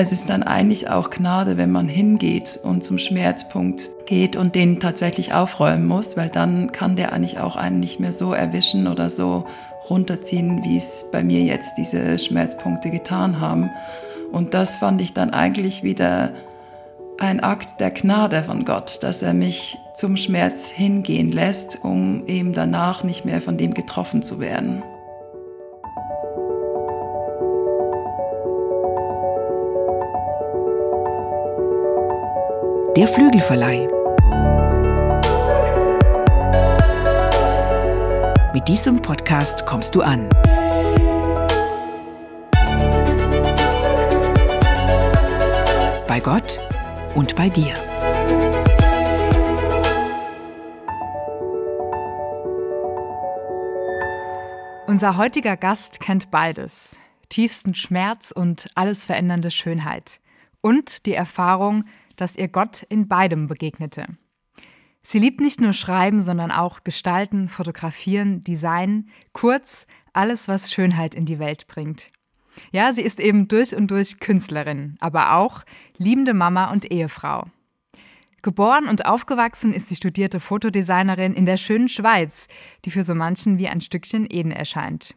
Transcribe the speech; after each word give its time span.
es 0.00 0.12
ist 0.12 0.30
dann 0.30 0.42
eigentlich 0.42 0.88
auch 0.88 1.10
Gnade, 1.10 1.58
wenn 1.58 1.70
man 1.70 1.86
hingeht 1.86 2.58
und 2.62 2.82
zum 2.82 2.98
Schmerzpunkt 2.98 3.90
geht 4.06 4.34
und 4.34 4.54
den 4.54 4.80
tatsächlich 4.80 5.34
aufräumen 5.34 5.86
muss, 5.86 6.16
weil 6.16 6.28
dann 6.28 6.72
kann 6.72 6.96
der 6.96 7.12
eigentlich 7.12 7.38
auch 7.38 7.54
einen 7.54 7.80
nicht 7.80 8.00
mehr 8.00 8.14
so 8.14 8.32
erwischen 8.32 8.86
oder 8.86 9.10
so 9.10 9.44
runterziehen, 9.90 10.64
wie 10.64 10.78
es 10.78 11.04
bei 11.12 11.22
mir 11.22 11.40
jetzt 11.40 11.74
diese 11.76 12.18
Schmerzpunkte 12.18 12.90
getan 12.90 13.40
haben. 13.40 13.70
Und 14.32 14.54
das 14.54 14.76
fand 14.76 15.02
ich 15.02 15.12
dann 15.12 15.34
eigentlich 15.34 15.82
wieder 15.82 16.32
ein 17.18 17.40
Akt 17.40 17.80
der 17.80 17.90
Gnade 17.90 18.42
von 18.42 18.64
Gott, 18.64 19.02
dass 19.02 19.20
er 19.20 19.34
mich 19.34 19.76
zum 19.96 20.16
Schmerz 20.16 20.70
hingehen 20.70 21.30
lässt, 21.30 21.84
um 21.84 22.26
eben 22.26 22.54
danach 22.54 23.04
nicht 23.04 23.26
mehr 23.26 23.42
von 23.42 23.58
dem 23.58 23.74
getroffen 23.74 24.22
zu 24.22 24.40
werden. 24.40 24.82
Der 32.96 33.06
Flügelverleih. 33.06 33.86
Mit 38.52 38.66
diesem 38.66 39.00
Podcast 39.00 39.64
kommst 39.64 39.94
du 39.94 40.02
an. 40.02 40.28
Bei 46.08 46.20
Gott 46.20 46.60
und 47.14 47.36
bei 47.36 47.48
dir. 47.48 47.74
Unser 54.88 55.16
heutiger 55.16 55.56
Gast 55.56 56.00
kennt 56.00 56.32
beides. 56.32 56.96
Tiefsten 57.28 57.76
Schmerz 57.76 58.32
und 58.32 58.68
alles 58.74 59.06
verändernde 59.06 59.52
Schönheit. 59.52 60.18
Und 60.60 61.06
die 61.06 61.14
Erfahrung, 61.14 61.84
dass 62.20 62.36
ihr 62.36 62.48
Gott 62.48 62.84
in 62.88 63.08
beidem 63.08 63.46
begegnete. 63.46 64.06
Sie 65.02 65.18
liebt 65.18 65.40
nicht 65.40 65.60
nur 65.60 65.72
Schreiben, 65.72 66.20
sondern 66.20 66.50
auch 66.50 66.84
Gestalten, 66.84 67.48
Fotografieren, 67.48 68.42
Design, 68.42 69.08
kurz 69.32 69.86
alles, 70.12 70.46
was 70.48 70.72
Schönheit 70.72 71.14
in 71.14 71.24
die 71.24 71.38
Welt 71.38 71.66
bringt. 71.66 72.10
Ja, 72.72 72.92
sie 72.92 73.02
ist 73.02 73.20
eben 73.20 73.48
durch 73.48 73.74
und 73.74 73.90
durch 73.90 74.20
Künstlerin, 74.20 74.96
aber 75.00 75.34
auch 75.36 75.64
liebende 75.96 76.34
Mama 76.34 76.70
und 76.70 76.90
Ehefrau. 76.90 77.46
Geboren 78.42 78.88
und 78.88 79.04
aufgewachsen 79.06 79.72
ist 79.72 79.90
die 79.90 79.96
studierte 79.96 80.40
Fotodesignerin 80.40 81.34
in 81.34 81.46
der 81.46 81.56
schönen 81.56 81.88
Schweiz, 81.88 82.48
die 82.84 82.90
für 82.90 83.04
so 83.04 83.14
manchen 83.14 83.58
wie 83.58 83.68
ein 83.68 83.80
Stückchen 83.80 84.26
Eden 84.30 84.50
erscheint. 84.50 85.14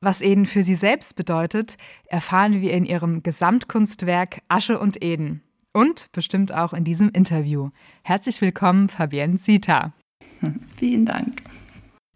Was 0.00 0.20
Eden 0.22 0.46
für 0.46 0.62
sie 0.62 0.74
selbst 0.74 1.16
bedeutet, 1.16 1.76
erfahren 2.06 2.60
wir 2.60 2.72
in 2.72 2.86
ihrem 2.86 3.22
Gesamtkunstwerk 3.22 4.40
Asche 4.48 4.78
und 4.78 5.02
Eden. 5.02 5.42
Und 5.72 6.10
bestimmt 6.10 6.52
auch 6.52 6.72
in 6.72 6.82
diesem 6.82 7.10
Interview. 7.10 7.70
Herzlich 8.02 8.40
willkommen, 8.40 8.88
Fabienne 8.88 9.36
Zita. 9.36 9.92
Vielen 10.76 11.06
Dank. 11.06 11.42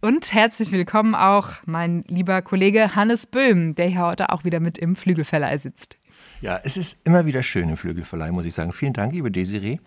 Und 0.01 0.35
herzlich 0.35 0.73
willkommen 0.73 1.15
auch 1.15 1.51
mein 1.65 2.03
lieber 2.09 2.43
Kollege 2.43 2.97
Hannes 2.97 3.27
Böhm, 3.27 3.77
der 3.77 3.87
hier 3.87 4.03
heute 4.03 4.31
auch 4.31 4.45
wieder 4.45 4.59
mit 4.59 4.77
im 4.77 4.97
Flügelverleih 4.97 5.57
sitzt. 5.57 5.99
Ja, 6.41 6.61
es 6.65 6.77
ist 6.77 7.07
immer 7.07 7.27
wieder 7.27 7.45
schön 7.45 7.69
im 7.69 7.77
Flügelverleih, 7.77 8.33
muss 8.33 8.45
ich 8.45 8.55
sagen. 8.55 8.73
Vielen 8.73 8.93
Dank, 8.93 9.15
liebe 9.15 9.31
Desiree. 9.31 9.79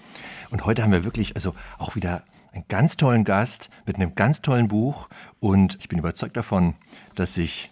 Und 0.49 0.65
heute 0.65 0.81
haben 0.81 0.93
wir 0.93 1.03
wirklich 1.03 1.35
also 1.35 1.53
auch 1.77 1.95
wieder 1.95 2.23
einen 2.53 2.63
ganz 2.69 2.95
tollen 2.95 3.25
Gast 3.25 3.69
mit 3.85 3.97
einem 3.97 4.15
ganz 4.15 4.41
tollen 4.41 4.69
Buch. 4.69 5.09
Und 5.41 5.77
ich 5.81 5.89
bin 5.89 5.99
überzeugt 5.99 6.37
davon, 6.37 6.75
dass 7.15 7.33
sich 7.33 7.69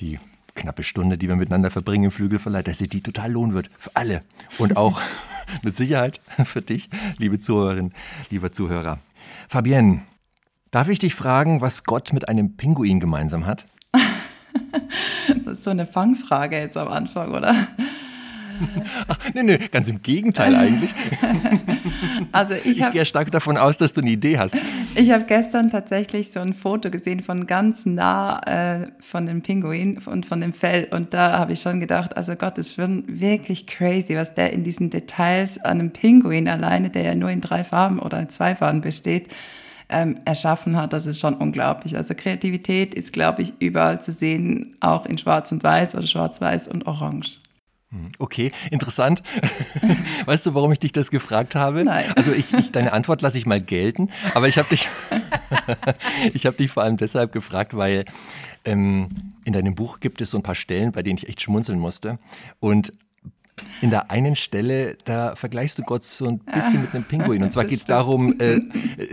die 0.00 0.18
knappe 0.60 0.82
Stunde, 0.82 1.18
die 1.18 1.28
wir 1.28 1.36
miteinander 1.36 1.70
verbringen 1.70 2.04
im 2.04 2.10
Flügelverleih, 2.10 2.62
dass 2.62 2.78
sich 2.78 2.88
die 2.88 3.02
total 3.02 3.32
lohnen 3.32 3.54
wird. 3.54 3.70
Für 3.78 3.90
alle. 3.94 4.22
Und 4.58 4.76
auch 4.76 5.00
mit 5.62 5.76
Sicherheit 5.76 6.20
für 6.44 6.62
dich, 6.62 6.88
liebe 7.18 7.38
Zuhörerin, 7.38 7.92
lieber 8.30 8.52
Zuhörer. 8.52 8.98
Fabienne, 9.48 10.02
darf 10.70 10.88
ich 10.88 10.98
dich 10.98 11.14
fragen, 11.14 11.60
was 11.60 11.84
Gott 11.84 12.12
mit 12.12 12.28
einem 12.28 12.56
Pinguin 12.56 13.00
gemeinsam 13.00 13.46
hat? 13.46 13.66
das 15.44 15.58
ist 15.58 15.64
so 15.64 15.70
eine 15.70 15.86
Fangfrage 15.86 16.58
jetzt 16.58 16.76
am 16.76 16.88
Anfang, 16.88 17.32
oder? 17.32 17.54
Ach, 19.08 19.18
nee, 19.34 19.42
nee, 19.42 19.58
ganz 19.70 19.88
im 19.88 20.02
Gegenteil 20.02 20.54
eigentlich. 20.54 20.94
Also 22.32 22.54
ich, 22.54 22.78
ich 22.78 22.90
gehe 22.90 23.04
stark 23.04 23.30
davon 23.30 23.56
aus, 23.56 23.78
dass 23.78 23.92
du 23.92 24.00
eine 24.00 24.10
Idee 24.10 24.38
hast. 24.38 24.56
Ich 24.94 25.10
habe 25.10 25.24
gestern 25.24 25.70
tatsächlich 25.70 26.30
so 26.30 26.40
ein 26.40 26.54
Foto 26.54 26.90
gesehen 26.90 27.20
von 27.22 27.46
ganz 27.46 27.86
nah 27.86 28.40
äh, 28.46 28.88
von 29.00 29.26
dem 29.26 29.42
Pinguin 29.42 29.98
und 29.98 30.26
von 30.26 30.40
dem 30.40 30.52
Fell 30.52 30.88
und 30.90 31.12
da 31.14 31.38
habe 31.38 31.52
ich 31.52 31.60
schon 31.60 31.80
gedacht, 31.80 32.16
also 32.16 32.34
Gott, 32.36 32.58
ist 32.58 32.74
schon 32.74 33.04
wirklich 33.06 33.66
crazy, 33.66 34.16
was 34.16 34.34
der 34.34 34.52
in 34.52 34.64
diesen 34.64 34.90
Details 34.90 35.58
an 35.58 35.80
einem 35.80 35.90
Pinguin 35.90 36.48
alleine, 36.48 36.90
der 36.90 37.02
ja 37.02 37.14
nur 37.14 37.30
in 37.30 37.40
drei 37.40 37.64
Farben 37.64 37.98
oder 37.98 38.20
in 38.20 38.28
zwei 38.28 38.54
Farben 38.54 38.80
besteht, 38.80 39.28
ähm, 39.90 40.18
erschaffen 40.24 40.76
hat. 40.76 40.92
Das 40.92 41.06
ist 41.06 41.20
schon 41.20 41.34
unglaublich. 41.34 41.96
Also 41.96 42.14
Kreativität 42.14 42.94
ist, 42.94 43.12
glaube 43.12 43.42
ich, 43.42 43.54
überall 43.58 44.00
zu 44.00 44.12
sehen, 44.12 44.76
auch 44.80 45.06
in 45.06 45.18
Schwarz 45.18 45.52
und 45.52 45.62
Weiß 45.62 45.94
oder 45.94 46.06
Schwarz-Weiß 46.06 46.68
und 46.68 46.86
Orange. 46.86 47.38
Hm, 47.92 48.12
okay, 48.20 48.52
interessant. 48.70 49.22
Weißt 50.26 50.46
du, 50.46 50.54
warum 50.54 50.70
ich 50.70 50.78
dich 50.78 50.92
das 50.92 51.10
gefragt 51.10 51.56
habe? 51.56 51.84
Nein. 51.84 52.12
Also 52.14 52.32
ich, 52.32 52.52
ich 52.52 52.70
deine 52.70 52.92
Antwort 52.92 53.20
lasse 53.20 53.36
ich 53.36 53.46
mal 53.46 53.60
gelten, 53.60 54.10
aber 54.34 54.46
ich 54.46 54.58
habe 54.58 54.68
dich, 54.68 54.88
ich 56.32 56.46
habe 56.46 56.56
dich 56.56 56.70
vor 56.70 56.84
allem 56.84 56.96
deshalb 56.96 57.32
gefragt, 57.32 57.76
weil 57.76 58.04
ähm, 58.64 59.08
in 59.44 59.52
deinem 59.52 59.74
Buch 59.74 59.98
gibt 59.98 60.20
es 60.20 60.30
so 60.30 60.38
ein 60.38 60.42
paar 60.44 60.54
Stellen, 60.54 60.92
bei 60.92 61.02
denen 61.02 61.18
ich 61.18 61.28
echt 61.28 61.42
schmunzeln 61.42 61.80
musste. 61.80 62.18
Und 62.60 62.92
in 63.80 63.90
der 63.90 64.10
einen 64.10 64.36
Stelle, 64.36 64.96
da 65.04 65.34
vergleichst 65.36 65.78
du 65.78 65.82
Gott 65.82 66.04
so 66.04 66.26
ein 66.26 66.38
bisschen 66.38 66.82
mit 66.82 66.94
einem 66.94 67.04
Pinguin. 67.04 67.42
Und 67.42 67.52
zwar 67.52 67.64
geht 67.64 67.78
es 67.78 67.84
darum, 67.84 68.38
äh, 68.38 68.60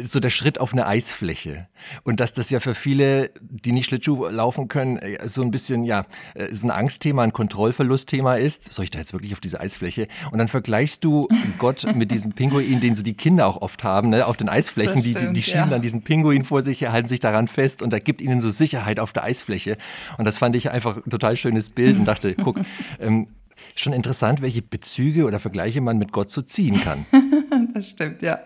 so 0.04 0.20
der 0.20 0.30
Schritt 0.30 0.60
auf 0.60 0.74
eine 0.74 0.88
Eisfläche. 0.88 1.68
Und 2.04 2.20
dass 2.20 2.34
das 2.34 2.50
ja 2.50 2.60
für 2.60 2.76
viele, 2.76 3.32
die 3.42 3.72
nicht 3.72 3.88
Schlittschuh 3.88 4.28
laufen 4.28 4.68
können, 4.68 4.98
äh, 4.98 5.28
so 5.28 5.42
ein 5.42 5.52
bisschen, 5.52 5.84
ja, 5.84 6.06
äh, 6.34 6.54
so 6.54 6.68
ein 6.68 6.72
Angstthema, 6.72 7.24
ein 7.24 7.34
Kontrollverlustthema 7.34 8.36
ist. 8.36 8.72
Soll 8.72 8.86
ich 8.86 8.92
da 8.92 9.00
jetzt 9.00 9.14
wirklich 9.14 9.34
auf 9.34 9.40
diese 9.40 9.60
Eisfläche? 9.60 10.08
Und 10.32 10.40
dann 10.40 10.48
vergleichst 10.48 11.04
du 11.04 11.28
Gott 11.58 11.96
mit 11.96 12.12
diesem 12.12 12.34
Pinguin, 12.34 12.80
den 12.82 12.96
so 12.96 13.04
die 13.04 13.14
Kinder 13.14 13.48
auch 13.48 13.62
oft 13.62 13.84
haben, 13.84 14.10
ne, 14.10 14.26
auf 14.26 14.38
den 14.38 14.50
Eisflächen. 14.50 15.00
Stimmt, 15.00 15.18
die, 15.18 15.28
die, 15.28 15.34
die 15.34 15.44
schieben 15.44 15.60
ja. 15.62 15.68
dann 15.68 15.82
diesen 15.82 16.02
Pinguin 16.04 16.44
vor 16.44 16.62
sich, 16.62 16.86
halten 16.86 17.08
sich 17.08 17.20
daran 17.20 17.48
fest 17.48 17.82
und 17.82 17.92
da 17.92 18.00
gibt 18.00 18.22
ihnen 18.22 18.42
so 18.42 18.50
Sicherheit 18.50 19.00
auf 19.00 19.14
der 19.14 19.24
Eisfläche. 19.24 19.78
Und 20.18 20.26
das 20.26 20.38
fand 20.38 20.56
ich 20.56 20.70
einfach 20.72 20.98
ein 20.98 21.10
total 21.10 21.38
schönes 21.38 21.70
Bild 21.70 21.98
und 21.98 22.06
dachte, 22.06 22.36
guck, 22.36 22.60
ähm, 23.00 23.28
schon 23.76 23.94
interessant, 23.94 24.42
welche 24.42 24.62
Bezüge 24.62 25.26
oder 25.26 25.40
Vergleiche 25.40 25.82
man 25.82 25.98
mit 25.98 26.12
Gott 26.12 26.32
so 26.32 26.42
ziehen 26.42 26.82
kann. 26.82 27.06
das 27.74 27.90
stimmt, 27.90 28.22
ja. 28.22 28.40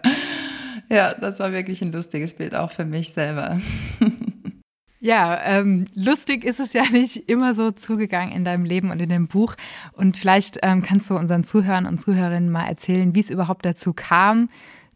Ja, 0.90 1.14
das 1.14 1.40
war 1.40 1.52
wirklich 1.54 1.82
ein 1.82 1.92
lustiges 1.92 2.34
Bild, 2.34 2.54
auch 2.54 2.72
für 2.72 2.86
mich 2.86 3.14
selber. 3.14 3.60
Ja, 5.04 5.42
ähm, 5.44 5.88
lustig 5.96 6.44
ist 6.46 6.60
es 6.60 6.74
ja 6.74 6.84
nicht 6.92 7.28
immer 7.28 7.56
so 7.56 7.72
zugegangen 7.72 8.32
in 8.32 8.46
deinem 8.46 8.66
Leben 8.66 8.92
und 8.92 9.00
in 9.02 9.10
dem 9.10 9.28
Buch. 9.28 9.56
Und 9.94 10.16
vielleicht 10.16 10.60
ähm, 10.62 10.84
kannst 10.84 11.10
du 11.10 11.18
unseren 11.18 11.44
Zuhörern 11.44 11.88
und 11.88 12.00
Zuhörerinnen 12.00 12.52
mal 12.52 12.68
erzählen, 12.68 13.16
wie 13.16 13.20
es 13.20 13.32
überhaupt 13.32 13.66
dazu 13.66 13.94
kam, 13.94 14.48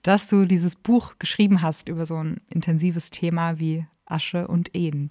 dass 0.04 0.28
du 0.28 0.46
dieses 0.46 0.76
Buch 0.76 1.16
geschrieben 1.18 1.64
hast 1.64 1.90
über 1.90 2.06
so 2.06 2.18
ein 2.18 2.40
intensives 2.52 3.10
Thema 3.10 3.58
wie 3.60 3.88
Asche 4.06 4.48
und 4.48 4.76
Eden. 4.76 5.10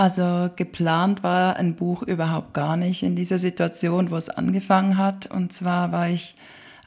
Also 0.00 0.48
geplant 0.56 1.22
war 1.22 1.58
ein 1.58 1.74
Buch 1.74 2.02
überhaupt 2.02 2.54
gar 2.54 2.78
nicht 2.78 3.02
in 3.02 3.16
dieser 3.16 3.38
Situation, 3.38 4.10
wo 4.10 4.16
es 4.16 4.30
angefangen 4.30 4.96
hat. 4.96 5.26
Und 5.26 5.52
zwar 5.52 5.92
war 5.92 6.08
ich 6.08 6.36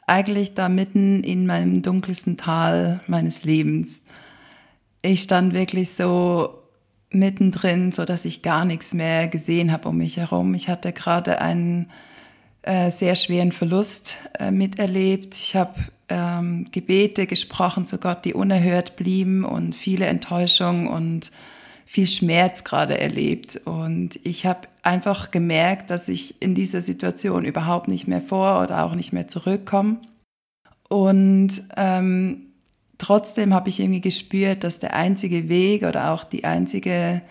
eigentlich 0.04 0.54
da 0.54 0.68
mitten 0.68 1.22
in 1.22 1.46
meinem 1.46 1.80
dunkelsten 1.80 2.36
Tal 2.36 2.98
meines 3.06 3.44
Lebens. 3.44 4.02
Ich 5.00 5.22
stand 5.22 5.54
wirklich 5.54 5.92
so 5.92 6.58
mittendrin, 7.10 7.92
so 7.92 8.04
dass 8.04 8.24
ich 8.24 8.42
gar 8.42 8.64
nichts 8.64 8.94
mehr 8.94 9.28
gesehen 9.28 9.70
habe 9.70 9.90
um 9.90 9.98
mich 9.98 10.16
herum. 10.16 10.52
Ich 10.54 10.68
hatte 10.68 10.92
gerade 10.92 11.40
einen 11.40 11.92
äh, 12.62 12.90
sehr 12.90 13.14
schweren 13.14 13.52
Verlust 13.52 14.16
äh, 14.40 14.50
miterlebt. 14.50 15.36
Ich 15.36 15.54
habe 15.54 15.74
ähm, 16.08 16.66
Gebete 16.72 17.28
gesprochen 17.28 17.86
zu 17.86 17.98
Gott, 17.98 18.24
die 18.24 18.34
unerhört 18.34 18.96
blieben 18.96 19.44
und 19.44 19.76
viele 19.76 20.06
Enttäuschungen 20.06 20.88
und 20.88 21.30
viel 21.94 22.08
Schmerz 22.08 22.64
gerade 22.64 22.98
erlebt. 22.98 23.60
Und 23.66 24.18
ich 24.24 24.46
habe 24.46 24.66
einfach 24.82 25.30
gemerkt, 25.30 25.90
dass 25.90 26.08
ich 26.08 26.42
in 26.42 26.56
dieser 26.56 26.80
Situation 26.82 27.44
überhaupt 27.44 27.86
nicht 27.86 28.08
mehr 28.08 28.20
vor 28.20 28.60
oder 28.60 28.84
auch 28.84 28.96
nicht 28.96 29.12
mehr 29.12 29.28
zurückkomme. 29.28 29.98
Und 30.88 31.62
ähm, 31.76 32.48
trotzdem 32.98 33.54
habe 33.54 33.68
ich 33.68 33.78
irgendwie 33.78 34.00
gespürt, 34.00 34.64
dass 34.64 34.80
der 34.80 34.96
einzige 34.96 35.48
Weg 35.48 35.84
oder 35.84 36.10
auch 36.10 36.24
die 36.24 36.44
einzige, 36.44 37.22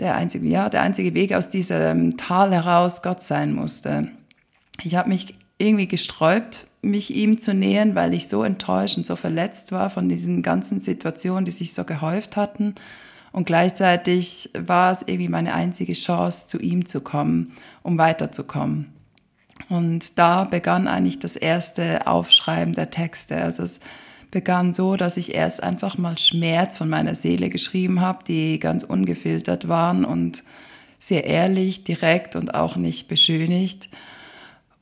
der 0.00 0.16
einzige, 0.16 0.48
ja, 0.48 0.68
der 0.68 0.82
einzige 0.82 1.14
Weg 1.14 1.32
aus 1.32 1.48
diesem 1.48 2.16
Tal 2.16 2.50
heraus 2.50 3.00
Gott 3.00 3.22
sein 3.22 3.54
musste. 3.54 4.08
Ich 4.82 4.96
habe 4.96 5.08
mich 5.08 5.36
irgendwie 5.58 5.86
gesträubt, 5.86 6.66
mich 6.82 7.14
ihm 7.14 7.40
zu 7.40 7.54
nähern, 7.54 7.94
weil 7.94 8.12
ich 8.12 8.26
so 8.26 8.42
enttäuscht 8.42 8.96
und 8.96 9.06
so 9.06 9.14
verletzt 9.14 9.70
war 9.70 9.88
von 9.88 10.08
diesen 10.08 10.42
ganzen 10.42 10.80
Situationen, 10.80 11.44
die 11.44 11.52
sich 11.52 11.74
so 11.74 11.84
gehäuft 11.84 12.36
hatten. 12.36 12.74
Und 13.34 13.46
gleichzeitig 13.46 14.48
war 14.56 14.92
es 14.92 15.00
irgendwie 15.06 15.28
meine 15.28 15.54
einzige 15.54 15.94
Chance, 15.94 16.46
zu 16.46 16.60
ihm 16.60 16.86
zu 16.86 17.00
kommen, 17.00 17.52
um 17.82 17.98
weiterzukommen. 17.98 18.92
Und 19.68 20.20
da 20.20 20.44
begann 20.44 20.86
eigentlich 20.86 21.18
das 21.18 21.34
erste 21.34 22.06
Aufschreiben 22.06 22.74
der 22.74 22.90
Texte. 22.90 23.36
Also 23.38 23.64
es 23.64 23.80
begann 24.30 24.72
so, 24.72 24.94
dass 24.94 25.16
ich 25.16 25.34
erst 25.34 25.64
einfach 25.64 25.98
mal 25.98 26.16
Schmerz 26.16 26.76
von 26.76 26.88
meiner 26.88 27.16
Seele 27.16 27.48
geschrieben 27.48 28.00
habe, 28.00 28.22
die 28.22 28.60
ganz 28.60 28.84
ungefiltert 28.84 29.66
waren 29.66 30.04
und 30.04 30.44
sehr 31.00 31.24
ehrlich, 31.24 31.82
direkt 31.82 32.36
und 32.36 32.54
auch 32.54 32.76
nicht 32.76 33.08
beschönigt. 33.08 33.88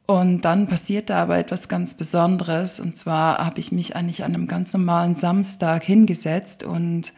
Und 0.05 0.43
dann 0.43 0.67
passierte 0.67 1.15
aber 1.15 1.39
etwas 1.39 1.69
ganz 1.69 1.95
Besonderes. 1.95 2.81
Und 2.81 2.99
zwar 2.99 3.39
habe 3.39 3.61
ich 3.61 3.73
mich 3.73 3.97
eigentlich 3.97 4.25
an 4.25 4.35
einem 4.35 4.47
ganz 4.47 4.75
normalen 4.75 5.15
Samstag 5.15 5.85
hingesetzt 5.85 6.65
und 6.65 7.15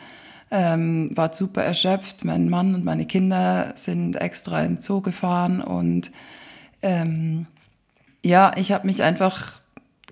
ähm, 0.51 1.11
war 1.15 1.33
super 1.33 1.63
erschöpft. 1.63 2.25
Mein 2.25 2.49
Mann 2.49 2.75
und 2.75 2.85
meine 2.85 3.07
Kinder 3.07 3.73
sind 3.77 4.17
extra 4.17 4.63
in 4.63 4.77
den 4.77 4.83
Zoo 4.83 5.01
gefahren 5.01 5.61
und 5.61 6.11
ähm, 6.83 7.47
ja, 8.25 8.53
ich 8.57 8.73
habe 8.73 8.87
mich 8.87 9.03
einfach 9.03 9.61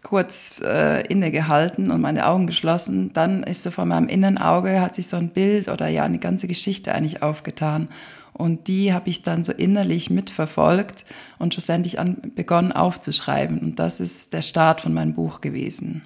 kurz 0.02 0.61
äh, 0.64 1.06
innegehalten 1.06 1.90
und 1.90 2.00
meine 2.00 2.26
Augen 2.26 2.46
geschlossen. 2.46 3.12
Dann 3.12 3.43
ist 3.43 3.62
so 3.62 3.70
vor 3.70 3.84
meinem 3.84 4.08
Innenauge 4.08 4.81
hat 4.81 4.94
sich 4.96 5.06
so 5.06 5.17
ein 5.17 5.31
Bild 5.31 5.69
oder 5.69 5.88
ja 5.88 6.02
eine 6.02 6.19
ganze 6.19 6.49
Geschichte 6.49 6.93
eigentlich 6.93 7.23
aufgetan. 7.23 7.88
Und 8.32 8.67
die 8.67 8.93
habe 8.93 9.11
ich 9.11 9.23
dann 9.23 9.44
so 9.44 9.52
innerlich 9.52 10.11
mitverfolgt 10.11 11.05
und 11.38 11.55
schlussendlich 11.55 11.99
an, 11.99 12.32
begonnen 12.34 12.73
aufzuschreiben. 12.73 13.58
Und 13.58 13.79
das 13.79 14.00
ist 14.00 14.32
der 14.32 14.43
Start 14.43 14.81
von 14.81 14.94
meinem 14.94 15.14
Buch 15.14 15.40
gewesen. 15.40 16.02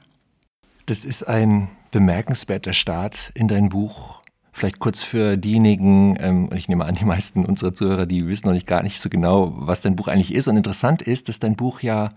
Das 0.86 1.04
ist 1.04 1.26
ein 1.26 1.68
bemerkenswerter 1.96 2.74
Start 2.74 3.30
in 3.32 3.48
dein 3.48 3.70
Buch. 3.70 4.20
Vielleicht 4.52 4.80
kurz 4.80 5.02
für 5.02 5.38
diejenigen, 5.38 6.14
ähm, 6.20 6.50
ich 6.54 6.68
nehme 6.68 6.84
an, 6.84 6.94
die 6.94 7.06
meisten 7.06 7.46
unserer 7.46 7.74
Zuhörer, 7.74 8.04
die 8.04 8.28
wissen 8.28 8.48
noch 8.48 8.52
nicht 8.52 8.66
gar 8.66 8.82
nicht 8.82 9.00
so 9.00 9.08
genau, 9.08 9.54
was 9.56 9.80
dein 9.80 9.96
Buch 9.96 10.06
eigentlich 10.06 10.34
ist. 10.34 10.46
Und 10.46 10.58
interessant 10.58 11.00
ist, 11.00 11.30
dass 11.30 11.38
dein 11.38 11.56
Buch 11.56 11.80
ja 11.80 12.10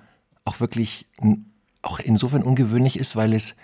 auch 0.44 0.60
wirklich 0.60 1.08
auch 1.82 2.00
insofern 2.00 2.44
ungewöhnlich 2.44 3.00
ist, 3.00 3.16
weil 3.16 3.32
es 3.32 3.56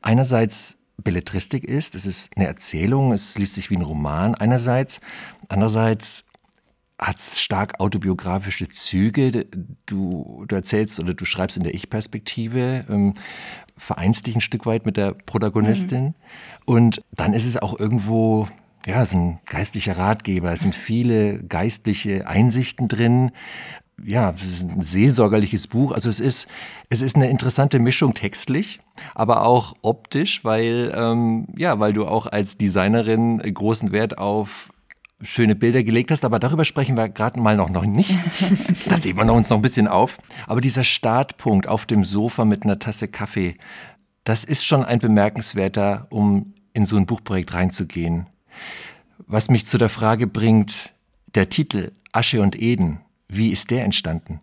einerseits 0.00 0.78
Belletristik 1.02 1.64
ist, 1.64 1.96
es 1.96 2.06
ist 2.06 2.36
eine 2.36 2.46
Erzählung, 2.46 3.12
es 3.12 3.36
liest 3.36 3.54
sich 3.54 3.68
wie 3.68 3.76
ein 3.76 3.82
Roman 3.82 4.36
einerseits, 4.36 5.00
andererseits 5.48 6.28
hat 7.00 7.18
es 7.18 7.40
stark 7.40 7.78
autobiografische 7.78 8.68
Züge. 8.68 9.46
Du, 9.86 10.44
du 10.48 10.54
erzählst 10.54 10.98
oder 10.98 11.14
du 11.14 11.24
schreibst 11.24 11.56
in 11.56 11.62
der 11.62 11.74
Ich-Perspektive, 11.74 12.84
ähm, 12.88 13.14
vereinst 13.78 14.26
dich 14.26 14.36
ein 14.36 14.40
Stück 14.40 14.66
weit 14.66 14.86
mit 14.86 14.96
der 14.96 15.12
Protagonistin. 15.12 16.04
Mhm. 16.04 16.14
Und 16.64 17.02
dann 17.12 17.32
ist 17.32 17.46
es 17.46 17.56
auch 17.56 17.78
irgendwo, 17.78 18.48
ja, 18.86 19.02
es 19.02 19.08
ist 19.08 19.14
ein 19.14 19.40
geistlicher 19.46 19.96
Ratgeber, 19.96 20.52
es 20.52 20.60
sind 20.60 20.74
viele 20.74 21.42
geistliche 21.44 22.26
Einsichten 22.26 22.88
drin 22.88 23.32
ja, 24.04 24.30
es 24.30 24.42
ist 24.42 24.62
ein 24.62 24.80
seelsorgerliches 24.80 25.66
Buch. 25.66 25.92
Also 25.92 26.08
es 26.08 26.20
ist, 26.20 26.48
es 26.88 27.02
ist 27.02 27.16
eine 27.16 27.30
interessante 27.30 27.78
Mischung 27.78 28.14
textlich, 28.14 28.80
aber 29.14 29.44
auch 29.44 29.74
optisch, 29.82 30.44
weil, 30.44 30.92
ähm, 30.94 31.48
ja, 31.56 31.78
weil 31.80 31.92
du 31.92 32.06
auch 32.06 32.26
als 32.26 32.58
Designerin 32.58 33.38
großen 33.38 33.92
Wert 33.92 34.18
auf 34.18 34.70
schöne 35.20 35.56
Bilder 35.56 35.82
gelegt 35.82 36.10
hast, 36.10 36.24
aber 36.24 36.38
darüber 36.38 36.64
sprechen 36.64 36.96
wir 36.96 37.08
gerade 37.08 37.40
mal 37.40 37.56
noch, 37.56 37.70
noch 37.70 37.84
nicht. 37.84 38.14
Da 38.88 38.96
sehen 38.96 39.16
wir 39.16 39.32
uns 39.32 39.50
noch 39.50 39.58
ein 39.58 39.62
bisschen 39.62 39.88
auf. 39.88 40.18
Aber 40.46 40.60
dieser 40.60 40.84
Startpunkt 40.84 41.66
auf 41.66 41.86
dem 41.86 42.04
Sofa 42.04 42.44
mit 42.44 42.62
einer 42.62 42.78
Tasse 42.78 43.08
Kaffee, 43.08 43.56
das 44.24 44.44
ist 44.44 44.64
schon 44.64 44.84
ein 44.84 44.98
bemerkenswerter, 44.98 46.06
um 46.10 46.54
in 46.72 46.84
so 46.84 46.96
ein 46.96 47.06
Buchprojekt 47.06 47.52
reinzugehen. 47.54 48.26
Was 49.26 49.50
mich 49.50 49.66
zu 49.66 49.78
der 49.78 49.88
Frage 49.88 50.26
bringt, 50.26 50.90
der 51.34 51.48
Titel 51.48 51.92
Asche 52.12 52.40
und 52.40 52.60
Eden, 52.60 53.00
wie 53.28 53.50
ist 53.50 53.70
der 53.70 53.84
entstanden? 53.84 54.40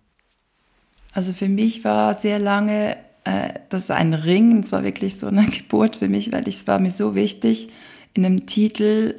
Also 1.14 1.34
für 1.34 1.48
mich 1.48 1.84
war 1.84 2.14
sehr 2.14 2.40
lange 2.40 2.98
äh, 3.24 3.54
das 3.70 3.90
ein 3.92 4.14
Ring, 4.14 4.64
es 4.64 4.72
war 4.72 4.84
wirklich 4.84 5.18
so 5.18 5.28
eine 5.28 5.46
Geburt 5.50 5.98
für 5.98 6.10
mich, 6.10 6.32
weil 6.32 6.48
es 6.48 6.68
war 6.68 6.80
mir 6.80 6.92
so 6.92 7.16
wichtig, 7.16 7.70
in 8.14 8.26
einem 8.26 8.46
Titel 8.46 9.16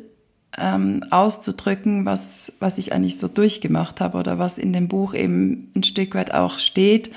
ähm, 0.58 1.04
auszudrücken, 1.10 2.04
was, 2.04 2.52
was 2.58 2.78
ich 2.78 2.92
eigentlich 2.92 3.18
so 3.18 3.28
durchgemacht 3.28 4.00
habe 4.00 4.18
oder 4.18 4.38
was 4.38 4.58
in 4.58 4.72
dem 4.72 4.88
Buch 4.88 5.14
eben 5.14 5.70
ein 5.74 5.84
Stück 5.84 6.14
weit 6.14 6.32
auch 6.32 6.58
steht 6.58 7.10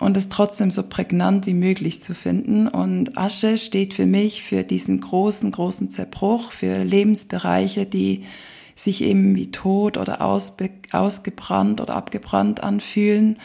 und 0.00 0.16
es 0.16 0.28
trotzdem 0.28 0.70
so 0.70 0.82
prägnant 0.82 1.46
wie 1.46 1.54
möglich 1.54 2.02
zu 2.02 2.14
finden. 2.14 2.66
Und 2.66 3.16
Asche 3.16 3.58
steht 3.58 3.94
für 3.94 4.06
mich 4.06 4.42
für 4.42 4.64
diesen 4.64 5.00
großen, 5.00 5.50
großen 5.52 5.90
Zerbruch, 5.90 6.50
für 6.50 6.82
Lebensbereiche, 6.82 7.86
die 7.86 8.24
sich 8.74 9.02
eben 9.02 9.36
wie 9.36 9.50
tot 9.50 9.98
oder 9.98 10.22
ausgebrannt 10.22 11.80
oder 11.80 11.94
abgebrannt 11.94 12.62
anfühlen. 12.62 13.36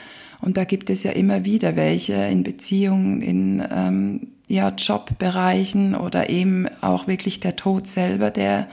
Und 0.41 0.57
da 0.57 0.63
gibt 0.63 0.89
es 0.89 1.03
ja 1.03 1.11
immer 1.11 1.45
wieder 1.45 1.75
welche 1.75 2.13
in 2.13 2.43
Beziehungen, 2.43 3.21
in 3.21 3.63
ähm, 3.71 4.27
ja, 4.47 4.69
Jobbereichen 4.69 5.95
oder 5.95 6.29
eben 6.29 6.67
auch 6.81 7.07
wirklich 7.07 7.39
der 7.39 7.55
Tod 7.55 7.87
selber, 7.87 8.31
der 8.31 8.67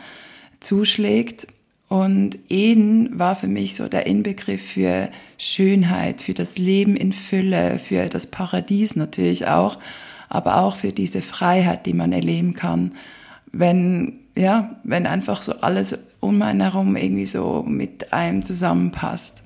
zuschlägt. 0.64 1.46
Und 1.88 2.38
Eden 2.48 3.18
war 3.18 3.36
für 3.36 3.46
mich 3.46 3.76
so 3.76 3.88
der 3.88 4.06
Inbegriff 4.06 4.62
für 4.72 5.10
Schönheit, 5.38 6.22
für 6.22 6.34
das 6.34 6.58
Leben 6.58 6.96
in 6.96 7.12
Fülle, 7.12 7.78
für 7.78 8.08
das 8.08 8.26
Paradies 8.26 8.96
natürlich 8.96 9.46
auch, 9.46 9.78
aber 10.28 10.56
auch 10.56 10.76
für 10.76 10.92
diese 10.92 11.22
Freiheit, 11.22 11.86
die 11.86 11.92
man 11.92 12.12
erleben 12.12 12.54
kann, 12.54 12.92
wenn, 13.52 14.14
ja, 14.36 14.76
wenn 14.82 15.06
einfach 15.06 15.42
so 15.42 15.52
alles 15.60 15.96
um 16.20 16.42
einen 16.42 16.62
herum 16.62 16.96
irgendwie 16.96 17.26
so 17.26 17.62
mit 17.66 18.12
einem 18.12 18.42
zusammenpasst. 18.42 19.42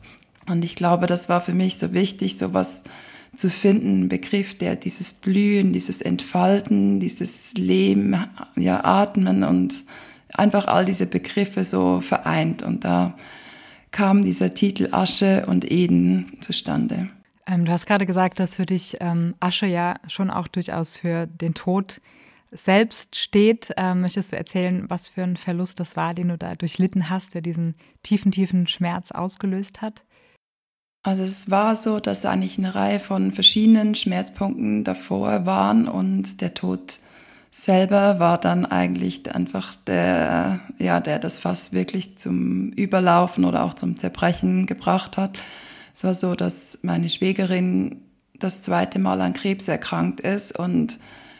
Und 0.48 0.64
ich 0.64 0.76
glaube, 0.76 1.06
das 1.06 1.28
war 1.28 1.40
für 1.40 1.52
mich 1.52 1.76
so 1.76 1.92
wichtig, 1.92 2.38
sowas 2.38 2.82
zu 3.36 3.50
finden, 3.50 4.04
ein 4.04 4.08
Begriff, 4.08 4.56
der 4.56 4.76
dieses 4.76 5.12
Blühen, 5.12 5.72
dieses 5.72 6.00
Entfalten, 6.00 7.00
dieses 7.00 7.52
Leben, 7.54 8.16
ja, 8.56 8.84
Atmen 8.84 9.44
und 9.44 9.84
einfach 10.38 10.66
all 10.66 10.84
diese 10.84 11.06
Begriffe 11.06 11.64
so 11.64 12.00
vereint. 12.00 12.62
Und 12.62 12.84
da 12.84 13.14
kam 13.90 14.24
dieser 14.24 14.54
Titel 14.54 14.88
Asche 14.92 15.44
und 15.46 15.70
Eden 15.70 16.38
zustande. 16.40 17.08
Ähm, 17.46 17.64
du 17.64 17.72
hast 17.72 17.86
gerade 17.86 18.06
gesagt, 18.06 18.40
dass 18.40 18.56
für 18.56 18.66
dich 18.66 18.96
ähm, 19.00 19.34
Asche 19.40 19.66
ja 19.66 19.96
schon 20.06 20.30
auch 20.30 20.48
durchaus 20.48 20.96
für 20.96 21.26
den 21.26 21.54
Tod 21.54 22.00
selbst 22.50 23.16
steht. 23.16 23.72
Ähm, 23.76 24.02
möchtest 24.02 24.32
du 24.32 24.36
erzählen, 24.36 24.84
was 24.88 25.08
für 25.08 25.22
ein 25.22 25.36
Verlust 25.36 25.80
das 25.80 25.96
war, 25.96 26.14
den 26.14 26.28
du 26.28 26.38
da 26.38 26.54
durchlitten 26.54 27.10
hast, 27.10 27.34
der 27.34 27.40
diesen 27.40 27.74
tiefen, 28.02 28.32
tiefen 28.32 28.66
Schmerz 28.66 29.10
ausgelöst 29.10 29.82
hat? 29.82 30.02
Also 31.02 31.22
es 31.22 31.50
war 31.50 31.76
so, 31.76 32.00
dass 32.00 32.26
eigentlich 32.26 32.58
eine 32.58 32.74
Reihe 32.74 33.00
von 33.00 33.32
verschiedenen 33.32 33.94
Schmerzpunkten 33.94 34.84
davor 34.84 35.46
waren 35.46 35.88
und 35.88 36.40
der 36.40 36.54
Tod 36.54 36.98
selber 37.50 38.18
war 38.18 38.38
dann 38.38 38.66
eigentlich 38.66 39.34
einfach 39.34 39.74
der, 39.86 40.60
ja, 40.78 41.00
der 41.00 41.18
das 41.18 41.38
Fass 41.38 41.72
wirklich 41.72 42.18
zum 42.18 42.70
Überlaufen 42.72 43.44
oder 43.44 43.64
auch 43.64 43.74
zum 43.74 43.98
Zerbrechen 43.98 44.66
gebracht 44.66 45.16
hat. 45.16 45.38
Es 45.94 46.04
war 46.04 46.14
so, 46.14 46.34
dass 46.34 46.78
meine 46.82 47.08
Schwägerin 47.08 48.02
das 48.38 48.62
zweite 48.62 48.98
Mal 48.98 49.20
an 49.20 49.32
Krebs 49.32 49.66
erkrankt 49.68 50.20
ist 50.20 50.56
und 50.56 50.98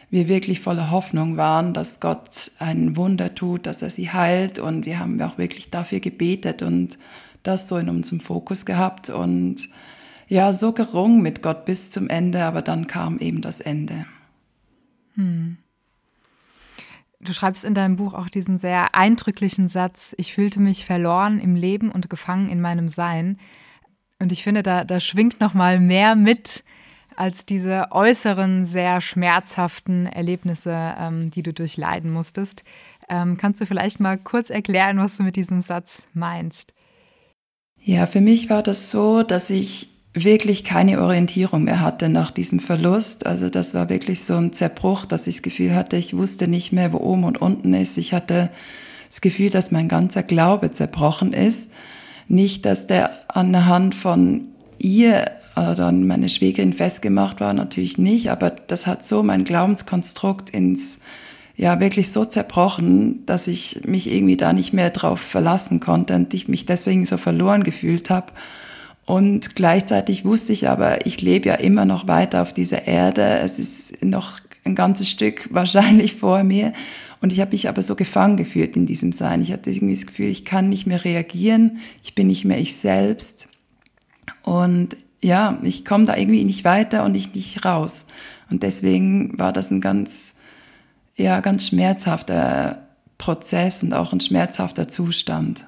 wir 0.09 0.27
wirklich 0.27 0.59
voller 0.59 0.89
Hoffnung 0.89 1.37
waren, 1.37 1.73
dass 1.73 1.99
Gott 1.99 2.51
ein 2.57 2.95
Wunder 2.97 3.35
tut, 3.35 3.65
dass 3.67 3.81
er 3.81 3.91
sie 3.91 4.11
heilt. 4.11 4.57
Und 4.57 4.85
wir 4.85 4.99
haben 4.99 5.21
auch 5.21 5.37
wirklich 5.37 5.69
dafür 5.69 5.99
gebetet 5.99 6.61
und 6.61 6.97
das 7.43 7.69
so 7.69 7.77
in 7.77 7.89
unserem 7.89 8.19
Fokus 8.19 8.65
gehabt 8.65 9.09
und 9.09 9.69
ja, 10.27 10.51
so 10.53 10.73
gerungen 10.73 11.21
mit 11.21 11.41
Gott 11.41 11.65
bis 11.65 11.89
zum 11.89 12.07
Ende, 12.09 12.43
aber 12.43 12.61
dann 12.61 12.87
kam 12.87 13.17
eben 13.19 13.41
das 13.41 13.61
Ende. 13.61 14.05
Hm. 15.15 15.57
Du 17.21 17.33
schreibst 17.33 17.65
in 17.65 17.73
deinem 17.73 17.97
Buch 17.97 18.13
auch 18.13 18.29
diesen 18.29 18.59
sehr 18.59 18.95
eindrücklichen 18.95 19.67
Satz, 19.67 20.15
ich 20.17 20.33
fühlte 20.33 20.61
mich 20.61 20.85
verloren 20.85 21.39
im 21.39 21.55
Leben 21.55 21.91
und 21.91 22.09
gefangen 22.09 22.49
in 22.49 22.61
meinem 22.61 22.87
Sein. 22.87 23.37
Und 24.19 24.31
ich 24.31 24.43
finde, 24.43 24.63
da, 24.63 24.85
da 24.85 24.99
schwingt 24.99 25.41
noch 25.41 25.53
mal 25.53 25.79
mehr 25.79 26.15
mit, 26.15 26.63
als 27.17 27.45
diese 27.45 27.87
äußeren, 27.91 28.65
sehr 28.65 29.01
schmerzhaften 29.01 30.05
Erlebnisse, 30.05 30.95
ähm, 30.97 31.31
die 31.31 31.43
du 31.43 31.53
durchleiden 31.53 32.11
musstest. 32.11 32.63
Ähm, 33.09 33.37
kannst 33.37 33.59
du 33.59 33.65
vielleicht 33.65 33.99
mal 33.99 34.17
kurz 34.17 34.49
erklären, 34.49 34.99
was 34.99 35.17
du 35.17 35.23
mit 35.23 35.35
diesem 35.35 35.61
Satz 35.61 36.07
meinst? 36.13 36.73
Ja, 37.75 38.05
für 38.07 38.21
mich 38.21 38.49
war 38.49 38.63
das 38.63 38.91
so, 38.91 39.23
dass 39.23 39.49
ich 39.49 39.89
wirklich 40.13 40.63
keine 40.63 41.01
Orientierung 41.01 41.65
mehr 41.65 41.81
hatte 41.81 42.09
nach 42.09 42.31
diesem 42.31 42.59
Verlust. 42.59 43.25
Also 43.25 43.49
das 43.49 43.73
war 43.73 43.89
wirklich 43.89 44.23
so 44.23 44.35
ein 44.35 44.53
Zerbruch, 44.53 45.05
dass 45.05 45.27
ich 45.27 45.35
das 45.35 45.41
Gefühl 45.43 45.75
hatte, 45.75 45.97
ich 45.97 46.17
wusste 46.17 46.47
nicht 46.47 46.71
mehr, 46.71 46.91
wo 46.93 46.97
oben 46.97 47.23
und 47.23 47.41
unten 47.41 47.73
ist. 47.73 47.97
Ich 47.97 48.13
hatte 48.13 48.49
das 49.07 49.21
Gefühl, 49.21 49.49
dass 49.49 49.71
mein 49.71 49.87
ganzer 49.87 50.23
Glaube 50.23 50.71
zerbrochen 50.71 51.33
ist. 51.33 51.69
Nicht, 52.27 52.65
dass 52.65 52.87
der 52.87 53.11
an 53.27 53.51
der 53.51 53.65
Hand 53.65 53.95
von 53.95 54.47
ihr 54.77 55.31
dann 55.55 56.07
meine 56.07 56.29
Schwägerin 56.29 56.73
festgemacht 56.73 57.41
war, 57.41 57.53
natürlich 57.53 57.97
nicht, 57.97 58.31
aber 58.31 58.49
das 58.49 58.87
hat 58.87 59.05
so 59.05 59.23
mein 59.23 59.43
Glaubenskonstrukt 59.43 60.51
ins, 60.51 60.99
ja, 61.57 61.81
wirklich 61.81 62.13
so 62.13 62.23
zerbrochen, 62.23 63.25
dass 63.25 63.47
ich 63.47 63.81
mich 63.85 64.09
irgendwie 64.09 64.37
da 64.37 64.53
nicht 64.53 64.71
mehr 64.71 64.89
drauf 64.89 65.19
verlassen 65.19 65.81
konnte 65.81 66.15
und 66.15 66.33
ich 66.33 66.47
mich 66.47 66.65
deswegen 66.65 67.05
so 67.05 67.17
verloren 67.17 67.63
gefühlt 67.63 68.09
habe. 68.09 68.27
Und 69.09 69.55
gleichzeitig 69.55 70.23
wusste 70.23 70.53
ich 70.53 70.69
aber, 70.69 71.07
ich 71.07 71.19
lebe 71.19 71.49
ja 71.49 71.55
immer 71.55 71.83
noch 71.83 72.07
weiter 72.07 72.43
auf 72.43 72.53
dieser 72.53 72.85
Erde. 72.85 73.39
Es 73.39 73.57
ist 73.57 74.03
noch 74.03 74.39
ein 74.65 74.75
ganzes 74.75 75.09
Stück 75.09 75.49
wahrscheinlich 75.51 76.13
vor 76.13 76.43
mir. 76.43 76.73
Und 77.19 77.33
ich 77.33 77.39
habe 77.39 77.53
mich 77.53 77.67
aber 77.67 77.81
so 77.81 77.95
gefangen 77.95 78.37
gefühlt 78.37 78.75
in 78.75 78.85
diesem 78.85 79.11
Sein. 79.11 79.41
Ich 79.41 79.51
hatte 79.51 79.71
irgendwie 79.71 79.95
das 79.95 80.05
Gefühl, 80.05 80.27
ich 80.27 80.45
kann 80.45 80.69
nicht 80.69 80.85
mehr 80.85 81.03
reagieren, 81.05 81.79
ich 82.03 82.13
bin 82.13 82.27
nicht 82.27 82.45
mehr 82.45 82.59
ich 82.59 82.77
selbst. 82.77 83.47
Und 84.43 84.95
ja, 85.21 85.57
ich 85.63 85.85
komme 85.85 86.05
da 86.05 86.15
irgendwie 86.15 86.43
nicht 86.43 86.63
weiter 86.63 87.03
und 87.03 87.15
ich 87.15 87.33
nicht 87.33 87.65
raus. 87.65 88.05
Und 88.51 88.61
deswegen 88.61 89.39
war 89.39 89.53
das 89.53 89.71
ein 89.71 89.81
ganz, 89.81 90.35
ja, 91.15 91.39
ganz 91.39 91.65
schmerzhafter 91.65 92.87
Prozess 93.17 93.81
und 93.81 93.91
auch 93.91 94.13
ein 94.13 94.21
schmerzhafter 94.21 94.87
Zustand. 94.87 95.65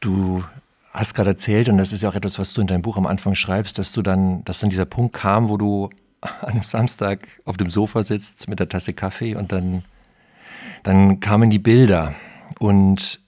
Du 0.00 0.44
hast 0.92 1.14
gerade 1.14 1.30
erzählt, 1.30 1.68
und 1.68 1.78
das 1.78 1.92
ist 1.92 2.02
ja 2.02 2.08
auch 2.08 2.14
etwas, 2.14 2.38
was 2.38 2.52
du 2.52 2.60
in 2.60 2.66
deinem 2.66 2.82
Buch 2.82 2.96
am 2.96 3.06
Anfang 3.06 3.34
schreibst, 3.34 3.78
dass 3.78 3.92
du 3.92 4.02
dann, 4.02 4.44
dass 4.44 4.60
dann 4.60 4.70
dieser 4.70 4.86
Punkt 4.86 5.14
kam, 5.14 5.48
wo 5.48 5.56
du 5.56 5.90
an 6.20 6.48
einem 6.48 6.62
Samstag 6.62 7.28
auf 7.44 7.56
dem 7.56 7.70
Sofa 7.70 8.02
sitzt 8.02 8.48
mit 8.48 8.60
der 8.60 8.68
Tasse 8.68 8.92
Kaffee 8.92 9.34
und 9.34 9.52
dann, 9.52 9.84
dann 10.82 11.20
kamen 11.20 11.50
die 11.50 11.58
Bilder. 11.58 12.14
Und 12.58 13.20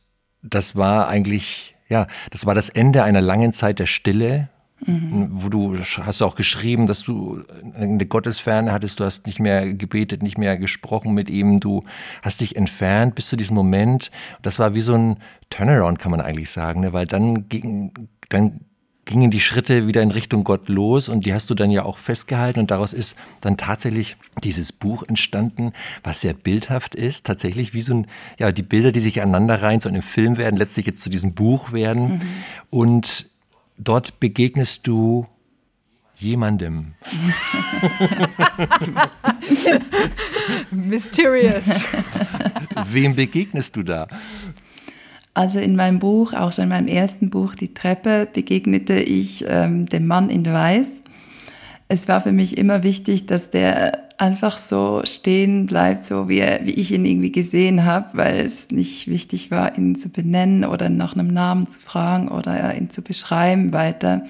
das 0.43 0.77
war 0.77 1.09
eigentlich, 1.09 1.77
ja, 1.89 2.07
das 2.31 2.47
war 2.47 2.55
das 2.55 2.69
Ende 2.69 3.05
einer 3.05 3.21
langen 3.21 3.53
Zeit 3.53 3.79
der 3.79 3.87
Stille, 3.87 4.49
Mhm. 4.85 5.29
Wo 5.31 5.49
du 5.49 5.79
hast 5.79 6.23
auch 6.23 6.35
geschrieben, 6.35 6.87
dass 6.87 7.03
du 7.03 7.43
eine 7.75 8.05
Gottesferne 8.07 8.73
hattest, 8.73 9.01
du 9.01 9.05
hast 9.05 9.27
nicht 9.27 9.39
mehr 9.39 9.73
gebetet, 9.73 10.23
nicht 10.23 10.39
mehr 10.39 10.57
gesprochen 10.57 11.15
mit 11.15 11.31
ihm, 11.31 11.61
du 11.61 11.85
hast 12.23 12.41
dich 12.41 12.57
entfernt 12.57 13.15
bis 13.15 13.29
zu 13.29 13.37
diesem 13.37 13.55
Moment. 13.55 14.11
Das 14.43 14.59
war 14.59 14.75
wie 14.75 14.81
so 14.81 14.95
ein 14.95 15.17
Turnaround, 15.51 15.99
kann 15.99 16.11
man 16.11 16.21
eigentlich 16.21 16.51
sagen, 16.51 16.81
ne? 16.81 16.93
weil 16.93 17.07
dann 17.07 17.49
ging, 17.49 17.93
dann 18.29 18.61
gingen 19.05 19.31
die 19.31 19.41
Schritte 19.41 19.87
wieder 19.87 20.03
in 20.03 20.13
Richtung 20.13 20.45
Gott 20.45 20.69
los 20.69 21.09
und 21.09 21.27
die 21.27 21.35
hast 21.35 21.51
du 21.51 21.55
dann 21.55 21.71
ja 21.71 21.85
auch 21.85 21.99
festgehalten 21.99 22.61
und 22.61 22.71
daraus 22.71 22.93
ist 22.93 23.17
dann 23.41 23.57
tatsächlich 23.57 24.17
dieses 24.45 24.73
Buch 24.73 25.03
entstanden, 25.03 25.73
was 26.05 26.21
sehr 26.21 26.35
bildhaft 26.35 26.95
ist, 26.95 27.27
tatsächlich 27.27 27.75
wie 27.75 27.83
so 27.83 27.95
ein, 27.95 28.07
ja, 28.39 28.53
die 28.53 28.63
Bilder, 28.63 28.93
die 28.93 29.01
sich 29.01 29.21
aneinander 29.21 29.61
rein 29.61 29.81
zu 29.81 29.89
einem 29.89 30.03
Film 30.03 30.37
werden, 30.37 30.57
letztlich 30.57 30.87
jetzt 30.87 31.03
zu 31.03 31.11
diesem 31.11 31.35
Buch 31.35 31.73
werden 31.73 32.09
mhm. 32.09 32.21
und 32.71 33.32
dort 33.79 34.21
begegnest 34.21 34.87
du 34.87 35.27
jemandem. 36.17 36.95
Mysterious. 40.71 41.65
Wem 42.87 43.15
begegnest 43.15 43.77
du 43.77 43.83
da? 43.83 44.09
Also 45.35 45.59
in 45.59 45.77
meinem 45.77 45.99
Buch, 45.99 46.35
auch 46.35 46.53
schon 46.53 46.65
in 46.65 46.71
meinem 46.71 46.89
ersten 46.89 47.31
Buch, 47.31 47.55
Die 47.55 47.73
Treppe, 47.73 48.29
begegnete 48.33 49.01
ich 49.01 49.45
ähm, 49.49 49.87
dem 49.87 50.07
Mann 50.07 50.29
in 50.29 50.45
Weiß. 50.45 51.03
Es 51.89 52.09
war 52.09 52.21
für 52.21 52.33
mich 52.33 52.59
immer 52.59 52.83
wichtig, 52.83 53.27
dass 53.27 53.51
der 53.51 54.09
einfach 54.23 54.57
so 54.57 55.03
stehen 55.05 55.67
bleibt, 55.67 56.07
so 56.07 56.29
wie, 56.29 56.39
er, 56.39 56.65
wie 56.65 56.71
ich 56.71 56.93
ihn 56.93 57.05
irgendwie 57.05 57.33
gesehen 57.33 57.85
habe, 57.85 58.11
weil 58.13 58.47
es 58.47 58.69
nicht 58.71 59.09
wichtig 59.09 59.51
war, 59.51 59.77
ihn 59.77 59.99
zu 59.99 60.11
benennen 60.11 60.65
oder 60.65 60.89
nach 60.89 61.15
einem 61.15 61.27
Namen 61.27 61.69
zu 61.69 61.81
fragen 61.81 62.29
oder 62.29 62.75
ihn 62.77 62.89
zu 62.91 63.03
beschreiben 63.03 63.73
weiter, 63.73 64.23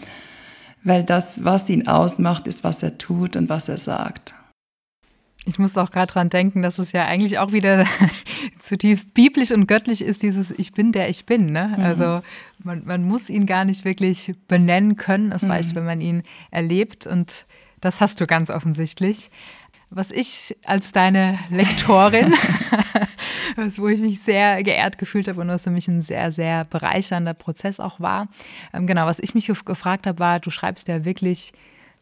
weil 0.83 1.05
das, 1.05 1.45
was 1.45 1.69
ihn 1.69 1.87
ausmacht, 1.89 2.47
ist, 2.47 2.65
was 2.65 2.83
er 2.83 2.97
tut 2.97 3.37
und 3.37 3.51
was 3.51 3.69
er 3.69 3.77
sagt. 3.77 4.35
Ich 5.45 5.59
muss 5.59 5.77
auch 5.77 5.91
gerade 5.91 6.11
dran 6.11 6.31
denken, 6.31 6.63
dass 6.63 6.79
es 6.79 6.93
ja 6.93 7.05
eigentlich 7.05 7.39
auch 7.39 7.53
wieder 7.53 7.85
zutiefst 8.61 9.13
biblisch 9.13 9.51
und 9.51 9.67
göttlich 9.67 10.01
ist, 10.01 10.23
dieses 10.23 10.53
Ich 10.53 10.73
bin 10.73 10.93
der 10.93 11.11
ich 11.11 11.27
bin. 11.27 11.53
Ne? 11.53 11.75
Mhm. 11.77 11.85
Also 11.85 12.23
man, 12.63 12.83
man 12.87 13.05
muss 13.05 13.29
ihn 13.29 13.45
gar 13.45 13.67
nicht 13.67 13.85
wirklich 13.85 14.33
benennen 14.49 14.97
können. 14.97 15.33
Es 15.33 15.43
mhm. 15.43 15.51
reicht, 15.51 15.75
wenn 15.75 15.85
man 15.85 16.01
ihn 16.01 16.23
erlebt 16.51 17.07
und 17.07 17.45
das 17.81 18.01
hast 18.01 18.21
du 18.21 18.27
ganz 18.27 18.49
offensichtlich 18.49 19.31
was 19.95 20.11
ich 20.11 20.57
als 20.65 20.93
deine 20.93 21.39
Lektorin, 21.51 22.35
wo 23.77 23.89
ich 23.89 24.01
mich 24.01 24.21
sehr 24.21 24.63
geehrt 24.63 24.99
gefühlt 24.99 25.29
habe 25.29 25.41
und 25.41 25.49
was 25.49 25.65
für 25.65 25.71
mich 25.71 25.87
ein 25.89 26.03
sehr, 26.03 26.33
sehr 26.33 26.65
bereichernder 26.65 27.35
Prozess 27.35 27.79
auch 27.79 28.01
war. 28.01 28.29
Ähm, 28.73 28.87
genau, 28.87 29.07
was 29.07 29.19
ich 29.19 29.35
mich 29.35 29.47
gefragt 29.47 30.07
habe, 30.07 30.19
war, 30.19 30.41
du 30.41 30.51
schreibst 30.51 30.89
ja 30.89 31.05
wirklich 31.05 31.53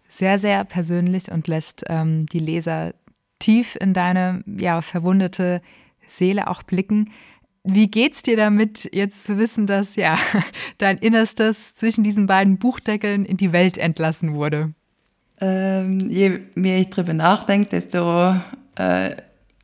sehr, 0.09 0.39
sehr 0.39 0.65
persönlich 0.65 1.31
und 1.31 1.49
lässt 1.49 1.85
ähm, 1.89 2.27
die 2.27 2.39
Leser 2.39 2.95
tief 3.39 3.77
in 3.81 3.93
deine 3.93 4.45
ja, 4.47 4.83
verwundete 4.83 5.61
Seele 6.07 6.49
auch 6.49 6.63
blicken. 6.63 7.11
Wie 7.65 7.91
geht's 7.91 8.23
dir 8.23 8.37
damit, 8.37 8.89
jetzt 8.93 9.25
zu 9.25 9.37
wissen, 9.37 9.67
dass 9.67 9.97
ja 9.97 10.17
dein 10.79 10.99
Innerstes 10.99 11.75
zwischen 11.75 12.05
diesen 12.05 12.27
beiden 12.27 12.59
Buchdeckeln 12.59 13.25
in 13.25 13.37
die 13.37 13.53
Welt 13.53 13.79
entlassen 13.79 14.35
wurde? 14.35 14.75
Ähm, 15.41 16.11
je 16.11 16.41
mehr 16.55 16.79
ich 16.79 16.91
drüber 16.91 17.15
nachdenke, 17.15 17.71
desto 17.71 18.35
äh, 18.77 19.17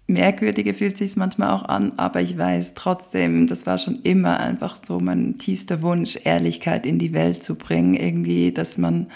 merkwürdiger 0.07 0.75
fühlt 0.75 0.97
sich 0.97 1.17
manchmal 1.17 1.51
auch 1.51 1.65
an, 1.65 1.93
aber 1.97 2.21
ich 2.21 2.39
weiß 2.39 2.75
trotzdem, 2.75 3.47
das 3.47 3.67
war 3.67 3.79
schon 3.79 4.01
immer 4.03 4.39
einfach 4.39 4.79
so 4.87 5.01
mein 5.01 5.39
tiefster 5.39 5.83
Wunsch, 5.83 6.17
Ehrlichkeit 6.25 6.87
in 6.87 6.99
die 6.99 7.13
Welt 7.13 7.45
zu 7.45 7.57
bringen, 7.57 7.95
irgendwie, 7.95 8.53
dass 8.53 8.79
man 8.79 9.09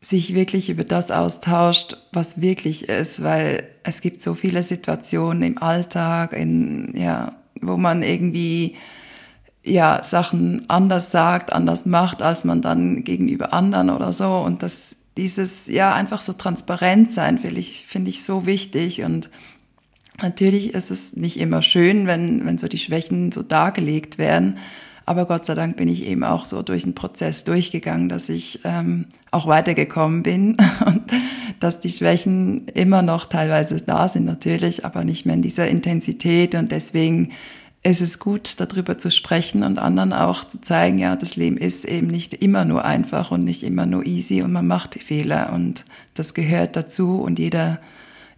sich 0.00 0.34
wirklich 0.34 0.70
über 0.70 0.84
das 0.84 1.10
austauscht, 1.10 1.96
was 2.12 2.40
wirklich 2.40 2.88
ist, 2.88 3.22
weil 3.22 3.64
es 3.82 4.00
gibt 4.00 4.22
so 4.22 4.34
viele 4.34 4.62
Situationen 4.62 5.42
im 5.42 5.58
Alltag, 5.58 6.32
in, 6.32 6.92
ja, 6.96 7.32
wo 7.60 7.76
man 7.76 8.04
irgendwie 8.04 8.76
ja, 9.64 10.02
Sachen 10.04 10.64
anders 10.68 11.10
sagt, 11.10 11.52
anders 11.52 11.84
macht, 11.84 12.22
als 12.22 12.44
man 12.44 12.62
dann 12.62 13.02
gegenüber 13.02 13.52
anderen 13.52 13.90
oder 13.90 14.12
so. 14.12 14.36
Und 14.36 14.62
das 14.62 14.94
dieses, 15.18 15.66
ja, 15.66 15.94
einfach 15.94 16.22
so 16.22 16.32
transparent 16.32 17.12
sein, 17.12 17.38
finde 17.38 17.60
ich, 17.60 17.84
finde 17.86 18.08
ich 18.08 18.24
so 18.24 18.46
wichtig 18.46 19.02
und 19.02 19.28
Natürlich 20.20 20.74
ist 20.74 20.90
es 20.90 21.14
nicht 21.14 21.38
immer 21.38 21.62
schön, 21.62 22.08
wenn, 22.08 22.44
wenn 22.44 22.58
so 22.58 22.66
die 22.66 22.78
Schwächen 22.78 23.30
so 23.30 23.44
dargelegt 23.44 24.18
werden. 24.18 24.58
Aber 25.06 25.26
Gott 25.26 25.46
sei 25.46 25.54
Dank 25.54 25.76
bin 25.76 25.88
ich 25.88 26.04
eben 26.04 26.24
auch 26.24 26.44
so 26.44 26.62
durch 26.62 26.82
den 26.82 26.94
Prozess 26.94 27.44
durchgegangen, 27.44 28.08
dass 28.08 28.28
ich 28.28 28.60
ähm, 28.64 29.06
auch 29.30 29.46
weitergekommen 29.46 30.24
bin 30.24 30.56
und 30.86 31.02
dass 31.60 31.78
die 31.78 31.90
Schwächen 31.90 32.66
immer 32.74 33.02
noch 33.02 33.26
teilweise 33.26 33.80
da 33.80 34.08
sind 34.08 34.24
natürlich, 34.24 34.84
aber 34.84 35.04
nicht 35.04 35.24
mehr 35.24 35.36
in 35.36 35.42
dieser 35.42 35.68
Intensität. 35.68 36.56
Und 36.56 36.72
deswegen 36.72 37.30
ist 37.88 38.00
es 38.00 38.18
gut, 38.18 38.60
darüber 38.60 38.98
zu 38.98 39.10
sprechen 39.10 39.62
und 39.62 39.78
anderen 39.78 40.12
auch 40.12 40.44
zu 40.44 40.60
zeigen, 40.60 40.98
ja, 40.98 41.16
das 41.16 41.36
Leben 41.36 41.56
ist 41.56 41.84
eben 41.84 42.08
nicht 42.08 42.34
immer 42.34 42.64
nur 42.64 42.84
einfach 42.84 43.30
und 43.30 43.44
nicht 43.44 43.62
immer 43.62 43.86
nur 43.86 44.04
easy 44.04 44.42
und 44.42 44.52
man 44.52 44.66
macht 44.66 44.94
Fehler 44.94 45.52
und 45.52 45.84
das 46.14 46.34
gehört 46.34 46.76
dazu 46.76 47.20
und 47.20 47.38
jeder, 47.38 47.80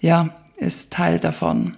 ja, 0.00 0.34
ist 0.56 0.92
Teil 0.92 1.18
davon. 1.18 1.76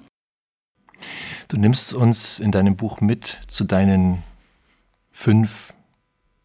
Du 1.48 1.56
nimmst 1.56 1.92
uns 1.92 2.38
in 2.38 2.52
deinem 2.52 2.76
Buch 2.76 3.00
mit 3.00 3.38
zu 3.46 3.64
deinen 3.64 4.22
fünf 5.10 5.72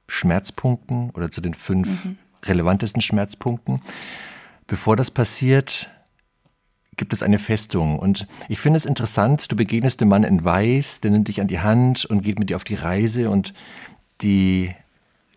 Schmerzpunkten 0.07 1.09
oder 1.11 1.31
zu 1.31 1.41
den 1.41 1.53
fünf 1.53 2.05
mhm. 2.05 2.17
relevantesten 2.43 3.01
Schmerzpunkten. 3.01 3.81
Bevor 4.67 4.95
das 4.95 5.11
passiert, 5.11 5.89
gibt 6.97 7.13
es 7.13 7.23
eine 7.23 7.39
Festung. 7.39 7.97
Und 7.97 8.27
ich 8.49 8.59
finde 8.59 8.77
es 8.77 8.85
interessant, 8.85 9.51
du 9.51 9.55
begegnest 9.55 10.01
dem 10.01 10.09
Mann 10.09 10.23
in 10.23 10.43
Weiß, 10.43 11.01
der 11.01 11.11
nimmt 11.11 11.27
dich 11.27 11.39
an 11.39 11.47
die 11.47 11.59
Hand 11.59 12.05
und 12.05 12.23
geht 12.23 12.39
mit 12.39 12.49
dir 12.49 12.57
auf 12.57 12.63
die 12.63 12.75
Reise. 12.75 13.29
Und 13.29 13.53
die, 14.21 14.71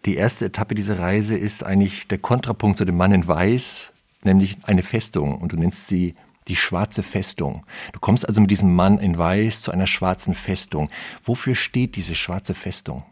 die 0.06 0.16
erste 0.16 0.46
Etappe 0.46 0.74
dieser 0.74 0.98
Reise 0.98 1.36
ist 1.36 1.62
eigentlich 1.62 2.08
der 2.08 2.18
Kontrapunkt 2.18 2.78
zu 2.78 2.84
dem 2.84 2.96
Mann 2.96 3.12
in 3.12 3.28
Weiß, 3.28 3.92
nämlich 4.24 4.58
eine 4.62 4.82
Festung. 4.82 5.38
Und 5.38 5.52
du 5.52 5.56
nennst 5.56 5.86
sie 5.86 6.14
die 6.48 6.56
schwarze 6.56 7.02
Festung. 7.02 7.64
Du 7.92 8.00
kommst 8.00 8.26
also 8.26 8.40
mit 8.40 8.50
diesem 8.50 8.74
Mann 8.74 8.98
in 8.98 9.16
Weiß 9.16 9.62
zu 9.62 9.70
einer 9.70 9.86
schwarzen 9.86 10.34
Festung. 10.34 10.90
Wofür 11.22 11.54
steht 11.54 11.96
diese 11.96 12.14
schwarze 12.14 12.54
Festung? 12.54 13.04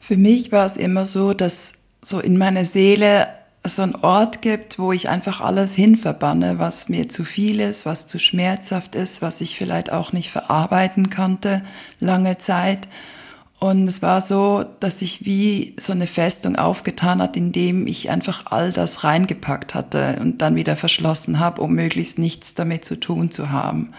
Für 0.00 0.16
mich 0.16 0.50
war 0.52 0.64
es 0.64 0.76
immer 0.76 1.04
so, 1.04 1.34
dass 1.34 1.74
so 2.02 2.20
in 2.20 2.38
meiner 2.38 2.64
Seele 2.64 3.28
so 3.64 3.82
einen 3.82 3.94
Ort 3.96 4.40
gibt, 4.40 4.78
wo 4.78 4.92
ich 4.92 5.08
einfach 5.08 5.40
alles 5.40 5.74
hinverbanne, 5.74 6.58
was 6.58 6.88
mir 6.88 7.08
zu 7.08 7.24
viel 7.24 7.60
ist, 7.60 7.84
was 7.84 8.06
zu 8.06 8.18
schmerzhaft 8.18 8.94
ist, 8.94 9.20
was 9.20 9.40
ich 9.40 9.56
vielleicht 9.56 9.92
auch 9.92 10.12
nicht 10.12 10.30
verarbeiten 10.30 11.10
konnte 11.10 11.62
lange 11.98 12.38
Zeit. 12.38 12.88
Und 13.58 13.86
es 13.86 14.00
war 14.00 14.22
so, 14.22 14.64
dass 14.80 15.00
sich 15.00 15.26
wie 15.26 15.76
so 15.78 15.92
eine 15.92 16.06
Festung 16.06 16.56
aufgetan 16.56 17.20
hat, 17.20 17.36
indem 17.36 17.86
ich 17.86 18.08
einfach 18.08 18.46
all 18.46 18.72
das 18.72 19.04
reingepackt 19.04 19.74
hatte 19.74 20.16
und 20.20 20.40
dann 20.40 20.56
wieder 20.56 20.76
verschlossen 20.76 21.38
habe, 21.38 21.60
um 21.60 21.74
möglichst 21.74 22.18
nichts 22.18 22.54
damit 22.54 22.86
zu 22.86 22.98
tun 22.98 23.30
zu 23.30 23.50
haben. 23.50 23.92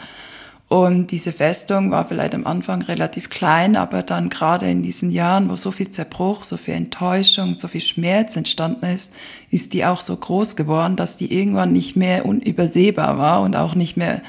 Und 0.71 1.11
diese 1.11 1.33
Festung 1.33 1.91
war 1.91 2.05
vielleicht 2.05 2.33
am 2.33 2.47
Anfang 2.47 2.81
relativ 2.81 3.29
klein, 3.29 3.75
aber 3.75 4.03
dann 4.03 4.29
gerade 4.29 4.69
in 4.69 4.81
diesen 4.81 5.11
Jahren, 5.11 5.49
wo 5.49 5.57
so 5.57 5.69
viel 5.71 5.89
Zerbruch, 5.89 6.45
so 6.45 6.55
viel 6.55 6.75
Enttäuschung, 6.75 7.57
so 7.57 7.67
viel 7.67 7.81
Schmerz 7.81 8.37
entstanden 8.37 8.85
ist, 8.85 9.11
ist 9.49 9.73
die 9.73 9.83
auch 9.83 9.99
so 9.99 10.15
groß 10.15 10.55
geworden, 10.55 10.95
dass 10.95 11.17
die 11.17 11.37
irgendwann 11.37 11.73
nicht 11.73 11.97
mehr 11.97 12.25
unübersehbar 12.25 13.17
war 13.17 13.41
und 13.41 13.57
auch 13.57 13.75
nicht 13.75 13.97
mehr, 13.97 14.21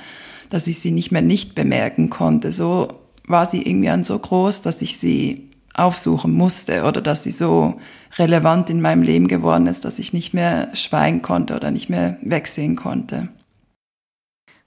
dass 0.50 0.66
ich 0.66 0.80
sie 0.80 0.90
nicht 0.90 1.12
mehr 1.12 1.22
nicht 1.22 1.54
bemerken 1.54 2.10
konnte. 2.10 2.52
So 2.52 2.88
war 3.28 3.46
sie 3.46 3.62
irgendwie 3.62 4.02
so 4.02 4.18
groß, 4.18 4.62
dass 4.62 4.82
ich 4.82 4.98
sie 4.98 5.48
aufsuchen 5.74 6.32
musste 6.32 6.82
oder 6.82 7.00
dass 7.02 7.22
sie 7.22 7.30
so 7.30 7.74
relevant 8.18 8.68
in 8.68 8.80
meinem 8.80 9.02
Leben 9.02 9.28
geworden 9.28 9.68
ist, 9.68 9.84
dass 9.84 10.00
ich 10.00 10.12
nicht 10.12 10.34
mehr 10.34 10.74
schweigen 10.74 11.22
konnte 11.22 11.54
oder 11.54 11.70
nicht 11.70 11.88
mehr 11.88 12.16
wegsehen 12.20 12.74
konnte. 12.74 13.28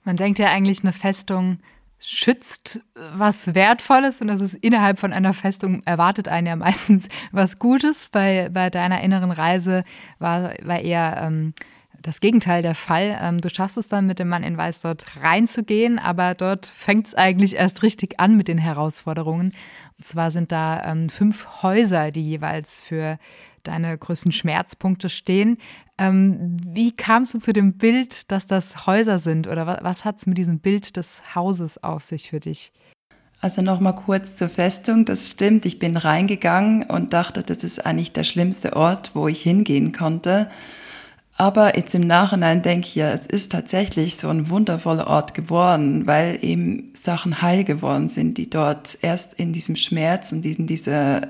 Man 0.06 0.16
denkt 0.16 0.38
ja 0.38 0.50
eigentlich, 0.50 0.82
eine 0.82 0.92
Festung 0.92 1.58
schützt 1.98 2.80
was 2.94 3.56
Wertvolles 3.56 4.20
und 4.20 4.28
das 4.28 4.40
ist 4.40 4.54
innerhalb 4.54 5.00
von 5.00 5.12
einer 5.12 5.34
Festung 5.34 5.82
erwartet 5.84 6.28
einen 6.28 6.46
ja 6.46 6.56
meistens 6.56 7.08
was 7.32 7.58
Gutes. 7.58 8.08
Bei, 8.12 8.48
bei 8.50 8.70
deiner 8.70 9.00
inneren 9.00 9.32
Reise 9.32 9.82
war, 10.20 10.54
war 10.62 10.78
eher 10.78 11.20
ähm, 11.20 11.54
das 12.02 12.20
Gegenteil 12.20 12.62
der 12.62 12.76
Fall. 12.76 13.18
Ähm, 13.20 13.40
du 13.40 13.50
schaffst 13.50 13.78
es 13.78 13.88
dann 13.88 14.06
mit 14.06 14.20
dem 14.20 14.28
Mann 14.28 14.44
in 14.44 14.56
Weiß 14.56 14.80
dort 14.80 15.06
reinzugehen, 15.20 15.98
aber 15.98 16.34
dort 16.34 16.66
fängt 16.66 17.08
es 17.08 17.14
eigentlich 17.14 17.56
erst 17.56 17.82
richtig 17.82 18.20
an 18.20 18.36
mit 18.36 18.46
den 18.46 18.58
Herausforderungen. 18.58 19.52
Und 19.98 20.04
zwar 20.04 20.30
sind 20.30 20.52
da 20.52 20.84
ähm, 20.84 21.08
fünf 21.08 21.62
Häuser, 21.62 22.12
die 22.12 22.22
jeweils 22.22 22.80
für 22.80 23.18
deine 23.64 23.98
größten 23.98 24.30
Schmerzpunkte 24.30 25.08
stehen. 25.08 25.58
Ähm, 25.98 26.58
wie 26.62 26.92
kamst 26.92 27.34
du 27.34 27.38
zu 27.38 27.52
dem 27.52 27.78
Bild, 27.78 28.30
dass 28.30 28.46
das 28.46 28.86
Häuser 28.86 29.18
sind 29.18 29.46
oder 29.46 29.66
was, 29.66 29.78
was 29.82 30.04
hat 30.04 30.18
es 30.18 30.26
mit 30.26 30.36
diesem 30.36 30.58
Bild 30.58 30.96
des 30.96 31.22
Hauses 31.34 31.82
auf 31.82 32.02
sich 32.02 32.30
für 32.30 32.40
dich? 32.40 32.72
Also 33.40 33.62
nochmal 33.62 33.94
kurz 33.94 34.34
zur 34.34 34.48
Festung. 34.48 35.04
Das 35.04 35.30
stimmt, 35.30 35.66
ich 35.66 35.78
bin 35.78 35.96
reingegangen 35.96 36.84
und 36.84 37.12
dachte, 37.12 37.42
das 37.42 37.64
ist 37.64 37.84
eigentlich 37.84 38.12
der 38.12 38.24
schlimmste 38.24 38.76
Ort, 38.76 39.12
wo 39.14 39.28
ich 39.28 39.42
hingehen 39.42 39.92
konnte. 39.92 40.50
Aber 41.38 41.76
jetzt 41.76 41.94
im 41.94 42.06
Nachhinein 42.06 42.62
denke 42.62 42.88
ich 42.88 42.94
ja, 42.94 43.10
es 43.10 43.26
ist 43.26 43.52
tatsächlich 43.52 44.16
so 44.16 44.28
ein 44.28 44.48
wundervoller 44.48 45.06
Ort 45.06 45.34
geworden, 45.34 46.06
weil 46.06 46.38
eben 46.42 46.92
Sachen 46.98 47.42
heil 47.42 47.64
geworden 47.64 48.08
sind, 48.08 48.38
die 48.38 48.48
dort 48.48 48.98
erst 49.02 49.34
in 49.34 49.52
diesem 49.52 49.76
Schmerz 49.76 50.32
und 50.32 50.46
in 50.46 50.66
dieser, 50.66 51.28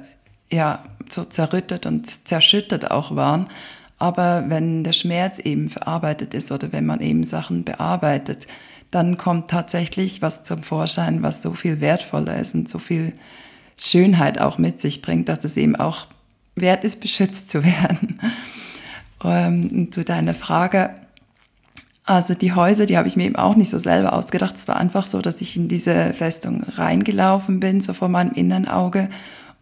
ja, 0.49 0.85
so 1.11 1.25
zerrüttet 1.25 1.87
und 1.87 2.29
zerschüttert 2.29 2.91
auch 2.93 3.17
waren. 3.17 3.49
Aber 3.99 4.45
wenn 4.49 4.85
der 4.85 4.93
Schmerz 4.93 5.39
eben 5.39 5.71
verarbeitet 5.71 6.35
ist 6.35 6.53
oder 6.53 6.73
wenn 6.73 6.87
man 6.87 7.01
eben 7.01 7.25
Sachen 7.25 7.65
bearbeitet, 7.65 8.47
dann 8.91 9.17
kommt 9.17 9.51
tatsächlich 9.51 10.23
was 10.23 10.45
zum 10.45 10.63
Vorschein, 10.63 11.23
was 11.23 11.43
so 11.43 11.53
viel 11.53 11.81
wertvoller 11.81 12.37
ist 12.37 12.55
und 12.55 12.69
so 12.69 12.79
viel 12.79 13.13
Schönheit 13.77 14.41
auch 14.41 14.59
mit 14.59 14.81
sich 14.81 15.03
bringt, 15.03 15.29
dass 15.29 15.45
es 15.45 15.57
eben 15.57 15.77
auch 15.77 16.07
wert 16.55 16.85
ist, 16.85 17.01
beschützt 17.01 17.51
zu 17.51 17.65
werden. 17.65 18.21
Ähm, 19.25 19.91
zu 19.93 20.05
deiner 20.05 20.35
Frage, 20.35 20.95
also 22.05 22.35
die 22.35 22.53
Häuser, 22.53 22.87
die 22.87 22.97
habe 22.97 23.09
ich 23.09 23.17
mir 23.17 23.25
eben 23.25 23.37
auch 23.37 23.57
nicht 23.57 23.71
so 23.71 23.81
selber 23.81 24.13
ausgedacht. 24.13 24.55
Es 24.55 24.69
war 24.69 24.77
einfach 24.77 25.05
so, 25.07 25.21
dass 25.21 25.41
ich 25.41 25.57
in 25.57 25.67
diese 25.67 26.13
Festung 26.13 26.63
reingelaufen 26.63 27.59
bin, 27.59 27.81
so 27.81 27.95
vor 27.95 28.09
meinem 28.09 28.33
inneren 28.33 28.69
Auge. 28.69 29.09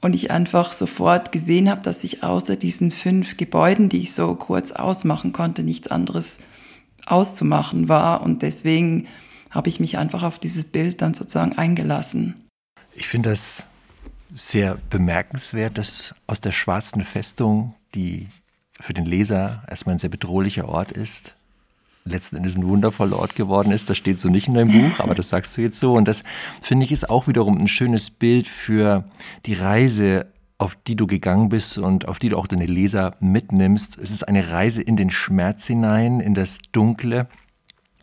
Und 0.05 0.15
ich 0.15 0.31
einfach 0.31 0.75
sofort 0.75 1.33
gesehen 1.33 1.71
habe, 1.71 1.81
dass 1.81 2.05
ich 2.05 2.23
außer 2.23 2.57
diesen 2.57 2.91
fünf 2.91 3.39
Gebäuden, 3.39 3.89
die 3.89 4.03
ich 4.03 4.13
so 4.13 4.35
kurz 4.35 4.71
ausmachen 4.71 5.33
konnte, 5.33 5.63
nichts 5.63 5.89
anderes 5.89 6.41
auszumachen 7.07 7.89
war. 7.89 8.21
Und 8.21 8.43
deswegen 8.43 9.09
habe 9.49 9.71
ich 9.71 9.81
mich 9.81 9.97
einfach 9.97 10.23
auf 10.23 10.39
dieses 10.39 10.67
Bild 10.67 11.01
dann 11.01 11.15
sozusagen 11.15 11.57
eingelassen. 11.57 12.35
Ich 12.95 13.09
finde 13.09 13.31
das 13.31 13.65
sehr 14.35 14.77
bemerkenswert, 14.91 15.79
dass 15.79 16.15
aus 16.27 16.43
der 16.43 16.53
schwarzen 16.53 17.03
Festung, 17.03 17.75
die 17.95 18.29
für 18.79 18.93
den 18.93 19.07
Leser 19.07 19.63
erstmal 19.71 19.95
ein 19.95 20.01
sehr 20.01 20.11
bedrohlicher 20.11 20.69
Ort 20.69 20.93
ist, 20.93 21.35
letzten 22.07 22.37
Endes 22.37 22.57
ein 22.57 22.67
wundervoller 22.67 23.19
Ort 23.19 23.35
geworden 23.35 23.73
ist. 23.73 23.89
Das 23.89 23.97
steht 23.97 24.21
so 24.21 24.29
nicht 24.29 24.49
in 24.49 24.55
deinem 24.55 24.73
Buch, 24.73 25.01
aber 25.01 25.15
das 25.15 25.31
sagst 25.31 25.57
du 25.57 25.63
jetzt 25.63 25.81
so. 25.81 25.95
Und 25.95 26.07
das 26.07 26.23
finde 26.61 26.85
ich 26.85 26.93
ist 26.93 27.09
auch 27.09 27.27
wiederum 27.27 27.59
ein 27.59 27.69
schönes 27.69 28.11
Bild 28.11 28.47
für 28.47 29.05
die 29.47 29.55
Reise, 29.55 30.27
auf 30.59 30.77
die 30.87 30.97
du 30.97 31.07
gegangen 31.07 31.49
bist 31.49 31.79
und 31.79 32.07
auf 32.07 32.19
die 32.19 32.29
du 32.29 32.37
auch 32.37 32.47
deine 32.47 32.67
Leser 32.67 33.17
mitnimmst. 33.21 33.99
Es 33.99 34.11
ist 34.11 34.23
eine 34.29 34.51
Reise 34.51 34.83
in 34.83 34.97
den 34.97 35.11
Schmerz 35.11 35.67
hinein, 35.67 36.21
in 36.21 36.35
das 36.35 36.59
Dunkle. 36.73 37.27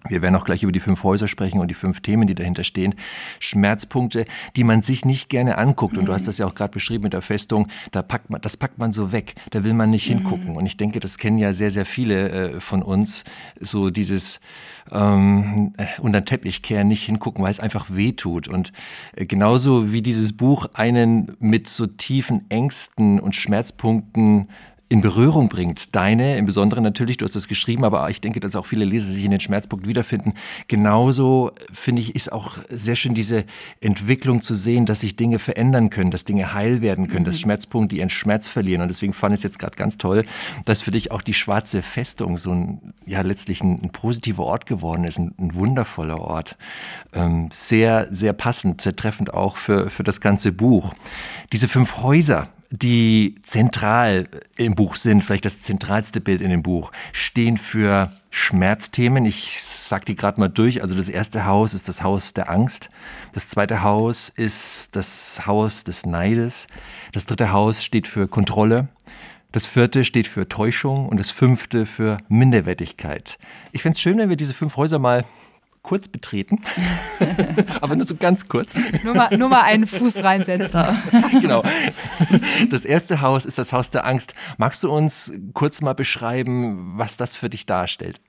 Wir 0.07 0.21
werden 0.21 0.35
auch 0.35 0.45
gleich 0.45 0.63
über 0.63 0.71
die 0.71 0.79
fünf 0.79 1.03
Häuser 1.03 1.27
sprechen 1.27 1.59
und 1.59 1.67
die 1.67 1.75
fünf 1.75 2.01
Themen, 2.01 2.27
die 2.27 2.35
dahinter 2.35 2.63
stehen. 2.63 2.95
Schmerzpunkte, 3.39 4.25
die 4.55 4.63
man 4.63 4.81
sich 4.81 5.05
nicht 5.05 5.29
gerne 5.29 5.57
anguckt. 5.57 5.97
Und 5.97 6.05
du 6.05 6.13
hast 6.13 6.27
das 6.27 6.39
ja 6.39 6.47
auch 6.47 6.55
gerade 6.55 6.71
beschrieben 6.71 7.03
mit 7.03 7.13
der 7.13 7.21
Festung. 7.21 7.67
Da 7.91 8.01
packt 8.01 8.29
man, 8.29 8.41
das 8.41 8.57
packt 8.57 8.79
man 8.79 8.93
so 8.93 9.11
weg. 9.11 9.35
Da 9.51 9.63
will 9.63 9.73
man 9.73 9.91
nicht 9.91 10.09
mhm. 10.09 10.15
hingucken. 10.15 10.55
Und 10.55 10.65
ich 10.65 10.77
denke, 10.77 10.99
das 10.99 11.17
kennen 11.17 11.37
ja 11.37 11.53
sehr, 11.53 11.71
sehr 11.71 11.85
viele 11.85 12.29
äh, 12.29 12.59
von 12.59 12.81
uns. 12.81 13.23
So 13.59 13.91
dieses 13.91 14.39
ähm, 14.91 15.73
äh, 15.77 15.85
unter 15.99 16.21
den 16.21 16.25
Teppich 16.25 16.63
kehren, 16.63 16.87
nicht 16.87 17.05
hingucken, 17.05 17.43
weil 17.43 17.51
es 17.51 17.59
einfach 17.59 17.87
weh 17.89 18.13
tut. 18.13 18.47
Und 18.47 18.73
äh, 19.15 19.25
genauso 19.25 19.91
wie 19.91 20.01
dieses 20.01 20.33
Buch 20.33 20.65
einen 20.73 21.35
mit 21.39 21.67
so 21.67 21.85
tiefen 21.85 22.49
Ängsten 22.49 23.19
und 23.19 23.35
Schmerzpunkten 23.35 24.49
in 24.91 24.99
Berührung 24.99 25.47
bringt. 25.47 25.95
Deine 25.95 26.35
im 26.35 26.45
Besonderen 26.45 26.83
natürlich, 26.83 27.15
du 27.15 27.23
hast 27.23 27.37
das 27.37 27.47
geschrieben, 27.47 27.85
aber 27.85 28.09
ich 28.09 28.19
denke, 28.19 28.41
dass 28.41 28.57
auch 28.57 28.65
viele 28.65 28.83
Leser 28.83 29.09
sich 29.09 29.23
in 29.23 29.31
den 29.31 29.39
Schmerzpunkt 29.39 29.87
wiederfinden. 29.87 30.33
Genauso 30.67 31.51
finde 31.71 32.01
ich, 32.01 32.13
ist 32.13 32.29
auch 32.33 32.57
sehr 32.67 32.97
schön 32.97 33.13
diese 33.13 33.45
Entwicklung 33.79 34.41
zu 34.41 34.53
sehen, 34.53 34.85
dass 34.85 34.99
sich 34.99 35.15
Dinge 35.15 35.39
verändern 35.39 35.91
können, 35.91 36.11
dass 36.11 36.25
Dinge 36.25 36.53
heil 36.53 36.81
werden 36.81 37.07
können, 37.07 37.21
mhm. 37.21 37.27
dass 37.27 37.39
Schmerzpunkte 37.39 37.95
ihren 37.95 38.09
Schmerz 38.09 38.49
verlieren. 38.49 38.81
Und 38.81 38.89
deswegen 38.89 39.13
fand 39.13 39.33
ich 39.33 39.39
es 39.39 39.43
jetzt 39.43 39.59
gerade 39.59 39.77
ganz 39.77 39.97
toll, 39.97 40.25
dass 40.65 40.81
für 40.81 40.91
dich 40.91 41.09
auch 41.11 41.21
die 41.21 41.33
schwarze 41.33 41.83
Festung 41.83 42.37
so 42.37 42.51
ein, 42.51 42.93
ja, 43.05 43.21
letztlich 43.21 43.61
ein, 43.61 43.81
ein 43.81 43.91
positiver 43.93 44.43
Ort 44.43 44.65
geworden 44.65 45.05
ist, 45.05 45.17
ein, 45.17 45.33
ein 45.39 45.55
wundervoller 45.55 46.19
Ort. 46.19 46.57
Ähm, 47.13 47.47
sehr, 47.53 48.07
sehr 48.11 48.33
passend, 48.33 48.81
sehr 48.81 48.97
treffend 48.97 49.33
auch 49.33 49.55
für, 49.55 49.89
für 49.89 50.03
das 50.03 50.19
ganze 50.19 50.51
Buch. 50.51 50.93
Diese 51.53 51.69
fünf 51.69 51.95
Häuser, 52.01 52.49
die 52.71 53.35
zentral 53.43 54.29
im 54.55 54.75
Buch 54.75 54.95
sind, 54.95 55.23
vielleicht 55.23 55.43
das 55.43 55.59
zentralste 55.59 56.21
Bild 56.21 56.39
in 56.39 56.49
dem 56.49 56.63
Buch, 56.63 56.93
stehen 57.11 57.57
für 57.57 58.11
Schmerzthemen. 58.29 59.25
Ich 59.25 59.61
sag 59.61 60.05
die 60.05 60.15
gerade 60.15 60.39
mal 60.39 60.47
durch. 60.47 60.81
Also 60.81 60.95
das 60.95 61.09
erste 61.09 61.45
Haus 61.45 61.73
ist 61.73 61.89
das 61.89 62.01
Haus 62.01 62.33
der 62.33 62.49
Angst. 62.49 62.89
Das 63.33 63.49
zweite 63.49 63.83
Haus 63.83 64.29
ist 64.29 64.95
das 64.95 65.45
Haus 65.45 65.83
des 65.83 66.05
Neides. 66.05 66.67
Das 67.11 67.25
dritte 67.25 67.51
Haus 67.51 67.83
steht 67.83 68.07
für 68.07 68.29
Kontrolle. 68.29 68.87
Das 69.51 69.67
vierte 69.67 70.05
steht 70.05 70.27
für 70.27 70.47
Täuschung 70.47 71.09
und 71.09 71.19
das 71.19 71.29
fünfte 71.29 71.85
für 71.85 72.19
Minderwertigkeit. 72.29 73.37
Ich 73.73 73.81
fände 73.81 73.95
es 73.95 74.01
schön, 74.01 74.17
wenn 74.17 74.29
wir 74.29 74.37
diese 74.37 74.53
fünf 74.53 74.77
Häuser 74.77 74.97
mal 74.97 75.25
kurz 75.83 76.07
betreten, 76.07 76.61
aber 77.81 77.95
nur 77.95 78.05
so 78.05 78.15
ganz 78.15 78.47
kurz. 78.47 78.73
Nur 79.03 79.15
mal, 79.15 79.35
nur 79.37 79.49
mal 79.49 79.63
einen 79.63 79.87
Fuß 79.87 80.23
reinsetzen. 80.23 80.83
genau. 81.41 81.63
Das 82.69 82.85
erste 82.85 83.21
Haus 83.21 83.45
ist 83.45 83.57
das 83.57 83.73
Haus 83.73 83.89
der 83.89 84.05
Angst. 84.05 84.33
Magst 84.57 84.83
du 84.83 84.91
uns 84.91 85.33
kurz 85.53 85.81
mal 85.81 85.93
beschreiben, 85.93 86.93
was 86.97 87.17
das 87.17 87.35
für 87.35 87.49
dich 87.49 87.65
darstellt? 87.65 88.21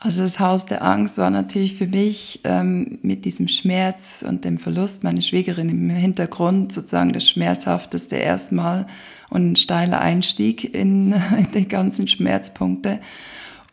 Also 0.00 0.22
das 0.22 0.38
Haus 0.38 0.64
der 0.64 0.84
Angst 0.84 1.18
war 1.18 1.28
natürlich 1.28 1.74
für 1.74 1.88
mich 1.88 2.40
ähm, 2.44 3.00
mit 3.02 3.24
diesem 3.24 3.48
Schmerz 3.48 4.24
und 4.26 4.44
dem 4.44 4.58
Verlust 4.58 5.02
meiner 5.02 5.22
Schwägerin 5.22 5.68
im 5.68 5.90
Hintergrund 5.90 6.72
sozusagen 6.72 7.12
das 7.12 7.28
Schmerzhafteste 7.28 8.14
erstmal 8.14 8.86
und 9.28 9.52
ein 9.52 9.56
steiler 9.56 10.00
Einstieg 10.00 10.72
in, 10.72 11.12
in 11.36 11.50
die 11.52 11.66
ganzen 11.66 12.06
Schmerzpunkte. 12.06 13.00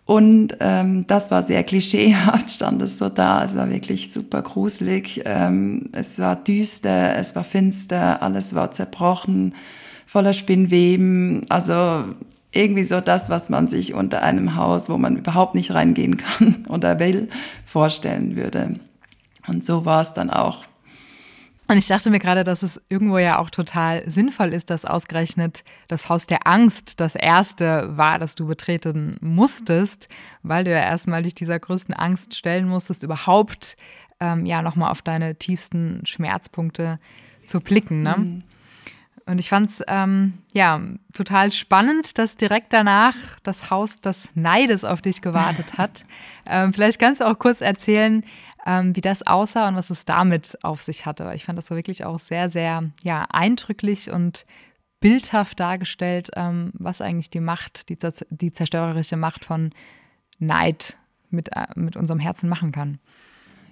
Und 0.05 0.57
ähm, 0.59 1.07
das 1.07 1.31
war 1.31 1.41
sehr 1.41 1.63
klischeehaft, 1.63 2.51
stand 2.51 2.81
es 2.83 2.99
so 2.99 3.09
da. 3.09 3.43
Es 3.43 3.55
war 3.55 3.69
wirklich 3.69 4.13
super 4.13 4.43
gruselig. 4.43 5.23
Ähm, 5.25 5.89
es 5.93 6.19
war 6.19 6.35
düster, 6.35 7.17
es 7.17 7.35
war 7.35 7.43
finster, 7.43 8.21
alles 8.21 8.53
war 8.53 8.71
zerbrochen, 8.71 9.55
voller 10.05 10.33
Spinnweben. 10.33 11.45
Also 11.49 12.05
irgendwie 12.51 12.83
so 12.83 13.01
das, 13.01 13.29
was 13.29 13.49
man 13.49 13.67
sich 13.67 13.95
unter 13.95 14.21
einem 14.21 14.55
Haus, 14.55 14.89
wo 14.89 14.97
man 14.97 15.17
überhaupt 15.17 15.55
nicht 15.55 15.73
reingehen 15.73 16.17
kann 16.17 16.65
oder 16.69 16.99
will, 16.99 17.27
vorstellen 17.65 18.35
würde. 18.35 18.79
Und 19.47 19.65
so 19.65 19.85
war 19.85 20.01
es 20.03 20.13
dann 20.13 20.29
auch. 20.29 20.63
Und 21.67 21.78
ich 21.78 21.88
dachte 21.88 22.12
mir 22.12 22.19
gerade, 22.19 22.43
dass 22.43 22.62
es 22.62 22.80
irgendwo 22.89 23.17
ja 23.17 23.39
auch 23.39 23.49
total 23.49 24.08
sinnvoll 24.10 24.54
ist, 24.54 24.69
dass 24.69 24.86
ausgerechnet 24.86 25.63
das 25.88 26.10
Haus 26.10 26.28
der 26.28 26.45
Angst 26.45 26.99
das 26.99 27.15
erste 27.15 27.97
war, 27.97 28.19
das 28.19 28.36
du 28.36 28.45
betreten 28.45 29.17
musstest, 29.19 30.08
weil 30.43 30.63
du 30.63 30.71
ja 30.71 30.80
erstmal 30.80 31.23
dich 31.23 31.34
dieser 31.34 31.60
größten 31.60 31.95
Angst 31.95 32.36
stellen 32.36 32.67
musstest, 32.67 33.01
überhaupt 33.01 33.78
ähm, 34.19 34.45
ja 34.45 34.62
nochmal 34.62 34.91
auf 34.91 35.01
deine 35.01 35.36
tiefsten 35.36 36.01
Schmerzpunkte 36.06 36.99
zu 37.45 37.60
blicken. 37.62 38.04
Ne? 38.04 38.15
Mhm. 38.17 38.43
Und 39.28 39.39
ich 39.39 39.49
fand 39.49 39.71
es 39.71 39.82
ähm, 39.88 40.34
ja 40.54 40.80
total 41.13 41.51
spannend, 41.51 42.19
dass 42.19 42.36
direkt 42.36 42.73
danach 42.73 43.15
das 43.41 43.71
Haus 43.71 43.99
des 43.99 44.30
Neides 44.36 44.84
auf 44.84 45.01
dich 45.01 45.21
gewartet 45.21 45.80
hat. 45.80 46.06
ähm, 46.45 46.73
vielleicht 46.73 46.99
kannst 46.99 47.21
du 47.21 47.25
auch 47.28 47.39
kurz 47.39 47.62
erzählen, 47.62 48.23
ähm, 48.65 48.95
wie 48.95 49.01
das 49.01 49.25
aussah 49.25 49.67
und 49.67 49.75
was 49.75 49.89
es 49.89 50.06
damit 50.06 50.58
auf 50.63 50.82
sich 50.82 51.06
hatte. 51.06 51.32
Ich 51.36 51.45
fand 51.45 51.58
das 51.58 51.67
so 51.67 51.75
wirklich 51.75 52.04
auch 52.04 52.19
sehr, 52.19 52.49
sehr 52.49 52.84
ja, 53.04 53.25
eindrücklich 53.30 54.12
und 54.12 54.45
bildhaft 54.99 55.60
dargestellt, 55.60 56.32
ähm, 56.36 56.71
was 56.73 57.01
eigentlich 57.01 57.30
die 57.30 57.39
Macht, 57.39 57.89
die, 57.89 57.97
die 58.30 58.51
zerstörerische 58.51 59.17
Macht 59.17 59.45
von 59.45 59.71
Neid 60.39 60.97
mit, 61.30 61.49
äh, 61.56 61.67
mit 61.75 61.95
unserem 61.95 62.19
Herzen 62.19 62.49
machen 62.49 62.71
kann. 62.71 62.99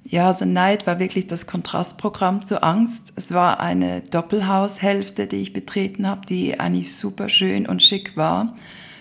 Ja, 0.06 0.28
also 0.28 0.46
Neid 0.46 0.86
war 0.86 1.00
wirklich 1.00 1.28
das 1.28 1.48
Kontrastprogramm 1.48 2.46
zur 2.46 2.64
Angst. 2.64 3.14
Es 3.16 3.32
war 3.32 3.62
eine 3.62 4.02
Doppelhaushälfte, 4.02 5.28
die 5.28 5.38
ich 5.38 5.54
betreten 5.54 6.06
habe, 6.08 6.26
die 6.26 6.60
eigentlich 6.60 6.96
super 6.96 7.30
schön 7.30 7.66
und 7.66 7.82
schick 7.82 8.18
war. 8.18 8.56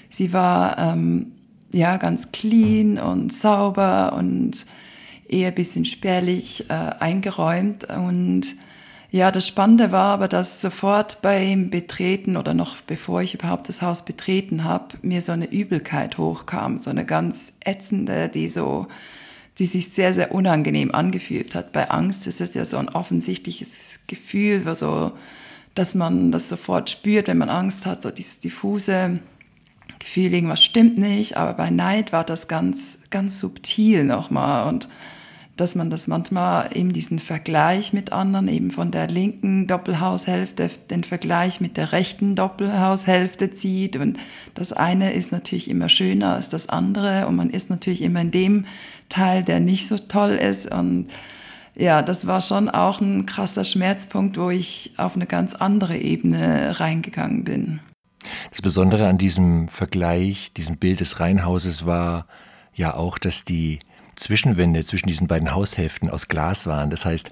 Sie 0.08 0.32
war 0.32 0.78
ähm, 0.78 1.32
ja 1.72 1.96
ganz 1.96 2.30
clean 2.30 2.98
und 2.98 3.32
sauber 3.32 4.12
und 4.16 4.64
eher 5.32 5.48
ein 5.48 5.54
bisschen 5.54 5.84
spärlich 5.84 6.68
äh, 6.68 6.72
eingeräumt 6.72 7.84
und 7.84 8.56
ja, 9.12 9.30
das 9.30 9.46
Spannende 9.46 9.92
war 9.92 10.14
aber, 10.14 10.26
dass 10.26 10.62
sofort 10.62 11.20
beim 11.20 11.68
Betreten 11.68 12.38
oder 12.38 12.54
noch 12.54 12.80
bevor 12.80 13.20
ich 13.20 13.34
überhaupt 13.34 13.68
das 13.68 13.82
Haus 13.82 14.06
betreten 14.06 14.64
habe, 14.64 14.96
mir 15.02 15.20
so 15.20 15.32
eine 15.32 15.52
Übelkeit 15.52 16.16
hochkam, 16.16 16.78
so 16.78 16.88
eine 16.88 17.04
ganz 17.04 17.52
ätzende, 17.62 18.30
die 18.30 18.48
so, 18.48 18.86
die 19.58 19.66
sich 19.66 19.90
sehr, 19.90 20.14
sehr 20.14 20.32
unangenehm 20.32 20.94
angefühlt 20.94 21.54
hat. 21.54 21.72
Bei 21.72 21.90
Angst 21.90 22.26
ist 22.26 22.40
es 22.40 22.54
ja 22.54 22.64
so 22.64 22.78
ein 22.78 22.88
offensichtliches 22.88 24.00
Gefühl, 24.06 24.74
so, 24.74 25.12
dass 25.74 25.94
man 25.94 26.32
das 26.32 26.48
sofort 26.48 26.88
spürt, 26.88 27.28
wenn 27.28 27.36
man 27.36 27.50
Angst 27.50 27.84
hat, 27.84 28.00
so 28.00 28.10
dieses 28.10 28.40
diffuse 28.40 29.20
Gefühl, 29.98 30.32
irgendwas 30.32 30.64
stimmt 30.64 30.96
nicht. 30.96 31.36
Aber 31.36 31.52
bei 31.52 31.68
Neid 31.68 32.12
war 32.12 32.24
das 32.24 32.48
ganz, 32.48 32.98
ganz 33.10 33.38
subtil 33.38 34.04
nochmal 34.04 34.68
und 34.68 34.88
dass 35.62 35.76
man 35.76 35.90
das 35.90 36.08
manchmal 36.08 36.76
eben 36.76 36.92
diesen 36.92 37.20
Vergleich 37.20 37.92
mit 37.92 38.10
anderen, 38.10 38.48
eben 38.48 38.72
von 38.72 38.90
der 38.90 39.06
linken 39.06 39.68
Doppelhaushälfte, 39.68 40.68
den 40.90 41.04
Vergleich 41.04 41.60
mit 41.60 41.76
der 41.76 41.92
rechten 41.92 42.34
Doppelhaushälfte 42.34 43.52
zieht. 43.52 43.94
Und 43.94 44.18
das 44.54 44.72
eine 44.72 45.12
ist 45.12 45.30
natürlich 45.30 45.70
immer 45.70 45.88
schöner 45.88 46.34
als 46.34 46.48
das 46.48 46.68
andere 46.68 47.28
und 47.28 47.36
man 47.36 47.48
ist 47.48 47.70
natürlich 47.70 48.02
immer 48.02 48.22
in 48.22 48.32
dem 48.32 48.66
Teil, 49.08 49.44
der 49.44 49.60
nicht 49.60 49.86
so 49.86 49.98
toll 49.98 50.32
ist. 50.32 50.68
Und 50.68 51.06
ja, 51.76 52.02
das 52.02 52.26
war 52.26 52.40
schon 52.40 52.68
auch 52.68 53.00
ein 53.00 53.24
krasser 53.24 53.62
Schmerzpunkt, 53.62 54.36
wo 54.38 54.50
ich 54.50 54.94
auf 54.96 55.14
eine 55.14 55.26
ganz 55.26 55.54
andere 55.54 55.96
Ebene 55.96 56.80
reingegangen 56.80 57.44
bin. 57.44 57.78
Das 58.50 58.62
Besondere 58.62 59.06
an 59.06 59.16
diesem 59.16 59.68
Vergleich, 59.68 60.52
diesem 60.54 60.76
Bild 60.78 60.98
des 60.98 61.20
Reihenhauses 61.20 61.86
war 61.86 62.26
ja 62.74 62.94
auch, 62.94 63.18
dass 63.18 63.44
die 63.44 63.78
Zwischenwände 64.16 64.84
zwischen 64.84 65.08
diesen 65.08 65.26
beiden 65.26 65.54
Haushälften 65.54 66.10
aus 66.10 66.28
Glas 66.28 66.66
waren. 66.66 66.90
Das 66.90 67.04
heißt, 67.04 67.30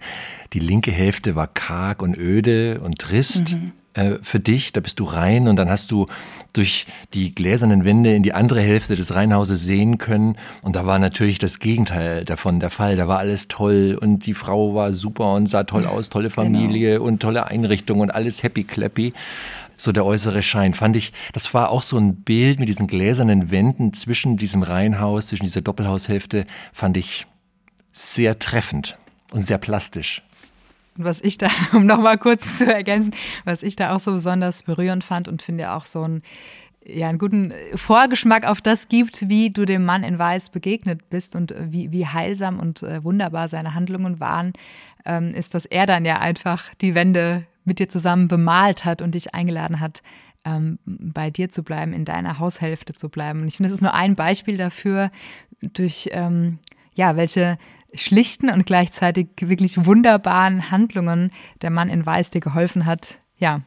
die 0.52 0.60
linke 0.60 0.90
Hälfte 0.90 1.36
war 1.36 1.46
karg 1.46 2.02
und 2.02 2.16
öde 2.16 2.80
und 2.80 2.98
trist. 2.98 3.52
Mhm. 3.52 3.72
Äh, 3.92 4.18
für 4.22 4.38
dich, 4.38 4.72
da 4.72 4.80
bist 4.80 5.00
du 5.00 5.04
rein 5.04 5.48
und 5.48 5.56
dann 5.56 5.68
hast 5.68 5.90
du 5.90 6.06
durch 6.52 6.86
die 7.12 7.34
gläsernen 7.34 7.84
Wände 7.84 8.14
in 8.14 8.22
die 8.22 8.32
andere 8.32 8.60
Hälfte 8.60 8.94
des 8.94 9.14
Reihenhauses 9.14 9.64
sehen 9.64 9.98
können 9.98 10.36
und 10.62 10.76
da 10.76 10.86
war 10.86 11.00
natürlich 11.00 11.40
das 11.40 11.58
Gegenteil 11.58 12.24
davon 12.24 12.60
der 12.60 12.70
Fall. 12.70 12.94
Da 12.94 13.08
war 13.08 13.18
alles 13.18 13.48
toll 13.48 13.98
und 14.00 14.26
die 14.26 14.34
Frau 14.34 14.76
war 14.76 14.92
super 14.92 15.34
und 15.34 15.48
sah 15.48 15.64
toll 15.64 15.86
aus, 15.86 16.08
tolle. 16.08 16.30
Familie 16.30 16.94
genau. 16.94 17.04
und 17.04 17.20
tolle 17.20 17.48
Einrichtung 17.48 17.98
und 17.98 18.14
alles 18.14 18.44
happy 18.44 18.62
clappy 18.62 19.12
so 19.80 19.92
der 19.92 20.04
äußere 20.04 20.42
Schein. 20.42 20.74
Fand 20.74 20.94
ich, 20.96 21.12
das 21.32 21.52
war 21.54 21.70
auch 21.70 21.82
so 21.82 21.96
ein 21.96 22.22
Bild 22.22 22.60
mit 22.60 22.68
diesen 22.68 22.86
gläsernen 22.86 23.50
Wänden 23.50 23.92
zwischen 23.94 24.36
diesem 24.36 24.62
Reihenhaus, 24.62 25.28
zwischen 25.28 25.44
dieser 25.44 25.62
Doppelhaushälfte, 25.62 26.46
fand 26.72 26.96
ich 26.96 27.26
sehr 27.92 28.38
treffend 28.38 28.98
und 29.32 29.42
sehr 29.42 29.58
plastisch. 29.58 30.22
Was 30.96 31.20
ich 31.22 31.38
da, 31.38 31.48
um 31.72 31.86
nochmal 31.86 32.18
kurz 32.18 32.58
zu 32.58 32.72
ergänzen, 32.72 33.14
was 33.44 33.62
ich 33.62 33.74
da 33.74 33.94
auch 33.94 34.00
so 34.00 34.12
besonders 34.12 34.62
berührend 34.62 35.02
fand 35.02 35.28
und 35.28 35.42
finde 35.42 35.72
auch 35.72 35.86
so 35.86 36.02
ein 36.02 36.22
ja, 36.82 37.08
einen 37.08 37.18
guten 37.18 37.52
Vorgeschmack 37.74 38.46
auf 38.46 38.62
das 38.62 38.88
gibt, 38.88 39.28
wie 39.28 39.50
du 39.50 39.66
dem 39.66 39.84
Mann 39.84 40.02
in 40.02 40.18
Weiß 40.18 40.48
begegnet 40.48 41.10
bist 41.10 41.36
und 41.36 41.54
wie, 41.58 41.92
wie 41.92 42.06
heilsam 42.06 42.58
und 42.58 42.82
äh, 42.82 43.04
wunderbar 43.04 43.48
seine 43.48 43.74
Handlungen 43.74 44.18
waren, 44.18 44.54
ähm, 45.04 45.34
ist, 45.34 45.54
dass 45.54 45.66
er 45.66 45.84
dann 45.84 46.06
ja 46.06 46.20
einfach 46.20 46.74
die 46.80 46.94
Wände 46.94 47.44
mit 47.70 47.78
dir 47.78 47.88
zusammen 47.88 48.26
bemalt 48.26 48.84
hat 48.84 49.00
und 49.00 49.14
dich 49.14 49.32
eingeladen 49.32 49.78
hat, 49.78 50.02
ähm, 50.44 50.80
bei 50.84 51.30
dir 51.30 51.50
zu 51.50 51.62
bleiben, 51.62 51.92
in 51.92 52.04
deiner 52.04 52.40
Haushälfte 52.40 52.94
zu 52.94 53.08
bleiben. 53.08 53.42
Und 53.42 53.48
ich 53.48 53.58
finde, 53.58 53.68
das 53.68 53.76
ist 53.76 53.82
nur 53.82 53.94
ein 53.94 54.16
Beispiel 54.16 54.56
dafür, 54.56 55.12
durch 55.62 56.10
ähm, 56.12 56.58
ja, 56.94 57.14
welche 57.16 57.58
schlichten 57.94 58.50
und 58.50 58.66
gleichzeitig 58.66 59.28
wirklich 59.40 59.84
wunderbaren 59.86 60.72
Handlungen 60.72 61.30
der 61.62 61.70
Mann 61.70 61.88
in 61.88 62.04
Weiß 62.04 62.30
dir 62.30 62.40
geholfen 62.40 62.86
hat, 62.86 63.18
ja, 63.36 63.62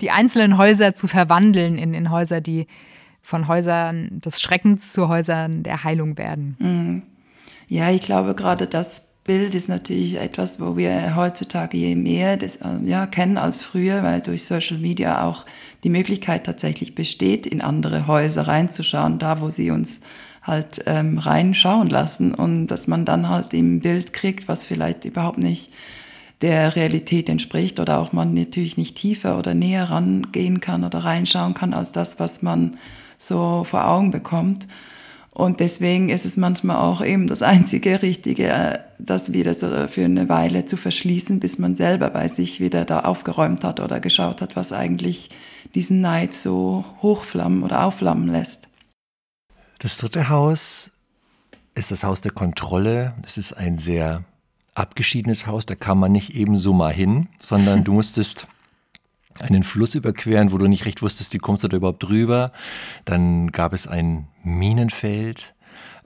die 0.00 0.10
einzelnen 0.10 0.56
Häuser 0.56 0.94
zu 0.94 1.08
verwandeln 1.08 1.76
in, 1.76 1.92
in 1.92 2.10
Häuser, 2.10 2.40
die 2.40 2.66
von 3.20 3.48
Häusern 3.48 4.20
des 4.20 4.40
Schreckens 4.40 4.92
zu 4.92 5.08
Häusern 5.08 5.62
der 5.62 5.84
Heilung 5.84 6.16
werden. 6.16 6.56
Mhm. 6.58 7.02
Ja, 7.68 7.90
ich 7.90 8.02
glaube 8.02 8.34
gerade 8.34 8.66
das 8.66 9.11
Bild 9.24 9.54
ist 9.54 9.68
natürlich 9.68 10.16
etwas, 10.16 10.58
wo 10.58 10.76
wir 10.76 11.14
heutzutage 11.14 11.76
je 11.76 11.94
mehr 11.94 12.36
das, 12.36 12.56
äh, 12.56 12.78
ja, 12.84 13.06
kennen 13.06 13.38
als 13.38 13.62
früher, 13.62 14.02
weil 14.02 14.20
durch 14.20 14.44
Social 14.44 14.78
Media 14.78 15.24
auch 15.24 15.46
die 15.84 15.90
Möglichkeit 15.90 16.44
tatsächlich 16.44 16.94
besteht, 16.96 17.46
in 17.46 17.60
andere 17.60 18.08
Häuser 18.08 18.48
reinzuschauen, 18.48 19.18
da 19.18 19.40
wo 19.40 19.48
sie 19.48 19.70
uns 19.70 20.00
halt 20.42 20.82
ähm, 20.86 21.18
reinschauen 21.18 21.88
lassen 21.88 22.34
und 22.34 22.66
dass 22.66 22.88
man 22.88 23.04
dann 23.04 23.28
halt 23.28 23.54
im 23.54 23.78
Bild 23.78 24.12
kriegt, 24.12 24.48
was 24.48 24.64
vielleicht 24.64 25.04
überhaupt 25.04 25.38
nicht 25.38 25.70
der 26.40 26.74
Realität 26.74 27.28
entspricht 27.28 27.78
oder 27.78 28.00
auch 28.00 28.12
man 28.12 28.34
natürlich 28.34 28.76
nicht 28.76 28.96
tiefer 28.96 29.38
oder 29.38 29.54
näher 29.54 29.88
rangehen 29.90 30.58
kann 30.58 30.82
oder 30.82 31.04
reinschauen 31.04 31.54
kann 31.54 31.72
als 31.72 31.92
das, 31.92 32.18
was 32.18 32.42
man 32.42 32.76
so 33.18 33.62
vor 33.62 33.86
Augen 33.86 34.10
bekommt. 34.10 34.66
Und 35.34 35.60
deswegen 35.60 36.10
ist 36.10 36.26
es 36.26 36.36
manchmal 36.36 36.76
auch 36.76 37.02
eben 37.02 37.26
das 37.26 37.42
einzige 37.42 38.02
Richtige, 38.02 38.48
äh, 38.48 38.78
das 38.98 39.32
wieder 39.32 39.54
so 39.54 39.88
für 39.88 40.04
eine 40.04 40.28
Weile 40.28 40.66
zu 40.66 40.76
verschließen, 40.76 41.40
bis 41.40 41.58
man 41.58 41.74
selber 41.74 42.10
bei 42.10 42.28
sich 42.28 42.60
wieder 42.60 42.84
da 42.84 43.00
aufgeräumt 43.00 43.64
hat 43.64 43.80
oder 43.80 43.98
geschaut 43.98 44.42
hat, 44.42 44.56
was 44.56 44.72
eigentlich 44.72 45.30
diesen 45.74 46.02
Neid 46.02 46.34
so 46.34 46.84
hochflammen 47.00 47.62
oder 47.62 47.84
aufflammen 47.84 48.28
lässt. 48.28 48.68
Das 49.78 49.96
dritte 49.96 50.28
Haus 50.28 50.90
ist 51.74 51.90
das 51.90 52.04
Haus 52.04 52.20
der 52.20 52.32
Kontrolle. 52.32 53.14
Es 53.26 53.38
ist 53.38 53.54
ein 53.54 53.78
sehr 53.78 54.24
abgeschiedenes 54.74 55.46
Haus, 55.46 55.64
da 55.64 55.74
kam 55.74 55.98
man 55.98 56.12
nicht 56.12 56.34
eben 56.34 56.58
so 56.58 56.74
mal 56.74 56.92
hin, 56.92 57.28
sondern 57.38 57.84
du 57.84 57.92
musstest 57.94 58.46
einen 59.40 59.62
Fluss 59.62 59.94
überqueren, 59.94 60.52
wo 60.52 60.58
du 60.58 60.66
nicht 60.66 60.84
recht 60.84 61.02
wusstest, 61.02 61.32
wie 61.32 61.38
kommst 61.38 61.64
du 61.64 61.68
da 61.68 61.76
überhaupt 61.76 62.02
drüber. 62.02 62.52
Dann 63.04 63.50
gab 63.52 63.72
es 63.72 63.86
ein 63.86 64.28
Minenfeld, 64.42 65.54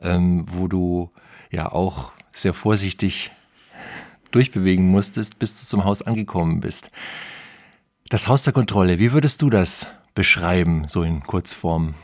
ähm, 0.02 0.46
wo 0.48 0.68
du 0.68 1.10
ja 1.50 1.70
auch 1.70 2.12
sehr 2.32 2.54
vorsichtig 2.54 3.30
durchbewegen 4.30 4.88
musstest, 4.88 5.38
bis 5.38 5.60
du 5.60 5.66
zum 5.66 5.84
Haus 5.84 6.02
angekommen 6.02 6.60
bist. 6.60 6.90
Das 8.08 8.28
Haus 8.28 8.44
der 8.44 8.52
Kontrolle, 8.52 8.98
wie 8.98 9.12
würdest 9.12 9.42
du 9.42 9.50
das 9.50 9.88
beschreiben, 10.14 10.86
so 10.88 11.02
in 11.02 11.22
Kurzform? 11.22 11.94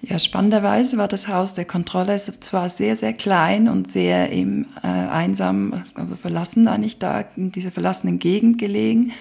Ja, 0.00 0.20
spannenderweise 0.20 0.96
war 0.96 1.08
das 1.08 1.26
Haus 1.26 1.54
der 1.54 1.64
Kontrolle 1.64 2.18
zwar 2.18 2.68
sehr, 2.68 2.96
sehr 2.96 3.12
klein 3.12 3.68
und 3.68 3.90
sehr 3.90 4.30
eben, 4.32 4.66
äh, 4.82 4.86
einsam, 4.86 5.82
also 5.94 6.14
verlassen 6.14 6.68
eigentlich 6.68 7.00
da 7.00 7.24
in 7.36 7.50
dieser 7.50 7.72
verlassenen 7.72 8.20
Gegend 8.20 8.58
gelegen, 8.58 9.12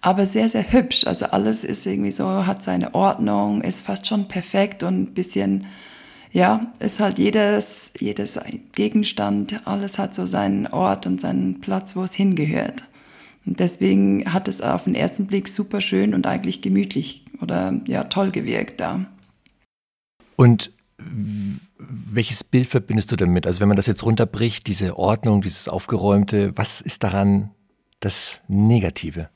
aber 0.00 0.26
sehr, 0.26 0.48
sehr 0.48 0.72
hübsch. 0.72 1.06
Also 1.06 1.26
alles 1.26 1.64
ist 1.64 1.86
irgendwie 1.86 2.10
so, 2.10 2.46
hat 2.46 2.62
seine 2.62 2.94
Ordnung, 2.94 3.62
ist 3.62 3.82
fast 3.82 4.06
schon 4.06 4.28
perfekt 4.28 4.82
und 4.82 5.02
ein 5.02 5.14
bisschen, 5.14 5.66
ja, 6.32 6.72
ist 6.78 7.00
halt 7.00 7.18
jedes, 7.18 7.90
jedes 7.98 8.38
Gegenstand, 8.74 9.60
alles 9.66 9.98
hat 9.98 10.14
so 10.14 10.26
seinen 10.26 10.66
Ort 10.66 11.06
und 11.06 11.20
seinen 11.20 11.60
Platz, 11.60 11.96
wo 11.96 12.02
es 12.02 12.14
hingehört. 12.14 12.84
Und 13.46 13.60
deswegen 13.60 14.32
hat 14.32 14.48
es 14.48 14.60
auf 14.60 14.84
den 14.84 14.94
ersten 14.94 15.26
Blick 15.26 15.48
super 15.48 15.80
schön 15.80 16.14
und 16.14 16.26
eigentlich 16.26 16.62
gemütlich 16.62 17.24
oder 17.40 17.80
ja, 17.86 18.04
toll 18.04 18.32
gewirkt 18.32 18.80
da. 18.80 19.06
Und 20.34 20.72
welches 21.78 22.42
Bild 22.42 22.68
verbindest 22.68 23.12
du 23.12 23.16
damit? 23.16 23.46
Also 23.46 23.60
wenn 23.60 23.68
man 23.68 23.76
das 23.76 23.86
jetzt 23.86 24.02
runterbricht, 24.02 24.66
diese 24.66 24.98
Ordnung, 24.98 25.42
dieses 25.42 25.68
Aufgeräumte, 25.68 26.52
was 26.56 26.80
ist 26.80 27.02
daran 27.02 27.50
das 28.00 28.40
Negative? 28.48 29.28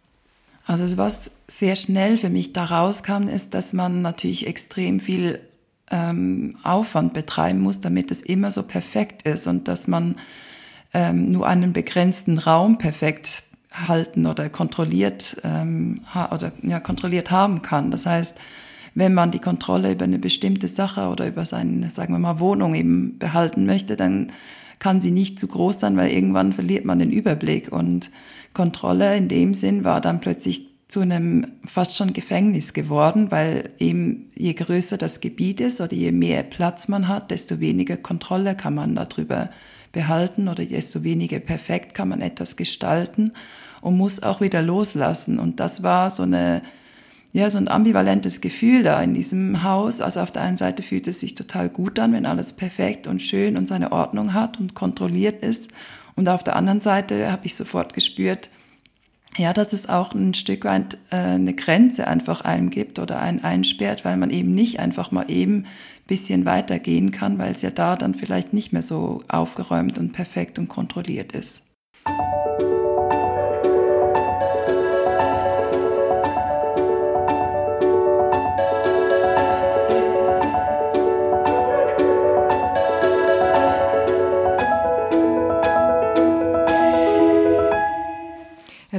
Also 0.70 0.96
was 0.96 1.32
sehr 1.48 1.74
schnell 1.74 2.16
für 2.16 2.30
mich 2.30 2.52
da 2.52 2.64
rauskam, 2.64 3.26
ist, 3.26 3.54
dass 3.54 3.72
man 3.72 4.02
natürlich 4.02 4.46
extrem 4.46 5.00
viel 5.00 5.40
ähm, 5.90 6.58
Aufwand 6.62 7.12
betreiben 7.12 7.58
muss, 7.58 7.80
damit 7.80 8.12
es 8.12 8.22
immer 8.22 8.52
so 8.52 8.62
perfekt 8.62 9.22
ist 9.22 9.48
und 9.48 9.66
dass 9.66 9.88
man 9.88 10.14
ähm, 10.94 11.28
nur 11.30 11.48
einen 11.48 11.72
begrenzten 11.72 12.38
Raum 12.38 12.78
perfekt 12.78 13.42
halten 13.72 14.26
oder 14.26 14.48
kontrolliert 14.48 15.38
ähm, 15.42 16.02
ha 16.14 16.32
oder 16.32 16.52
ja, 16.62 16.78
kontrolliert 16.78 17.32
haben 17.32 17.62
kann. 17.62 17.90
Das 17.90 18.06
heißt, 18.06 18.36
wenn 18.94 19.12
man 19.12 19.32
die 19.32 19.40
Kontrolle 19.40 19.90
über 19.90 20.04
eine 20.04 20.20
bestimmte 20.20 20.68
Sache 20.68 21.08
oder 21.08 21.26
über 21.26 21.46
seine, 21.46 21.90
sagen 21.90 22.14
wir 22.14 22.20
mal, 22.20 22.38
Wohnung 22.38 22.76
eben 22.76 23.18
behalten 23.18 23.66
möchte, 23.66 23.96
dann 23.96 24.28
kann 24.78 25.00
sie 25.00 25.10
nicht 25.10 25.40
zu 25.40 25.48
groß 25.48 25.80
sein, 25.80 25.96
weil 25.96 26.12
irgendwann 26.12 26.52
verliert 26.52 26.84
man 26.84 27.00
den 27.00 27.10
Überblick 27.10 27.72
und 27.72 28.08
Kontrolle 28.54 29.16
in 29.16 29.28
dem 29.28 29.54
Sinn 29.54 29.84
war 29.84 30.00
dann 30.00 30.20
plötzlich 30.20 30.70
zu 30.88 31.00
einem 31.00 31.46
fast 31.64 31.96
schon 31.96 32.12
Gefängnis 32.12 32.72
geworden, 32.72 33.30
weil 33.30 33.70
eben 33.78 34.30
je 34.34 34.54
größer 34.54 34.98
das 34.98 35.20
Gebiet 35.20 35.60
ist 35.60 35.80
oder 35.80 35.94
je 35.94 36.10
mehr 36.10 36.42
Platz 36.42 36.88
man 36.88 37.06
hat, 37.06 37.30
desto 37.30 37.60
weniger 37.60 37.96
Kontrolle 37.96 38.56
kann 38.56 38.74
man 38.74 38.96
darüber 38.96 39.50
behalten 39.92 40.48
oder 40.48 40.64
desto 40.64 41.04
weniger 41.04 41.38
perfekt 41.38 41.94
kann 41.94 42.08
man 42.08 42.20
etwas 42.20 42.56
gestalten 42.56 43.32
und 43.80 43.96
muss 43.96 44.22
auch 44.22 44.40
wieder 44.40 44.62
loslassen. 44.62 45.38
Und 45.38 45.60
das 45.60 45.82
war 45.82 46.10
so 46.10 46.24
eine, 46.24 46.62
ja, 47.32 47.50
so 47.50 47.58
ein 47.58 47.68
ambivalentes 47.68 48.40
Gefühl 48.40 48.82
da 48.82 49.00
in 49.00 49.14
diesem 49.14 49.62
Haus. 49.62 50.00
Also 50.00 50.20
auf 50.20 50.32
der 50.32 50.42
einen 50.42 50.56
Seite 50.56 50.82
fühlt 50.82 51.06
es 51.06 51.20
sich 51.20 51.36
total 51.36 51.68
gut 51.68 51.98
an, 51.98 52.12
wenn 52.12 52.26
alles 52.26 52.52
perfekt 52.52 53.06
und 53.06 53.22
schön 53.22 53.56
und 53.56 53.68
seine 53.68 53.92
Ordnung 53.92 54.34
hat 54.34 54.58
und 54.58 54.74
kontrolliert 54.74 55.42
ist. 55.44 55.68
Und 56.16 56.28
auf 56.28 56.44
der 56.44 56.56
anderen 56.56 56.80
Seite 56.80 57.30
habe 57.30 57.46
ich 57.46 57.54
sofort 57.54 57.94
gespürt, 57.94 58.50
ja, 59.36 59.52
dass 59.52 59.72
es 59.72 59.88
auch 59.88 60.12
ein 60.12 60.34
Stück 60.34 60.64
weit 60.64 60.98
äh, 61.10 61.16
eine 61.16 61.54
Grenze 61.54 62.08
einfach 62.08 62.40
einem 62.40 62.70
gibt 62.70 62.98
oder 62.98 63.20
einen 63.20 63.44
einsperrt, 63.44 64.04
weil 64.04 64.16
man 64.16 64.30
eben 64.30 64.54
nicht 64.54 64.80
einfach 64.80 65.12
mal 65.12 65.30
eben 65.30 65.66
bisschen 66.10 66.44
weitergehen 66.44 67.12
kann, 67.12 67.38
weil 67.38 67.52
es 67.52 67.62
ja 67.62 67.70
da 67.70 67.94
dann 67.94 68.16
vielleicht 68.16 68.52
nicht 68.52 68.72
mehr 68.72 68.82
so 68.82 69.22
aufgeräumt 69.28 69.96
und 69.96 70.12
perfekt 70.12 70.58
und 70.58 70.68
kontrolliert 70.68 71.32
ist. 71.32 71.62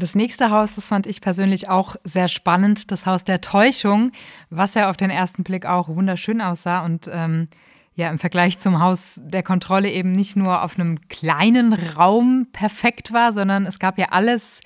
Das 0.02 0.16
nächste 0.16 0.50
Haus, 0.50 0.76
das 0.76 0.88
fand 0.88 1.06
ich 1.06 1.22
persönlich 1.22 1.70
auch 1.70 1.96
sehr 2.04 2.28
spannend, 2.28 2.92
das 2.92 3.06
Haus 3.06 3.24
der 3.24 3.40
Täuschung, 3.40 4.12
was 4.50 4.74
ja 4.74 4.90
auf 4.90 4.98
den 4.98 5.12
ersten 5.12 5.44
Blick 5.44 5.66
auch 5.66 5.90
wunderschön 5.90 6.42
aussah 6.42 6.84
und 6.84 7.10
ähm, 7.12 7.48
ja 7.94 8.10
im 8.10 8.18
Vergleich 8.18 8.58
zum 8.60 8.82
Haus 8.82 9.20
der 9.24 9.44
Kontrolle 9.44 9.92
eben 9.92 10.12
nicht 10.12 10.36
nur 10.36 10.64
auf 10.64 10.80
einem 10.80 11.08
kleinen 11.08 11.74
Raum 11.74 12.48
perfekt 12.52 13.14
war, 13.14 13.32
sondern 13.32 13.66
es 13.66 13.80
gab 13.80 13.98
ja 14.00 14.08
alles 14.10 14.62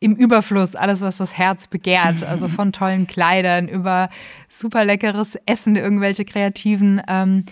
im 0.00 0.16
Überfluss, 0.16 0.74
alles, 0.74 1.00
was 1.00 1.18
das 1.18 1.38
Herz 1.38 1.68
begehrt. 1.68 2.22
Also 2.28 2.48
von 2.48 2.72
tollen 2.72 3.06
Kleidern 3.06 3.68
über 3.68 4.08
super 4.48 4.84
leckeres 4.84 5.36
Essen, 5.46 5.76
irgendwelche 5.76 6.24
kreativen 6.24 7.00
ähm, 7.06 7.44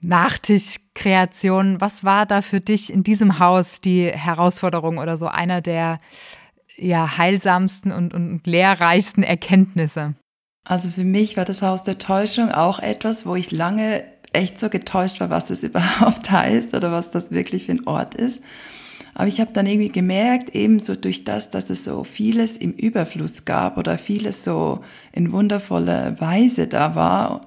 Nachtischkreationen. 0.00 1.80
Was 1.80 2.04
war 2.04 2.26
da 2.26 2.42
für 2.42 2.60
dich 2.60 2.92
in 2.92 3.04
diesem 3.04 3.38
Haus 3.38 3.80
die 3.80 4.08
Herausforderung 4.08 4.98
oder 4.98 5.16
so 5.16 5.28
einer 5.28 5.60
der 5.60 6.00
ja, 6.76 7.18
heilsamsten 7.18 7.92
und, 7.92 8.14
und 8.14 8.46
lehrreichsten 8.46 9.22
Erkenntnisse? 9.22 10.14
Also 10.66 10.88
für 10.88 11.04
mich 11.04 11.36
war 11.36 11.44
das 11.44 11.62
Haus 11.62 11.84
der 11.84 11.98
Täuschung 11.98 12.50
auch 12.50 12.78
etwas, 12.78 13.26
wo 13.26 13.34
ich 13.34 13.50
lange 13.50 14.04
echt 14.32 14.58
so 14.58 14.68
getäuscht 14.68 15.20
war, 15.20 15.30
was 15.30 15.46
das 15.46 15.62
überhaupt 15.62 16.30
heißt 16.30 16.74
oder 16.74 16.92
was 16.92 17.10
das 17.10 17.30
wirklich 17.30 17.64
für 17.64 17.72
ein 17.72 17.86
Ort 17.86 18.14
ist. 18.14 18.42
Aber 19.14 19.28
ich 19.28 19.40
habe 19.40 19.52
dann 19.52 19.66
irgendwie 19.66 19.90
gemerkt, 19.90 20.56
ebenso 20.56 20.96
durch 20.96 21.22
das, 21.22 21.50
dass 21.50 21.70
es 21.70 21.84
so 21.84 22.02
vieles 22.02 22.58
im 22.58 22.72
Überfluss 22.72 23.44
gab 23.44 23.78
oder 23.78 23.96
vieles 23.96 24.42
so 24.42 24.80
in 25.12 25.30
wundervoller 25.30 26.20
Weise 26.20 26.66
da 26.66 26.96
war, 26.96 27.42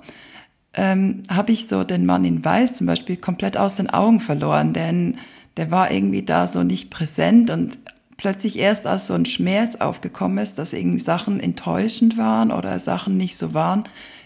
ähm, 0.74 1.24
habe 1.30 1.52
ich 1.52 1.68
so 1.68 1.84
den 1.84 2.06
Mann 2.06 2.24
in 2.24 2.46
Weiß 2.46 2.76
zum 2.76 2.88
Beispiel 2.88 3.18
komplett 3.18 3.58
aus 3.58 3.74
den 3.74 3.90
Augen 3.90 4.22
verloren, 4.22 4.72
denn 4.72 5.18
der 5.58 5.70
war 5.72 5.92
irgendwie 5.92 6.22
da 6.22 6.48
so 6.48 6.64
nicht 6.64 6.90
präsent 6.90 7.50
und 7.50 7.78
plötzlich 8.18 8.58
erst 8.58 8.86
als 8.86 9.08
so 9.08 9.14
ein 9.14 9.26
Schmerz 9.26 9.76
aufgekommen 9.76 10.40
ist, 10.40 10.58
dass 10.58 10.74
irgendwie 10.74 11.00
Sachen 11.00 11.40
enttäuschend 11.40 12.18
waren 12.18 12.52
oder 12.52 12.78
Sachen 12.80 13.16
nicht 13.18 13.38
so 13.38 13.54
waren, 13.54 13.84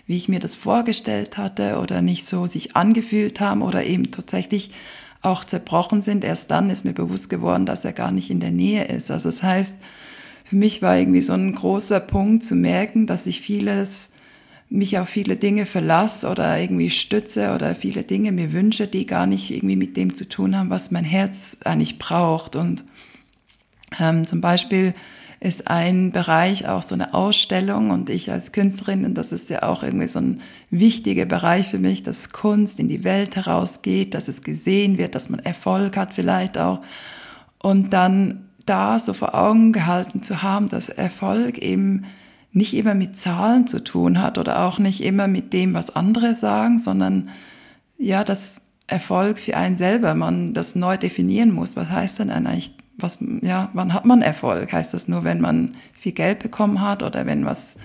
wie 0.08 0.18
ich 0.18 0.30
mir 0.30 0.40
das 0.40 0.56
vorgestellt 0.56 1.38
hatte 1.38 1.78
oder 1.80 2.02
nicht 2.02 2.26
so 2.26 2.46
sich 2.46 2.76
angefühlt 2.76 3.40
haben 3.40 3.62
oder 3.62 3.86
eben 3.86 4.12
tatsächlich 4.12 4.72
auch 5.22 5.44
zerbrochen 5.44 6.02
sind. 6.02 6.24
Erst 6.24 6.50
dann 6.52 6.70
ist 6.70 6.86
mir 6.86 6.94
bewusst 6.94 7.30
geworden, 7.30 7.66
dass 7.66 7.86
er 7.86 7.94
gar 7.94 8.12
nicht 8.12 8.30
in 8.30 8.40
der 8.40 8.52
Nähe 8.52 8.86
ist. 8.86 9.12
Also 9.12 9.30
das 9.30 9.44
heißt, 9.44 9.76
für 10.46 10.56
mich 10.56 10.82
war 10.82 10.98
irgendwie 10.98 11.22
so 11.22 11.34
ein 11.34 11.54
großer 11.54 12.00
Punkt 12.00 12.44
zu 12.44 12.56
merken, 12.56 13.08
dass 13.08 13.28
ich 13.28 13.42
vieles, 13.42 14.12
mich 14.70 14.98
auf 15.00 15.10
viele 15.10 15.36
Dinge 15.36 15.66
verlasse 15.66 16.28
oder 16.30 16.60
irgendwie 16.60 16.90
stütze 16.90 17.54
oder 17.54 17.76
viele 17.76 18.04
Dinge 18.04 18.32
mir 18.32 18.54
wünsche, 18.54 18.88
die 18.88 19.06
gar 19.06 19.28
nicht 19.28 19.52
irgendwie 19.52 19.76
mit 19.76 19.96
dem 19.98 20.16
zu 20.16 20.28
tun 20.28 20.58
haben, 20.58 20.70
was 20.70 20.92
mein 20.92 21.06
Herz 21.06 21.58
eigentlich 21.64 22.00
braucht. 22.00 22.56
Und 22.56 22.84
ähm, 24.00 24.28
zum 24.28 24.42
Beispiel 24.42 24.94
ist 25.42 25.68
ein 25.68 26.12
Bereich 26.12 26.68
auch 26.68 26.84
so 26.84 26.94
eine 26.94 27.16
Ausstellung 27.16 27.90
und 27.90 28.12
ich 28.12 28.32
als 28.32 28.52
Künstlerin, 28.52 29.06
und 29.06 29.16
das 29.16 29.32
ist 29.32 29.50
ja 29.50 29.64
auch 29.64 29.82
irgendwie 29.82 30.08
so 30.08 30.20
ein 30.20 30.42
wichtiger 30.70 31.26
Bereich 31.26 31.68
für 31.68 31.80
mich, 31.80 32.04
dass 32.04 32.30
Kunst 32.30 32.80
in 32.80 32.88
die 32.88 33.04
Welt 33.04 33.36
herausgeht, 33.36 34.14
dass 34.14 34.28
es 34.28 34.44
gesehen 34.44 35.00
wird, 35.00 35.16
dass 35.16 35.30
man 35.30 35.40
Erfolg 35.40 35.98
hat 35.98 36.14
vielleicht 36.14 36.60
auch. 36.60 36.82
Und 37.58 37.92
dann 37.92 38.50
da 38.68 39.00
so 39.00 39.14
vor 39.14 39.34
Augen 39.34 39.74
gehalten 39.74 40.22
zu 40.22 40.44
haben, 40.44 40.70
dass 40.70 40.90
Erfolg 40.90 41.58
eben 41.58 42.06
nicht 42.52 42.76
immer 42.76 42.94
mit 42.94 43.18
Zahlen 43.18 43.66
zu 43.66 43.84
tun 43.84 44.22
hat 44.22 44.38
oder 44.38 44.64
auch 44.64 44.78
nicht 44.78 45.02
immer 45.04 45.28
mit 45.28 45.54
dem, 45.54 45.74
was 45.74 45.96
andere 45.96 46.36
sagen, 46.36 46.78
sondern 46.78 47.30
ja, 47.98 48.24
dass 48.24 48.62
Erfolg 48.86 49.40
für 49.40 49.58
einen 49.58 49.78
selber 49.78 50.14
man 50.14 50.54
das 50.54 50.76
neu 50.76 50.98
definieren 50.98 51.52
muss. 51.52 51.76
Was 51.76 51.90
heißt 51.90 52.20
denn 52.20 52.30
eigentlich 52.30 52.74
was, 53.02 53.20
ja, 53.42 53.70
wann 53.74 53.94
hat 53.94 54.06
man 54.06 54.22
Erfolg? 54.22 54.74
Heißt 54.74 54.94
das 54.94 55.08
nur, 55.08 55.24
wenn 55.24 55.42
man 55.42 55.76
viel 55.94 56.12
Geld 56.12 56.40
bekommen 56.40 56.82
hat 56.82 57.04
oder 57.04 57.26
wenn 57.26 57.46
was, 57.46 57.78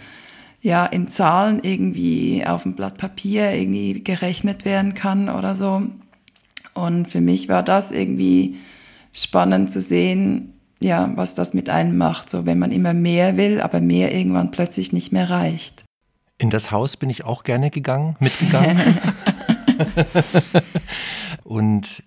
ja, 0.60 0.86
in 0.86 1.08
Zahlen 1.10 1.60
irgendwie 1.62 2.44
auf 2.46 2.62
dem 2.62 2.74
Blatt 2.74 2.98
Papier 2.98 3.52
irgendwie 3.52 4.02
gerechnet 4.02 4.64
werden 4.64 4.94
kann 4.94 5.28
oder 5.28 5.54
so? 5.54 5.82
Und 6.74 7.10
für 7.10 7.20
mich 7.20 7.48
war 7.48 7.62
das 7.62 7.90
irgendwie 7.90 8.58
spannend 9.12 9.72
zu 9.72 9.80
sehen, 9.80 10.52
ja, 10.78 11.10
was 11.14 11.34
das 11.34 11.54
mit 11.54 11.70
einem 11.70 11.96
macht, 11.96 12.30
so 12.30 12.44
wenn 12.44 12.58
man 12.58 12.70
immer 12.70 12.92
mehr 12.92 13.36
will, 13.36 13.60
aber 13.60 13.80
mehr 13.80 14.14
irgendwann 14.14 14.50
plötzlich 14.50 14.92
nicht 14.92 15.10
mehr 15.10 15.30
reicht. 15.30 15.84
In 16.38 16.50
das 16.50 16.70
Haus 16.70 16.98
bin 16.98 17.08
ich 17.08 17.24
auch 17.24 17.44
gerne 17.44 17.70
gegangen, 17.70 18.16
mitgegangen. 18.20 18.78
und 21.44 22.02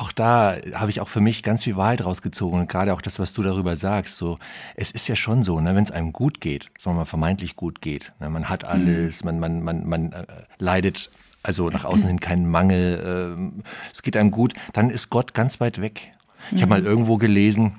auch 0.00 0.12
da 0.12 0.56
habe 0.74 0.90
ich 0.90 1.00
auch 1.00 1.08
für 1.08 1.20
mich 1.20 1.42
ganz 1.42 1.64
viel 1.64 1.76
Wahrheit 1.76 2.04
rausgezogen 2.04 2.60
und 2.60 2.68
gerade 2.68 2.94
auch 2.94 3.02
das, 3.02 3.18
was 3.18 3.34
du 3.34 3.42
darüber 3.42 3.76
sagst. 3.76 4.16
So, 4.16 4.38
es 4.74 4.90
ist 4.90 5.08
ja 5.08 5.16
schon 5.16 5.42
so, 5.42 5.60
ne, 5.60 5.76
wenn 5.76 5.84
es 5.84 5.90
einem 5.90 6.12
gut 6.12 6.40
geht, 6.40 6.70
sagen 6.78 6.96
wir 6.96 7.00
mal 7.00 7.04
vermeintlich 7.04 7.54
gut 7.54 7.82
geht, 7.82 8.12
ne, 8.18 8.30
man 8.30 8.48
hat 8.48 8.64
alles, 8.64 9.22
mhm. 9.22 9.40
man, 9.40 9.40
man, 9.40 9.62
man, 9.62 9.88
man 9.88 10.12
äh, 10.12 10.26
leidet 10.58 11.10
also 11.42 11.68
nach 11.68 11.84
außen 11.84 12.06
hin 12.06 12.20
keinen 12.20 12.48
Mangel, 12.48 13.52
äh, 13.52 13.62
es 13.92 14.02
geht 14.02 14.16
einem 14.16 14.30
gut, 14.30 14.54
dann 14.72 14.90
ist 14.90 15.10
Gott 15.10 15.34
ganz 15.34 15.60
weit 15.60 15.80
weg. 15.80 16.12
Ich 16.50 16.56
mhm. 16.56 16.60
habe 16.62 16.68
mal 16.70 16.84
irgendwo 16.84 17.18
gelesen, 17.18 17.76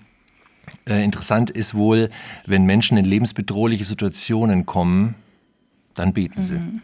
äh, 0.88 1.04
interessant 1.04 1.50
ist 1.50 1.74
wohl, 1.74 2.10
wenn 2.46 2.66
Menschen 2.66 2.98
in 2.98 3.06
lebensbedrohliche 3.06 3.84
Situationen 3.84 4.68
kommen, 4.68 5.16
dann 5.96 6.14
beten 6.14 6.42
sie. 6.42 6.60
Mhm 6.60 6.82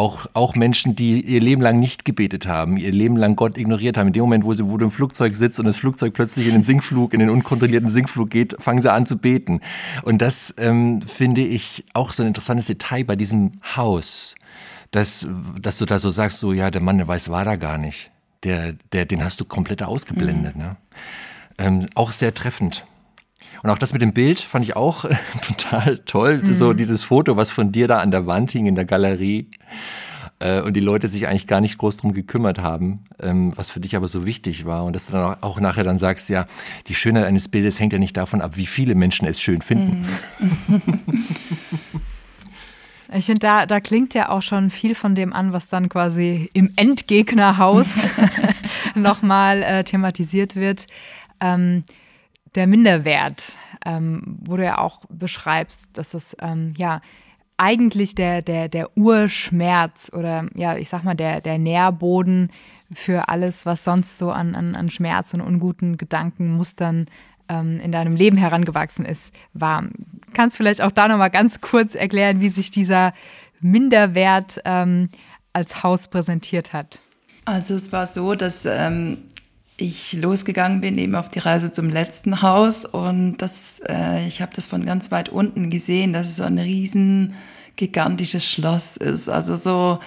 auch, 0.00 0.26
auch 0.32 0.54
Menschen, 0.54 0.96
die 0.96 1.20
ihr 1.20 1.40
Leben 1.40 1.60
lang 1.60 1.78
nicht 1.78 2.06
gebetet 2.06 2.46
haben, 2.46 2.78
ihr 2.78 2.90
Leben 2.90 3.18
lang 3.18 3.36
Gott 3.36 3.58
ignoriert 3.58 3.98
haben. 3.98 4.06
In 4.06 4.12
dem 4.14 4.22
Moment, 4.22 4.44
wo, 4.44 4.54
sie, 4.54 4.66
wo 4.66 4.78
du 4.78 4.86
im 4.86 4.90
Flugzeug 4.90 5.36
sitzt 5.36 5.60
und 5.60 5.66
das 5.66 5.76
Flugzeug 5.76 6.14
plötzlich 6.14 6.46
in 6.46 6.54
den 6.54 6.64
Sinkflug, 6.64 7.12
in 7.12 7.20
den 7.20 7.28
unkontrollierten 7.28 7.90
Sinkflug 7.90 8.30
geht, 8.30 8.56
fangen 8.58 8.80
sie 8.80 8.90
an 8.90 9.04
zu 9.04 9.18
beten. 9.18 9.60
Und 10.02 10.22
das 10.22 10.54
ähm, 10.56 11.02
finde 11.02 11.42
ich 11.42 11.84
auch 11.92 12.12
so 12.12 12.22
ein 12.22 12.28
interessantes 12.28 12.66
Detail 12.66 13.04
bei 13.04 13.14
diesem 13.14 13.52
Haus, 13.76 14.36
dass, 14.90 15.26
dass 15.60 15.76
du 15.76 15.84
da 15.84 15.98
so 15.98 16.08
sagst, 16.08 16.38
so 16.38 16.54
ja, 16.54 16.70
der 16.70 16.80
Mann, 16.80 16.96
der 16.96 17.06
weiß, 17.06 17.28
war 17.28 17.44
da 17.44 17.56
gar 17.56 17.76
nicht. 17.76 18.10
Der, 18.42 18.72
der, 18.92 19.04
den 19.04 19.22
hast 19.22 19.38
du 19.38 19.44
komplett 19.44 19.82
ausgeblendet. 19.82 20.56
Mhm. 20.56 20.62
Ne? 20.62 20.76
Ähm, 21.58 21.86
auch 21.94 22.12
sehr 22.12 22.32
treffend. 22.32 22.86
Und 23.62 23.70
auch 23.70 23.78
das 23.78 23.92
mit 23.92 24.02
dem 24.02 24.12
Bild 24.12 24.40
fand 24.40 24.64
ich 24.64 24.76
auch 24.76 25.04
total 25.42 25.98
toll. 25.98 26.38
Mhm. 26.42 26.54
So 26.54 26.72
dieses 26.72 27.02
Foto, 27.02 27.36
was 27.36 27.50
von 27.50 27.72
dir 27.72 27.88
da 27.88 27.98
an 27.98 28.10
der 28.10 28.26
Wand 28.26 28.50
hing 28.50 28.66
in 28.66 28.74
der 28.74 28.84
Galerie 28.84 29.48
äh, 30.38 30.60
und 30.60 30.74
die 30.74 30.80
Leute 30.80 31.08
sich 31.08 31.28
eigentlich 31.28 31.46
gar 31.46 31.60
nicht 31.60 31.78
groß 31.78 31.98
drum 31.98 32.12
gekümmert 32.12 32.58
haben, 32.58 33.04
ähm, 33.20 33.52
was 33.56 33.70
für 33.70 33.80
dich 33.80 33.96
aber 33.96 34.08
so 34.08 34.24
wichtig 34.24 34.64
war. 34.64 34.84
Und 34.84 34.94
dass 34.94 35.06
du 35.06 35.12
dann 35.12 35.36
auch, 35.40 35.60
nachher 35.60 35.84
dann 35.84 35.98
sagst, 35.98 36.28
ja, 36.28 36.46
die 36.88 36.94
Schönheit 36.94 37.24
eines 37.24 37.48
Bildes 37.48 37.78
hängt 37.78 37.92
ja 37.92 37.98
nicht 37.98 38.16
davon 38.16 38.40
ab, 38.40 38.56
wie 38.56 38.66
viele 38.66 38.94
Menschen 38.94 39.26
es 39.26 39.40
schön 39.40 39.62
finden. 39.62 40.06
Mhm. 40.38 40.82
Ich 43.12 43.26
finde, 43.26 43.40
da, 43.40 43.66
da 43.66 43.80
klingt 43.80 44.14
ja 44.14 44.28
auch 44.28 44.42
schon 44.42 44.70
viel 44.70 44.94
von 44.94 45.16
dem 45.16 45.32
an, 45.32 45.52
was 45.52 45.66
dann 45.66 45.88
quasi 45.88 46.48
im 46.52 46.72
Endgegnerhaus 46.76 47.88
nochmal 48.94 49.62
äh, 49.62 49.82
thematisiert 49.82 50.54
wird. 50.54 50.86
Ähm, 51.40 51.82
der 52.54 52.66
Minderwert, 52.66 53.56
ähm, 53.84 54.38
wo 54.40 54.56
du 54.56 54.64
ja 54.64 54.78
auch 54.78 55.00
beschreibst, 55.08 55.88
dass 55.92 56.14
es 56.14 56.36
ähm, 56.40 56.74
ja 56.76 57.00
eigentlich 57.56 58.14
der, 58.14 58.40
der, 58.40 58.68
der 58.68 58.96
Urschmerz 58.96 60.10
oder 60.14 60.46
ja, 60.54 60.76
ich 60.76 60.88
sag 60.88 61.04
mal, 61.04 61.14
der, 61.14 61.42
der 61.42 61.58
Nährboden 61.58 62.50
für 62.90 63.28
alles, 63.28 63.66
was 63.66 63.84
sonst 63.84 64.16
so 64.16 64.32
an, 64.32 64.54
an, 64.54 64.74
an 64.74 64.90
Schmerz 64.90 65.34
und 65.34 65.42
unguten 65.42 65.98
Gedankenmustern 65.98 67.06
ähm, 67.50 67.78
in 67.78 67.92
deinem 67.92 68.16
Leben 68.16 68.38
herangewachsen 68.38 69.04
ist, 69.04 69.34
war. 69.52 69.84
Kannst 70.32 70.56
vielleicht 70.56 70.80
auch 70.80 70.92
da 70.92 71.06
nochmal 71.06 71.30
ganz 71.30 71.60
kurz 71.60 71.94
erklären, 71.94 72.40
wie 72.40 72.48
sich 72.48 72.70
dieser 72.70 73.12
Minderwert 73.60 74.62
ähm, 74.64 75.10
als 75.52 75.82
Haus 75.82 76.08
präsentiert 76.08 76.72
hat? 76.72 77.00
Also 77.44 77.74
es 77.74 77.92
war 77.92 78.06
so, 78.06 78.34
dass 78.34 78.64
ähm, 78.64 79.18
ich 79.80 80.12
losgegangen 80.12 80.80
bin, 80.80 80.98
eben 80.98 81.14
auf 81.14 81.28
die 81.28 81.38
Reise 81.38 81.72
zum 81.72 81.88
letzten 81.88 82.42
Haus. 82.42 82.84
Und 82.84 83.38
das, 83.38 83.80
äh, 83.88 84.26
ich 84.26 84.42
habe 84.42 84.52
das 84.54 84.66
von 84.66 84.84
ganz 84.84 85.10
weit 85.10 85.28
unten 85.28 85.70
gesehen, 85.70 86.12
dass 86.12 86.26
es 86.26 86.36
so 86.36 86.42
ein 86.42 86.58
riesen 86.58 87.34
gigantisches 87.76 88.44
Schloss 88.44 88.96
ist. 88.96 89.28
Also 89.28 89.56
so 89.56 89.98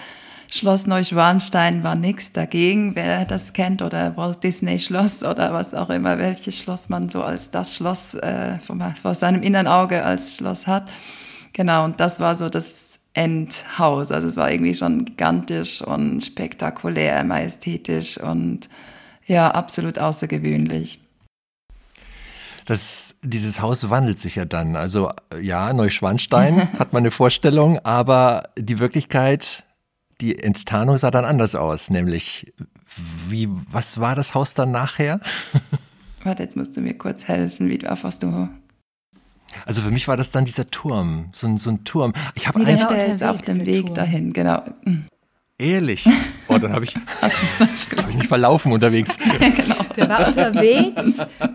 Schloss 0.48 0.86
Neuschwanstein 0.86 1.82
war 1.82 1.96
nichts 1.96 2.30
dagegen, 2.32 2.94
wer 2.94 3.24
das 3.24 3.52
kennt, 3.52 3.82
oder 3.82 4.16
Walt 4.16 4.44
Disney 4.44 4.78
Schloss 4.78 5.24
oder 5.24 5.52
was 5.52 5.74
auch 5.74 5.90
immer, 5.90 6.18
welches 6.18 6.56
Schloss 6.56 6.88
man 6.88 7.08
so 7.08 7.24
als 7.24 7.50
das 7.50 7.74
Schloss 7.74 8.14
äh, 8.14 8.58
vor 8.60 9.14
seinem 9.14 9.42
inneren 9.42 9.66
Auge 9.66 10.04
als 10.04 10.36
Schloss 10.36 10.66
hat. 10.68 10.90
Genau, 11.52 11.84
und 11.84 11.98
das 11.98 12.20
war 12.20 12.36
so 12.36 12.48
das 12.48 13.00
Endhaus. 13.14 14.10
Also 14.10 14.28
es 14.28 14.36
war 14.36 14.50
irgendwie 14.50 14.74
schon 14.74 15.04
gigantisch 15.04 15.82
und 15.82 16.20
spektakulär, 16.20 17.24
majestätisch 17.24 18.18
und 18.18 18.68
ja, 19.26 19.50
absolut 19.50 19.98
außergewöhnlich. 19.98 21.00
Das, 22.66 23.16
dieses 23.22 23.60
Haus 23.60 23.90
wandelt 23.90 24.18
sich 24.18 24.36
ja 24.36 24.46
dann. 24.46 24.76
Also 24.76 25.12
ja, 25.40 25.72
Neuschwanstein 25.72 26.72
hat 26.78 26.92
man 26.92 27.02
eine 27.02 27.10
Vorstellung, 27.10 27.78
aber 27.80 28.50
die 28.58 28.78
Wirklichkeit, 28.78 29.64
die 30.20 30.38
Enttarnung 30.38 30.96
sah 30.96 31.10
dann 31.10 31.24
anders 31.24 31.54
aus. 31.54 31.90
Nämlich, 31.90 32.52
wie, 33.28 33.48
was 33.70 34.00
war 34.00 34.14
das 34.14 34.34
Haus 34.34 34.54
dann 34.54 34.70
nachher? 34.70 35.20
Warte, 36.22 36.42
jetzt 36.42 36.56
musst 36.56 36.74
du 36.76 36.80
mir 36.80 36.94
kurz 36.94 37.28
helfen, 37.28 37.68
wie, 37.68 37.86
auf 37.86 38.04
was 38.04 38.18
du 38.18 38.48
also 39.66 39.82
für 39.82 39.90
mich 39.90 40.08
war 40.08 40.16
das 40.16 40.30
dann 40.30 40.44
dieser 40.44 40.68
Turm, 40.70 41.30
so 41.32 41.46
ein, 41.46 41.58
so 41.58 41.70
ein 41.70 41.84
Turm. 41.84 42.12
Ich 42.34 42.48
habe 42.48 42.60
eigentlich 42.60 42.84
der 42.86 43.06
ist 43.06 43.22
auf 43.22 43.42
dem 43.42 43.66
Weg 43.66 43.86
Turm. 43.86 43.94
dahin, 43.94 44.32
genau. 44.32 44.62
Ehrlich? 45.58 46.04
Oh, 46.46 46.58
dann 46.58 46.74
habe 46.74 46.84
ich, 46.84 46.94
hab 47.22 48.10
ich 48.10 48.16
mich 48.16 48.28
verlaufen 48.28 48.70
unterwegs. 48.70 49.16
genau. 49.18 49.76
Der 49.96 50.08
war 50.10 50.26
unterwegs 50.28 51.02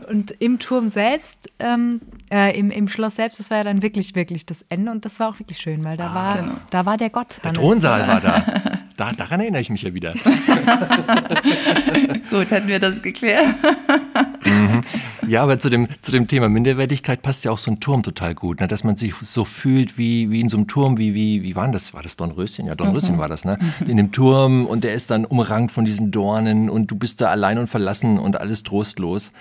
und 0.10 0.32
im 0.40 0.58
Turm 0.58 0.90
selbst, 0.90 1.48
ähm, 1.60 2.02
äh, 2.32 2.58
im, 2.58 2.72
im 2.72 2.88
Schloss 2.88 3.15
selbst, 3.15 3.39
das 3.39 3.50
war 3.50 3.58
ja 3.58 3.63
dann 3.63 3.82
wirklich, 3.82 4.15
wirklich 4.15 4.46
das 4.46 4.63
Ende 4.70 4.92
und 4.92 5.06
das 5.06 5.20
war 5.20 5.30
auch 5.30 5.39
wirklich 5.39 5.58
schön, 5.58 5.84
weil 5.84 5.98
da, 5.98 6.08
ah, 6.08 6.15
war, 6.15 6.38
genau. 6.38 6.54
da 6.70 6.86
war 6.86 6.98
der 6.98 7.10
Gott. 7.10 7.39
Der 7.44 7.54
Thronsaal 7.54 8.08
war 8.08 8.22
da. 8.22 8.44
da. 8.98 9.12
Daran 9.13 9.39
erinnere 9.39 9.62
ich 9.62 9.70
mich 9.70 9.82
ja 9.82 9.94
wieder. 9.94 10.13
Gut, 12.30 12.52
hätten 12.52 12.68
wir 12.68 12.80
das 12.80 13.02
geklärt. 13.02 13.56
mhm. 14.46 14.82
Ja, 15.28 15.44
aber 15.44 15.60
zu 15.60 15.70
dem, 15.70 15.88
zu 16.02 16.12
dem 16.12 16.28
Thema 16.28 16.50
Minderwertigkeit 16.50 17.22
passt 17.22 17.46
ja 17.46 17.52
auch 17.52 17.58
so 17.58 17.72
ein 17.72 17.80
Turm 17.80 18.04
total 18.04 18.36
gut, 18.36 18.60
ne? 18.60 18.68
dass 18.68 18.84
man 18.84 18.96
sich 18.96 19.13
so 19.22 19.46
fühlt 19.46 19.98
wie, 19.98 20.30
wie 20.32 20.42
in 20.42 20.50
so 20.50 20.58
einem 20.58 20.68
Turm, 20.68 20.98
wie, 20.98 21.13
wie, 21.13 21.44
wie 21.44 21.56
war 21.56 21.68
das? 21.70 21.94
War 21.94 22.04
das 22.04 22.18
Dornröschen? 22.18 22.65
Ja, 22.65 22.76
Dornröschen 22.76 23.15
mhm. 23.15 23.20
war 23.20 23.30
das, 23.30 23.46
ne? 23.46 23.60
In 23.88 23.98
dem 23.98 24.12
Turm 24.12 24.65
und 24.65 24.84
der 24.84 24.94
ist 24.94 25.12
dann 25.12 25.26
umrankt 25.26 25.72
von 25.72 25.86
diesen 25.86 26.12
Dornen 26.12 26.70
und 26.70 26.89
du 26.89 26.96
bist 26.96 27.22
da 27.22 27.30
allein 27.30 27.60
und 27.60 27.68
verlassen 27.68 28.18
und 28.18 28.39
alles 28.39 28.63
trostlos. 28.63 29.32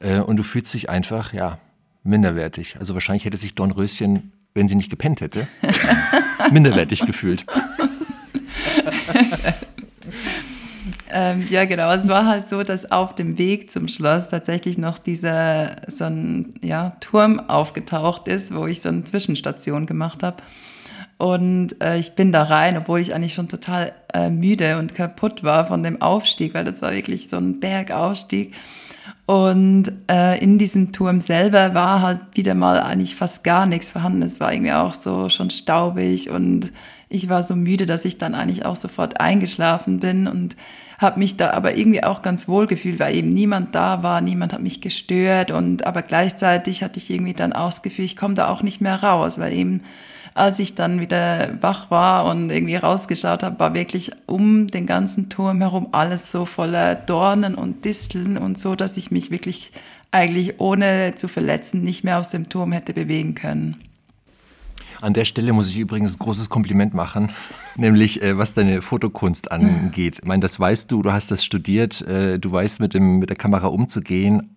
Äh, 0.00 0.18
und 0.18 0.36
du 0.36 0.42
fühlst 0.42 0.74
dich 0.74 0.90
einfach, 0.90 1.32
ja, 1.32 1.58
minderwertig. 2.06 2.76
Also 2.78 2.94
wahrscheinlich 2.94 3.24
hätte 3.24 3.36
sich 3.36 3.54
Dornröschen, 3.54 4.32
wenn 4.54 4.68
sie 4.68 4.74
nicht 4.74 4.90
gepennt 4.90 5.20
hätte, 5.20 5.48
minderwertig 6.52 7.00
gefühlt. 7.00 7.44
Ähm, 11.18 11.46
ja, 11.48 11.64
genau. 11.64 11.90
Es 11.92 12.08
war 12.08 12.26
halt 12.26 12.46
so, 12.46 12.62
dass 12.62 12.90
auf 12.90 13.14
dem 13.14 13.38
Weg 13.38 13.70
zum 13.70 13.88
Schloss 13.88 14.28
tatsächlich 14.28 14.76
noch 14.76 14.98
dieser 14.98 15.76
so 15.88 16.04
ein 16.04 16.52
ja, 16.62 16.96
Turm 17.00 17.40
aufgetaucht 17.48 18.28
ist, 18.28 18.54
wo 18.54 18.66
ich 18.66 18.82
so 18.82 18.90
eine 18.90 19.04
Zwischenstation 19.04 19.86
gemacht 19.86 20.22
habe. 20.22 20.42
Und 21.16 21.80
äh, 21.82 21.98
ich 21.98 22.16
bin 22.16 22.32
da 22.32 22.42
rein, 22.42 22.76
obwohl 22.76 23.00
ich 23.00 23.14
eigentlich 23.14 23.32
schon 23.32 23.48
total 23.48 23.92
äh, 24.12 24.28
müde 24.28 24.76
und 24.78 24.94
kaputt 24.94 25.42
war 25.42 25.66
von 25.66 25.82
dem 25.82 26.02
Aufstieg, 26.02 26.52
weil 26.52 26.66
das 26.66 26.82
war 26.82 26.92
wirklich 26.92 27.30
so 27.30 27.38
ein 27.38 27.60
Bergaufstieg. 27.60 28.54
Und 29.26 29.90
äh, 30.08 30.40
in 30.40 30.56
diesem 30.56 30.92
Turm 30.92 31.20
selber 31.20 31.74
war 31.74 32.00
halt 32.00 32.20
wieder 32.34 32.54
mal 32.54 32.80
eigentlich 32.80 33.16
fast 33.16 33.42
gar 33.42 33.66
nichts 33.66 33.90
vorhanden. 33.90 34.22
Es 34.22 34.38
war 34.38 34.52
irgendwie 34.52 34.72
auch 34.72 34.94
so 34.94 35.28
schon 35.28 35.50
staubig 35.50 36.30
und 36.30 36.72
ich 37.08 37.28
war 37.28 37.42
so 37.42 37.56
müde, 37.56 37.86
dass 37.86 38.04
ich 38.04 38.18
dann 38.18 38.36
eigentlich 38.36 38.64
auch 38.64 38.76
sofort 38.76 39.20
eingeschlafen 39.20 39.98
bin 39.98 40.28
und 40.28 40.56
habe 40.98 41.18
mich 41.18 41.36
da 41.36 41.50
aber 41.50 41.76
irgendwie 41.76 42.04
auch 42.04 42.22
ganz 42.22 42.48
wohl 42.48 42.68
gefühlt, 42.68 43.00
weil 43.00 43.16
eben 43.16 43.28
niemand 43.28 43.74
da 43.74 44.02
war, 44.02 44.20
niemand 44.20 44.52
hat 44.52 44.62
mich 44.62 44.80
gestört 44.80 45.50
und 45.50 45.86
aber 45.86 46.02
gleichzeitig 46.02 46.82
hatte 46.82 46.98
ich 46.98 47.10
irgendwie 47.10 47.34
dann 47.34 47.52
auch 47.52 47.70
das 47.70 47.82
Gefühl, 47.82 48.04
ich 48.04 48.16
komme 48.16 48.34
da 48.34 48.48
auch 48.48 48.62
nicht 48.62 48.80
mehr 48.80 49.02
raus, 49.02 49.38
weil 49.38 49.52
eben 49.52 49.82
als 50.36 50.58
ich 50.58 50.74
dann 50.74 51.00
wieder 51.00 51.56
wach 51.62 51.90
war 51.90 52.26
und 52.26 52.50
irgendwie 52.50 52.76
rausgeschaut 52.76 53.42
habe, 53.42 53.58
war 53.58 53.72
wirklich 53.72 54.12
um 54.26 54.68
den 54.68 54.86
ganzen 54.86 55.30
Turm 55.30 55.62
herum 55.62 55.88
alles 55.92 56.30
so 56.30 56.44
voller 56.44 56.94
Dornen 56.94 57.54
und 57.54 57.86
Disteln 57.86 58.36
und 58.36 58.58
so, 58.58 58.76
dass 58.76 58.98
ich 58.98 59.10
mich 59.10 59.30
wirklich 59.30 59.72
eigentlich 60.10 60.60
ohne 60.60 61.14
zu 61.16 61.28
verletzen 61.28 61.82
nicht 61.82 62.04
mehr 62.04 62.18
aus 62.18 62.28
dem 62.28 62.50
Turm 62.50 62.72
hätte 62.72 62.92
bewegen 62.92 63.34
können. 63.34 63.76
An 65.00 65.14
der 65.14 65.24
Stelle 65.24 65.54
muss 65.54 65.70
ich 65.70 65.78
übrigens 65.78 66.14
ein 66.14 66.18
großes 66.18 66.50
Kompliment 66.50 66.92
machen, 66.92 67.30
nämlich 67.76 68.22
äh, 68.22 68.36
was 68.36 68.52
deine 68.52 68.82
Fotokunst 68.82 69.50
angeht. 69.50 70.18
Ich 70.20 70.28
meine, 70.28 70.40
das 70.40 70.60
weißt 70.60 70.90
du, 70.90 71.02
du 71.02 71.12
hast 71.12 71.30
das 71.30 71.44
studiert, 71.44 72.02
äh, 72.02 72.38
du 72.38 72.52
weißt 72.52 72.80
mit, 72.80 72.92
dem, 72.92 73.20
mit 73.20 73.30
der 73.30 73.36
Kamera 73.36 73.68
umzugehen. 73.68 74.56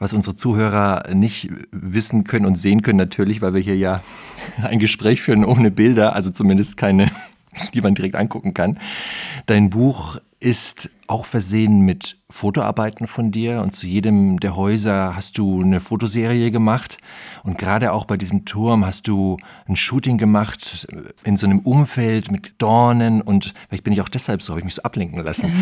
Was 0.00 0.12
unsere 0.12 0.34
Zuhörer 0.34 1.14
nicht 1.14 1.50
wissen 1.70 2.24
können 2.24 2.46
und 2.46 2.56
sehen 2.56 2.82
können, 2.82 2.98
natürlich, 2.98 3.40
weil 3.40 3.54
wir 3.54 3.60
hier 3.60 3.76
ja 3.76 4.02
ein 4.62 4.80
Gespräch 4.80 5.22
führen 5.22 5.44
ohne 5.44 5.70
Bilder, 5.70 6.16
also 6.16 6.30
zumindest 6.30 6.76
keine, 6.76 7.12
die 7.74 7.80
man 7.80 7.94
direkt 7.94 8.16
angucken 8.16 8.52
kann. 8.52 8.78
Dein 9.46 9.70
Buch 9.70 10.18
ist 10.40 10.88
auch 11.06 11.26
versehen 11.26 11.80
mit 11.80 12.16
Fotoarbeiten 12.30 13.06
von 13.06 13.30
dir 13.30 13.60
und 13.60 13.74
zu 13.74 13.86
jedem 13.86 14.40
der 14.40 14.56
Häuser 14.56 15.14
hast 15.14 15.36
du 15.36 15.60
eine 15.60 15.80
Fotoserie 15.80 16.50
gemacht 16.50 16.96
und 17.42 17.58
gerade 17.58 17.92
auch 17.92 18.06
bei 18.06 18.16
diesem 18.16 18.46
Turm 18.46 18.86
hast 18.86 19.06
du 19.06 19.36
ein 19.66 19.76
Shooting 19.76 20.16
gemacht 20.16 20.86
in 21.24 21.36
so 21.36 21.46
einem 21.46 21.58
Umfeld 21.58 22.30
mit 22.30 22.54
Dornen 22.58 23.20
und 23.20 23.52
vielleicht 23.68 23.84
bin 23.84 23.92
ich 23.92 24.00
auch 24.00 24.08
deshalb 24.08 24.40
so, 24.40 24.52
habe 24.52 24.60
ich 24.60 24.64
mich 24.64 24.76
so 24.76 24.82
ablenken 24.82 25.22
lassen, 25.22 25.52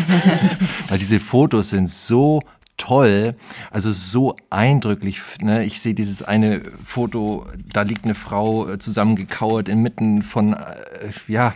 weil 0.87 0.97
diese 0.97 1.19
Fotos 1.19 1.71
sind 1.71 1.89
so 1.89 2.41
toll, 2.79 3.35
also 3.69 3.91
so 3.91 4.35
eindrücklich. 4.49 5.21
Ne? 5.41 5.63
Ich 5.65 5.79
sehe 5.81 5.93
dieses 5.93 6.23
eine 6.23 6.61
Foto, 6.83 7.45
da 7.71 7.83
liegt 7.83 8.05
eine 8.05 8.15
Frau 8.15 8.67
äh, 8.67 8.79
zusammengekauert 8.79 9.69
inmitten 9.69 10.23
von, 10.23 10.53
äh, 10.53 11.11
ja, 11.27 11.53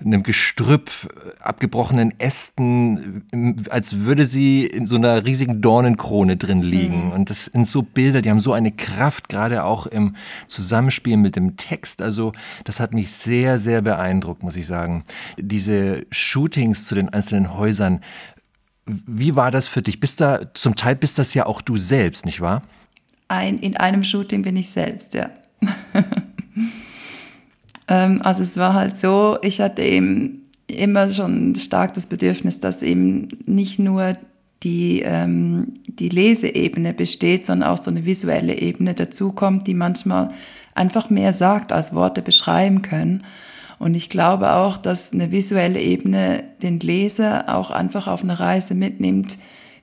einem 0.00 0.22
Gestrüpp, 0.22 0.90
abgebrochenen 1.40 2.18
Ästen, 2.20 3.24
als 3.68 4.04
würde 4.04 4.26
sie 4.26 4.64
in 4.64 4.86
so 4.86 4.96
einer 4.96 5.24
riesigen 5.24 5.60
Dornenkrone 5.60 6.36
drin 6.36 6.62
liegen. 6.62 7.06
Mhm. 7.06 7.12
Und 7.12 7.30
das 7.30 7.46
sind 7.46 7.66
so 7.66 7.82
Bilder, 7.82 8.22
die 8.22 8.30
haben 8.30 8.38
so 8.38 8.52
eine 8.52 8.70
Kraft, 8.70 9.28
gerade 9.28 9.64
auch 9.64 9.86
im 9.86 10.14
Zusammenspiel 10.46 11.16
mit 11.16 11.34
dem 11.34 11.56
Text. 11.56 12.00
Also 12.00 12.32
das 12.64 12.78
hat 12.78 12.94
mich 12.94 13.12
sehr, 13.12 13.58
sehr 13.58 13.82
beeindruckt, 13.82 14.42
muss 14.42 14.56
ich 14.56 14.66
sagen. 14.66 15.04
Diese 15.36 16.06
Shootings 16.10 16.86
zu 16.86 16.94
den 16.94 17.08
einzelnen 17.08 17.54
Häusern, 17.56 18.00
wie 18.88 19.36
war 19.36 19.50
das 19.50 19.68
für 19.68 19.82
dich? 19.82 20.00
Bist 20.00 20.20
da, 20.20 20.52
zum 20.54 20.74
Teil 20.74 20.96
bist 20.96 21.18
das 21.18 21.34
ja 21.34 21.46
auch 21.46 21.60
du 21.60 21.76
selbst, 21.76 22.24
nicht 22.24 22.40
wahr? 22.40 22.62
Ein, 23.28 23.58
in 23.58 23.76
einem 23.76 24.04
Shooting 24.04 24.42
bin 24.42 24.56
ich 24.56 24.70
selbst, 24.70 25.14
ja. 25.14 25.30
ähm, 27.88 28.20
also 28.22 28.42
es 28.42 28.56
war 28.56 28.74
halt 28.74 28.96
so, 28.96 29.38
ich 29.42 29.60
hatte 29.60 29.82
eben 29.82 30.46
immer 30.66 31.12
schon 31.12 31.54
stark 31.56 31.94
das 31.94 32.06
Bedürfnis, 32.06 32.60
dass 32.60 32.82
eben 32.82 33.28
nicht 33.46 33.78
nur 33.78 34.16
die, 34.62 35.02
ähm, 35.04 35.74
die 35.86 36.08
Leseebene 36.08 36.94
besteht, 36.94 37.46
sondern 37.46 37.70
auch 37.70 37.78
so 37.78 37.90
eine 37.90 38.04
visuelle 38.04 38.58
Ebene 38.58 38.94
dazukommt, 38.94 39.66
die 39.66 39.74
manchmal 39.74 40.30
einfach 40.74 41.10
mehr 41.10 41.32
sagt, 41.32 41.72
als 41.72 41.94
Worte 41.94 42.22
beschreiben 42.22 42.82
können. 42.82 43.24
Und 43.78 43.94
ich 43.94 44.08
glaube 44.08 44.52
auch, 44.52 44.76
dass 44.76 45.12
eine 45.12 45.30
visuelle 45.30 45.80
Ebene 45.80 46.44
den 46.62 46.80
Leser 46.80 47.54
auch 47.54 47.70
einfach 47.70 48.06
auf 48.08 48.22
eine 48.22 48.38
Reise 48.38 48.74
mitnimmt, 48.74 49.38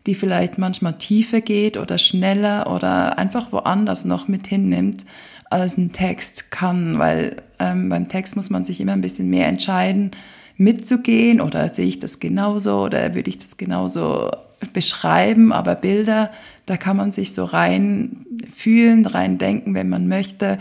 die 0.06 0.16
vielleicht 0.16 0.58
manchmal 0.58 0.98
tiefer 0.98 1.42
geht 1.42 1.78
oder 1.78 1.98
schneller 1.98 2.72
oder 2.74 3.18
einfach 3.18 3.52
woanders 3.52 4.06
noch 4.06 4.28
mit 4.28 4.48
hinnimmt, 4.48 5.06
als 5.50 5.78
ein 5.78 5.94
Text 5.94 6.52
kann. 6.52 7.00
Weil 7.00 7.38
ähm, 7.60 7.90
beim 7.90 8.08
Text 8.08 8.36
muss 8.36 8.50
man 8.50 8.66
sich 8.66 8.80
immer 8.82 8.94
ein 8.94 9.02
bisschen 9.02 9.30
mehr 9.30 9.48
entscheiden, 9.48 10.12
mitzugehen 10.58 11.42
oder 11.42 11.74
sehe 11.74 11.88
ich 11.88 12.00
das 12.00 12.20
genauso 12.20 12.84
oder 12.84 13.16
würde 13.16 13.30
ich 13.30 13.38
das 13.38 13.58
genauso 13.58 14.30
beschreiben. 14.74 15.52
Aber 15.52 15.76
Bilder, 15.76 16.32
da 16.66 16.78
kann 16.78 16.98
man 16.98 17.12
sich 17.12 17.34
so 17.34 17.44
rein 17.46 18.26
fühlen, 18.56 19.06
rein 19.06 19.38
denken, 19.38 19.74
wenn 19.74 19.90
man 19.90 20.08
möchte. 20.08 20.60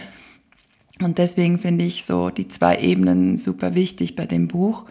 Und 1.01 1.18
deswegen 1.18 1.59
finde 1.59 1.84
ich 1.84 2.05
so 2.05 2.30
die 2.30 2.49
zwei 2.49 2.78
Ebenen 2.78 3.36
super 3.36 3.74
wichtig 3.74 4.14
bei 4.14 4.26
dem 4.26 4.49
Buch. 4.49 4.84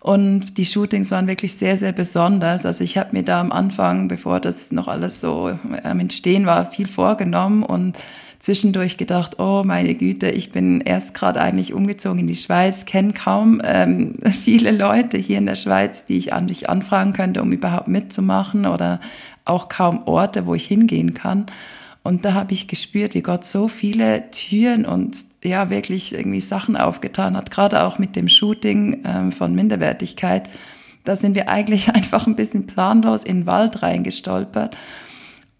Und 0.00 0.56
die 0.56 0.64
Shootings 0.64 1.10
waren 1.10 1.26
wirklich 1.26 1.54
sehr, 1.54 1.76
sehr 1.76 1.92
besonders. 1.92 2.64
Also 2.64 2.82
ich 2.82 2.96
habe 2.96 3.10
mir 3.12 3.22
da 3.22 3.40
am 3.40 3.52
Anfang, 3.52 4.08
bevor 4.08 4.40
das 4.40 4.72
noch 4.72 4.88
alles 4.88 5.20
so 5.20 5.52
am 5.82 6.00
Entstehen 6.00 6.46
war, 6.46 6.70
viel 6.70 6.88
vorgenommen 6.88 7.62
und 7.62 7.98
zwischendurch 8.38 8.96
gedacht, 8.96 9.38
oh 9.38 9.62
meine 9.64 9.94
Güte, 9.94 10.30
ich 10.30 10.50
bin 10.50 10.80
erst 10.80 11.12
gerade 11.12 11.40
eigentlich 11.42 11.74
umgezogen 11.74 12.20
in 12.20 12.26
die 12.26 12.34
Schweiz, 12.36 12.86
kenne 12.86 13.12
kaum 13.12 13.60
ähm, 13.62 14.14
viele 14.42 14.72
Leute 14.72 15.18
hier 15.18 15.36
in 15.36 15.46
der 15.46 15.56
Schweiz, 15.56 16.06
die 16.06 16.16
ich 16.16 16.30
dich 16.30 16.70
anfragen 16.70 17.12
könnte, 17.12 17.42
um 17.42 17.52
überhaupt 17.52 17.88
mitzumachen 17.88 18.64
oder 18.64 19.00
auch 19.44 19.68
kaum 19.68 20.04
Orte, 20.06 20.46
wo 20.46 20.54
ich 20.54 20.64
hingehen 20.64 21.12
kann. 21.12 21.46
Und 22.02 22.24
da 22.24 22.32
habe 22.32 22.54
ich 22.54 22.66
gespürt, 22.66 23.14
wie 23.14 23.20
Gott 23.20 23.44
so 23.44 23.68
viele 23.68 24.30
Türen 24.30 24.86
und 24.86 25.16
ja 25.44 25.68
wirklich 25.68 26.14
irgendwie 26.14 26.40
Sachen 26.40 26.76
aufgetan 26.76 27.36
hat, 27.36 27.50
gerade 27.50 27.82
auch 27.82 27.98
mit 27.98 28.16
dem 28.16 28.28
Shooting 28.28 29.02
ähm, 29.04 29.32
von 29.32 29.54
Minderwertigkeit. 29.54 30.48
Da 31.04 31.16
sind 31.16 31.34
wir 31.34 31.48
eigentlich 31.48 31.88
einfach 31.94 32.26
ein 32.26 32.36
bisschen 32.36 32.66
planlos 32.66 33.24
in 33.24 33.40
den 33.40 33.46
Wald 33.46 33.82
reingestolpert 33.82 34.76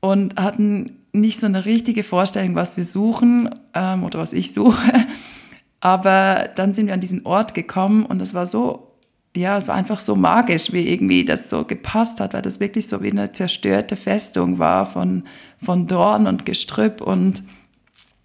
und 0.00 0.40
hatten 0.40 0.96
nicht 1.12 1.40
so 1.40 1.46
eine 1.46 1.64
richtige 1.64 2.04
Vorstellung, 2.04 2.54
was 2.54 2.76
wir 2.76 2.84
suchen 2.84 3.50
ähm, 3.74 4.04
oder 4.04 4.18
was 4.18 4.32
ich 4.32 4.54
suche. 4.54 4.92
Aber 5.80 6.48
dann 6.56 6.74
sind 6.74 6.86
wir 6.86 6.94
an 6.94 7.00
diesen 7.00 7.26
Ort 7.26 7.54
gekommen 7.54 8.04
und 8.06 8.20
es 8.20 8.34
war 8.34 8.46
so 8.46 8.89
ja, 9.36 9.58
es 9.58 9.68
war 9.68 9.76
einfach 9.76 9.98
so 9.98 10.16
magisch, 10.16 10.72
wie 10.72 10.88
irgendwie 10.88 11.24
das 11.24 11.50
so 11.50 11.64
gepasst 11.64 12.20
hat, 12.20 12.34
weil 12.34 12.42
das 12.42 12.58
wirklich 12.58 12.88
so 12.88 13.02
wie 13.02 13.10
eine 13.10 13.32
zerstörte 13.32 13.96
Festung 13.96 14.58
war 14.58 14.86
von, 14.86 15.24
von 15.62 15.86
Dorn 15.86 16.26
und 16.26 16.44
Gestrüpp 16.46 17.00
und 17.00 17.42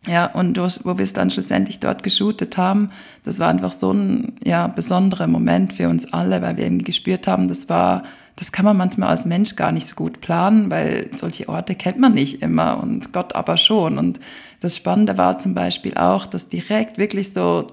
ja, 0.07 0.27
und 0.27 0.57
wo 0.57 0.97
wir 0.97 1.03
es 1.03 1.13
dann 1.13 1.31
schlussendlich 1.31 1.79
dort 1.79 2.03
geshootet 2.03 2.57
haben, 2.57 2.91
das 3.23 3.39
war 3.39 3.49
einfach 3.49 3.71
so 3.71 3.91
ein 3.91 4.35
ja, 4.43 4.67
besonderer 4.67 5.25
Moment 5.25 5.73
für 5.73 5.89
uns 5.89 6.11
alle, 6.13 6.43
weil 6.43 6.57
wir 6.57 6.65
irgendwie 6.65 6.85
gespürt 6.85 7.27
haben, 7.27 7.49
das 7.49 7.69
war, 7.69 8.03
das 8.35 8.51
kann 8.51 8.65
man 8.65 8.77
manchmal 8.77 9.09
als 9.09 9.25
Mensch 9.25 9.55
gar 9.55 9.71
nicht 9.71 9.87
so 9.87 9.95
gut 9.95 10.21
planen, 10.21 10.69
weil 10.69 11.09
solche 11.15 11.49
Orte 11.49 11.73
kennt 11.73 11.99
man 11.99 12.13
nicht 12.13 12.43
immer 12.43 12.79
und 12.81 13.13
Gott 13.13 13.33
aber 13.33 13.57
schon. 13.57 13.97
Und 13.97 14.19
das 14.59 14.75
Spannende 14.75 15.17
war 15.17 15.39
zum 15.39 15.55
Beispiel 15.55 15.95
auch, 15.95 16.27
dass 16.27 16.49
direkt 16.49 16.99
wirklich 16.99 17.33
so 17.33 17.65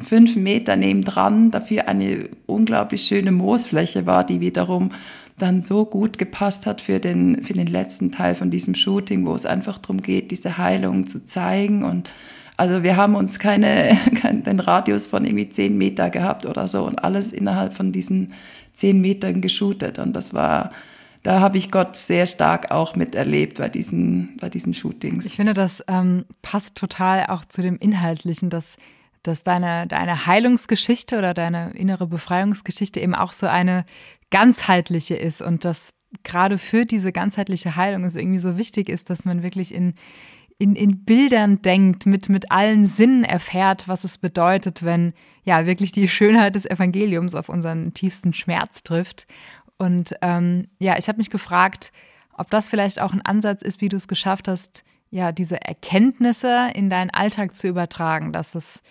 fünf 0.00 0.36
Meter 0.36 0.76
nebendran 0.76 1.50
dafür 1.50 1.88
eine 1.88 2.28
unglaublich 2.46 3.02
schöne 3.02 3.32
Moosfläche 3.32 4.06
war, 4.06 4.24
die 4.24 4.40
wiederum 4.40 4.90
dann 5.38 5.62
so 5.62 5.84
gut 5.84 6.18
gepasst 6.18 6.66
hat 6.66 6.80
für 6.80 7.00
den, 7.00 7.42
für 7.42 7.52
den 7.52 7.66
letzten 7.66 8.12
Teil 8.12 8.34
von 8.34 8.50
diesem 8.50 8.74
Shooting, 8.74 9.26
wo 9.26 9.34
es 9.34 9.46
einfach 9.46 9.78
darum 9.78 10.00
geht, 10.00 10.30
diese 10.30 10.58
Heilung 10.58 11.06
zu 11.06 11.24
zeigen. 11.24 11.84
Und 11.84 12.08
also 12.56 12.82
wir 12.82 12.96
haben 12.96 13.14
uns 13.14 13.38
keine, 13.38 13.96
keinen 14.20 14.42
den 14.42 14.60
Radius 14.60 15.06
von 15.06 15.24
irgendwie 15.24 15.48
zehn 15.48 15.76
Meter 15.76 16.10
gehabt 16.10 16.46
oder 16.46 16.68
so 16.68 16.84
und 16.84 17.02
alles 17.02 17.32
innerhalb 17.32 17.74
von 17.74 17.92
diesen 17.92 18.32
zehn 18.72 19.00
Metern 19.00 19.40
geshootet. 19.40 19.98
Und 19.98 20.14
das 20.14 20.32
war, 20.32 20.70
da 21.22 21.40
habe 21.40 21.58
ich 21.58 21.70
Gott 21.70 21.96
sehr 21.96 22.26
stark 22.26 22.70
auch 22.70 22.94
miterlebt 22.94 23.58
bei 23.58 23.68
diesen, 23.68 24.36
bei 24.40 24.48
diesen 24.48 24.74
Shootings. 24.74 25.26
Ich 25.26 25.36
finde, 25.36 25.54
das 25.54 25.82
ähm, 25.88 26.24
passt 26.42 26.74
total 26.76 27.26
auch 27.26 27.44
zu 27.44 27.62
dem 27.62 27.78
Inhaltlichen, 27.78 28.48
dass 28.50 28.76
dass 29.22 29.42
deine, 29.42 29.86
deine 29.86 30.26
Heilungsgeschichte 30.26 31.18
oder 31.18 31.34
deine 31.34 31.70
innere 31.72 32.06
Befreiungsgeschichte 32.06 33.00
eben 33.00 33.14
auch 33.14 33.32
so 33.32 33.46
eine 33.46 33.84
ganzheitliche 34.30 35.14
ist 35.14 35.42
und 35.42 35.64
dass 35.64 35.94
gerade 36.22 36.58
für 36.58 36.84
diese 36.84 37.12
ganzheitliche 37.12 37.76
Heilung 37.76 38.04
es 38.04 38.16
irgendwie 38.16 38.38
so 38.38 38.58
wichtig 38.58 38.88
ist, 38.88 39.10
dass 39.10 39.24
man 39.24 39.42
wirklich 39.42 39.74
in, 39.74 39.94
in, 40.58 40.74
in 40.74 41.04
Bildern 41.04 41.62
denkt, 41.62 42.06
mit, 42.06 42.28
mit 42.28 42.50
allen 42.50 42.86
Sinnen 42.86 43.24
erfährt, 43.24 43.88
was 43.88 44.04
es 44.04 44.18
bedeutet, 44.18 44.82
wenn 44.84 45.12
ja 45.44 45.66
wirklich 45.66 45.92
die 45.92 46.08
Schönheit 46.08 46.54
des 46.54 46.66
Evangeliums 46.66 47.34
auf 47.34 47.48
unseren 47.48 47.94
tiefsten 47.94 48.34
Schmerz 48.34 48.82
trifft. 48.82 49.26
Und 49.78 50.14
ähm, 50.22 50.68
ja, 50.78 50.96
ich 50.98 51.08
habe 51.08 51.18
mich 51.18 51.30
gefragt, 51.30 51.92
ob 52.34 52.50
das 52.50 52.68
vielleicht 52.68 53.00
auch 53.00 53.12
ein 53.12 53.22
Ansatz 53.22 53.62
ist, 53.62 53.80
wie 53.80 53.88
du 53.88 53.96
es 53.96 54.08
geschafft 54.08 54.48
hast, 54.48 54.84
ja, 55.10 55.32
diese 55.32 55.60
Erkenntnisse 55.60 56.70
in 56.74 56.88
deinen 56.88 57.10
Alltag 57.10 57.54
zu 57.54 57.68
übertragen, 57.68 58.32
dass 58.32 58.54
es 58.54 58.82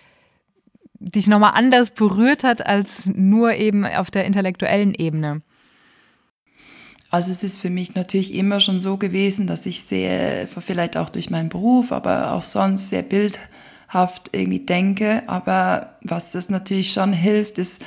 dich 1.02 1.28
nochmal 1.28 1.54
anders 1.56 1.92
berührt 1.92 2.44
hat 2.44 2.66
als 2.66 3.10
nur 3.14 3.54
eben 3.56 3.86
auf 3.86 4.12
der 4.12 4.26
intellektuellen 4.26 4.94
Ebene? 4.94 5.42
Also 7.10 7.32
es 7.32 7.44
ist 7.44 7.58
für 7.58 7.70
mich 7.70 7.96
natürlich 7.96 8.34
immer 8.34 8.62
schon 8.62 8.80
so 8.80 8.96
gewesen, 8.96 9.46
dass 9.46 9.66
ich 9.66 9.84
sehr, 9.84 10.48
vielleicht 10.48 10.96
auch 10.96 11.10
durch 11.10 11.30
meinen 11.30 11.50
Beruf, 11.50 11.92
aber 11.92 12.32
auch 12.32 12.44
sonst 12.44 12.90
sehr 12.90 13.02
bildhaft 13.02 14.30
irgendwie 14.32 14.60
denke. 14.60 15.24
Aber 15.28 15.98
was 16.04 16.32
das 16.32 16.50
natürlich 16.50 16.94
schon 16.94 17.12
hilft, 17.12 17.58
ist, 17.58 17.84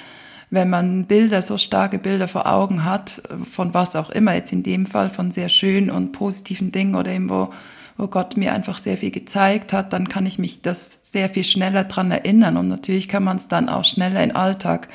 wenn 0.51 0.69
man 0.69 1.07
Bilder, 1.07 1.41
so 1.41 1.57
starke 1.57 1.99
Bilder 1.99 2.29
vor 2.29 2.47
Augen 2.47 2.85
hat, 2.85 3.23
von 3.51 3.73
was 3.73 3.97
auch 3.97 4.11
immer, 4.11 4.35
jetzt 4.35 4.53
in 4.53 4.63
dem 4.63 4.85
Fall 4.85 5.09
von 5.09 5.33
sehr 5.33 5.49
schönen 5.49 5.91
und 5.91 6.13
positiven 6.13 6.71
Dingen 6.71 6.95
oder 6.95 7.11
irgendwo 7.11 7.51
wo 7.97 8.09
Gott 8.09 8.37
mir 8.37 8.53
einfach 8.53 8.79
sehr 8.79 8.97
viel 8.97 9.11
gezeigt 9.11 9.73
hat, 9.73 9.93
dann 9.93 10.09
kann 10.09 10.27
ich 10.27 10.39
mich 10.39 10.63
das 10.63 10.99
sehr 11.03 11.29
viel 11.29 11.45
schneller 11.45 11.85
dran 11.85 12.11
erinnern. 12.11 12.57
Und 12.57 12.69
natürlich 12.69 13.09
kann 13.09 13.25
man 13.25 13.37
es 13.37 13.49
dann 13.49 13.69
auch 13.69 13.85
schneller 13.85 14.23
in 14.23 14.31
den 14.31 14.37
Alltag 14.37 14.89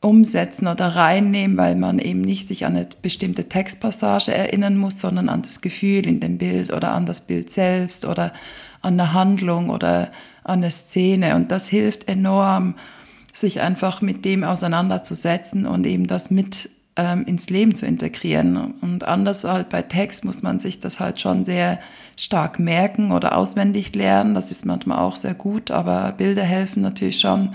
umsetzen 0.00 0.66
oder 0.66 0.88
reinnehmen, 0.88 1.56
weil 1.56 1.76
man 1.76 2.00
eben 2.00 2.20
nicht 2.20 2.48
sich 2.48 2.66
an 2.66 2.76
eine 2.76 2.88
bestimmte 3.00 3.48
Textpassage 3.48 4.34
erinnern 4.34 4.76
muss, 4.76 5.00
sondern 5.00 5.28
an 5.28 5.42
das 5.42 5.60
Gefühl 5.60 6.06
in 6.06 6.18
dem 6.18 6.38
Bild 6.38 6.72
oder 6.72 6.92
an 6.92 7.06
das 7.06 7.20
Bild 7.20 7.52
selbst 7.52 8.04
oder 8.04 8.32
an 8.80 8.98
eine 8.98 9.12
Handlung 9.12 9.70
oder 9.70 10.10
an 10.42 10.58
eine 10.58 10.72
Szene. 10.72 11.36
Und 11.36 11.52
das 11.52 11.68
hilft 11.68 12.08
enorm, 12.08 12.74
sich 13.32 13.60
einfach 13.60 14.02
mit 14.02 14.24
dem 14.24 14.44
auseinanderzusetzen 14.44 15.66
und 15.66 15.86
eben 15.86 16.06
das 16.06 16.30
mit 16.30 16.68
ähm, 16.96 17.24
ins 17.24 17.48
Leben 17.48 17.74
zu 17.74 17.86
integrieren. 17.86 18.74
Und 18.80 19.04
anders 19.04 19.44
halt 19.44 19.68
bei 19.68 19.82
Text 19.82 20.24
muss 20.24 20.42
man 20.42 20.60
sich 20.60 20.80
das 20.80 21.00
halt 21.00 21.20
schon 21.20 21.44
sehr 21.44 21.78
stark 22.16 22.58
merken 22.58 23.12
oder 23.12 23.36
auswendig 23.36 23.94
lernen. 23.94 24.34
Das 24.34 24.50
ist 24.50 24.66
manchmal 24.66 24.98
auch 24.98 25.16
sehr 25.16 25.34
gut, 25.34 25.70
aber 25.70 26.12
Bilder 26.12 26.44
helfen 26.44 26.82
natürlich 26.82 27.20
schon, 27.20 27.50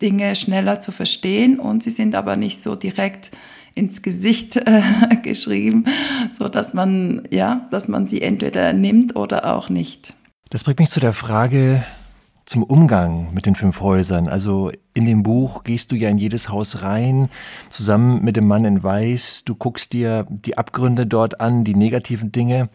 Dinge 0.00 0.36
schneller 0.36 0.80
zu 0.80 0.92
verstehen 0.92 1.58
und 1.58 1.82
sie 1.82 1.90
sind 1.90 2.14
aber 2.14 2.36
nicht 2.36 2.62
so 2.62 2.76
direkt 2.76 3.32
ins 3.74 4.02
Gesicht 4.02 4.56
äh, 4.56 4.82
geschrieben, 5.22 5.84
so 6.36 6.48
dass 6.48 6.72
man 6.72 7.22
ja, 7.30 7.66
dass 7.70 7.88
man 7.88 8.06
sie 8.06 8.22
entweder 8.22 8.72
nimmt 8.72 9.16
oder 9.16 9.52
auch 9.54 9.68
nicht. 9.68 10.14
Das 10.50 10.64
bringt 10.64 10.78
mich 10.78 10.90
zu 10.90 11.00
der 11.00 11.12
Frage, 11.12 11.84
zum 12.48 12.62
Umgang 12.62 13.34
mit 13.34 13.44
den 13.44 13.54
fünf 13.54 13.80
Häusern. 13.80 14.26
Also 14.26 14.72
in 14.94 15.04
dem 15.04 15.22
Buch 15.22 15.64
gehst 15.64 15.92
du 15.92 15.96
ja 15.96 16.08
in 16.08 16.16
jedes 16.16 16.48
Haus 16.48 16.82
rein, 16.82 17.28
zusammen 17.68 18.24
mit 18.24 18.36
dem 18.36 18.46
Mann 18.46 18.64
in 18.64 18.82
Weiß. 18.82 19.42
Du 19.44 19.54
guckst 19.54 19.92
dir 19.92 20.26
die 20.30 20.56
Abgründe 20.56 21.06
dort 21.06 21.42
an, 21.42 21.64
die 21.64 21.74
negativen 21.74 22.32
Dinge. 22.32 22.70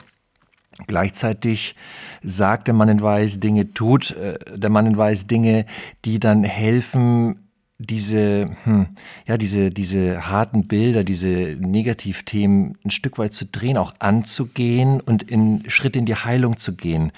Gleichzeitig 0.86 1.74
sagt 2.22 2.68
der 2.68 2.76
Mann 2.76 2.88
in 2.88 3.02
Weiß 3.02 3.40
Dinge, 3.40 3.74
tut 3.74 4.12
äh, 4.12 4.38
der 4.56 4.70
Mann 4.70 4.86
in 4.86 4.96
Weiß 4.96 5.26
Dinge, 5.26 5.66
die 6.06 6.20
dann 6.20 6.44
helfen, 6.44 7.40
diese, 7.80 8.56
hm, 8.66 8.90
ja, 9.26 9.38
diese, 9.38 9.72
diese 9.72 10.30
harten 10.30 10.68
Bilder, 10.68 11.04
diese 11.04 11.58
Negativthemen 11.60 12.78
ein 12.86 12.92
Stück 12.92 13.18
weit 13.18 13.34
zu 13.34 13.48
drehen, 13.48 13.78
auch 13.78 13.94
anzugehen 13.98 15.02
und 15.02 15.24
in 15.24 15.68
Schritt 15.68 15.96
in 15.96 16.06
die 16.06 16.16
Heilung 16.16 16.58
zu 16.58 16.76
gehen. 16.76 17.12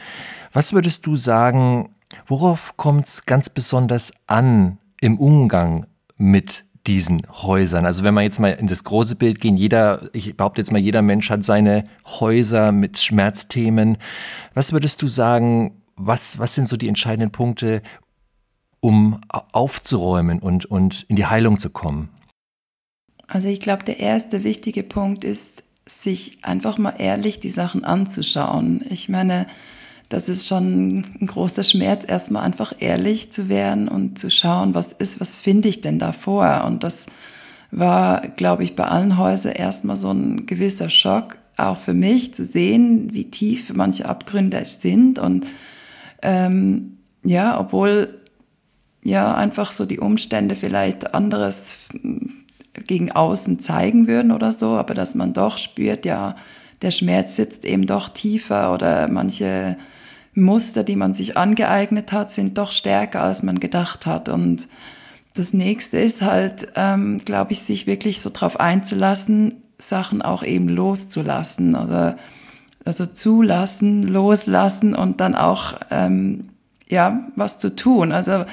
Was 0.53 0.71
würdest 0.71 1.05
du 1.05 1.17
sagen, 1.17 1.89
Worauf 2.25 2.77
kommt 2.77 3.07
es 3.07 3.25
ganz 3.25 3.49
besonders 3.49 4.13
an 4.27 4.77
im 5.01 5.19
Umgang 5.19 5.87
mit 6.17 6.65
diesen 6.87 7.23
Häusern? 7.29 7.85
Also 7.85 8.03
wenn 8.03 8.13
wir 8.13 8.21
jetzt 8.21 8.39
mal 8.39 8.49
in 8.51 8.67
das 8.67 8.83
große 8.83 9.15
Bild 9.15 9.41
gehen, 9.41 9.57
jeder, 9.57 10.09
ich 10.13 10.35
behaupte 10.35 10.61
jetzt 10.61 10.71
mal, 10.71 10.79
jeder 10.79 11.01
Mensch 11.01 11.29
hat 11.29 11.43
seine 11.43 11.85
Häuser 12.05 12.71
mit 12.71 12.99
Schmerzthemen. 12.99 13.97
Was 14.53 14.71
würdest 14.71 15.01
du 15.01 15.07
sagen, 15.07 15.81
was, 15.95 16.39
was 16.39 16.55
sind 16.55 16.67
so 16.67 16.77
die 16.77 16.87
entscheidenden 16.87 17.31
Punkte, 17.31 17.81
um 18.79 19.21
aufzuräumen 19.29 20.39
und, 20.39 20.65
und 20.65 21.05
in 21.07 21.15
die 21.15 21.25
Heilung 21.25 21.59
zu 21.59 21.69
kommen? 21.69 22.09
Also 23.27 23.47
ich 23.47 23.59
glaube, 23.59 23.83
der 23.83 23.99
erste 23.99 24.43
wichtige 24.43 24.83
Punkt 24.83 25.23
ist, 25.23 25.63
sich 25.87 26.43
einfach 26.43 26.77
mal 26.77 26.95
ehrlich 26.97 27.39
die 27.39 27.49
Sachen 27.49 27.83
anzuschauen. 27.83 28.83
Ich 28.89 29.09
meine, 29.09 29.47
das 30.15 30.29
ist 30.29 30.47
schon 30.47 31.03
ein 31.19 31.27
großer 31.27 31.63
Schmerz, 31.63 32.05
erstmal 32.07 32.43
einfach 32.43 32.71
ehrlich 32.79 33.33
zu 33.33 33.49
werden 33.49 33.89
und 33.89 34.17
zu 34.17 34.31
schauen, 34.31 34.73
was 34.73 34.93
ist, 34.93 35.19
was 35.19 35.41
finde 35.41 35.67
ich 35.67 35.81
denn 35.81 35.99
davor? 35.99 36.63
Und 36.65 36.85
das 36.85 37.07
war, 37.69 38.21
glaube 38.21 38.63
ich, 38.63 38.77
bei 38.77 38.85
allen 38.85 39.17
Häusern 39.17 39.51
erstmal 39.51 39.97
so 39.97 40.11
ein 40.11 40.45
gewisser 40.45 40.89
Schock, 40.89 41.37
auch 41.57 41.79
für 41.79 41.93
mich 41.93 42.33
zu 42.33 42.45
sehen, 42.45 43.13
wie 43.13 43.29
tief 43.29 43.73
manche 43.73 44.07
Abgründe 44.07 44.63
sind. 44.63 45.19
Und 45.19 45.47
ähm, 46.21 46.97
ja, 47.25 47.59
obwohl 47.59 48.21
ja 49.03 49.35
einfach 49.35 49.73
so 49.73 49.85
die 49.85 49.99
Umstände 49.99 50.55
vielleicht 50.55 51.13
anderes 51.13 51.79
gegen 52.87 53.11
außen 53.11 53.59
zeigen 53.59 54.07
würden 54.07 54.31
oder 54.31 54.53
so, 54.53 54.77
aber 54.77 54.93
dass 54.93 55.13
man 55.13 55.33
doch 55.33 55.57
spürt, 55.57 56.05
ja, 56.05 56.37
der 56.81 56.91
Schmerz 56.91 57.35
sitzt 57.35 57.65
eben 57.65 57.85
doch 57.85 58.07
tiefer 58.07 58.73
oder 58.73 59.09
manche 59.09 59.75
Muster, 60.35 60.83
die 60.83 60.97
man 60.97 61.13
sich 61.13 61.37
angeeignet 61.37 62.11
hat, 62.11 62.31
sind 62.31 62.57
doch 62.57 62.71
stärker, 62.71 63.23
als 63.23 63.41
man 63.41 63.59
gedacht 63.59 64.05
hat. 64.05 64.29
Und 64.29 64.67
das 65.33 65.53
nächste 65.53 65.97
ist 65.97 66.21
halt, 66.21 66.67
ähm, 66.75 67.21
glaube 67.23 67.53
ich, 67.53 67.61
sich 67.61 67.87
wirklich 67.87 68.21
so 68.21 68.29
drauf 68.31 68.59
einzulassen, 68.59 69.63
Sachen 69.77 70.21
auch 70.21 70.43
eben 70.43 70.69
loszulassen 70.69 71.75
oder 71.75 72.17
also 72.85 73.05
zulassen, 73.05 74.07
loslassen 74.07 74.93
und 74.93 75.19
dann 75.19 75.35
auch 75.35 75.79
ähm, 75.89 76.49
ja 76.87 77.27
was 77.35 77.57
zu 77.57 77.75
tun. 77.75 78.11
Also 78.11 78.45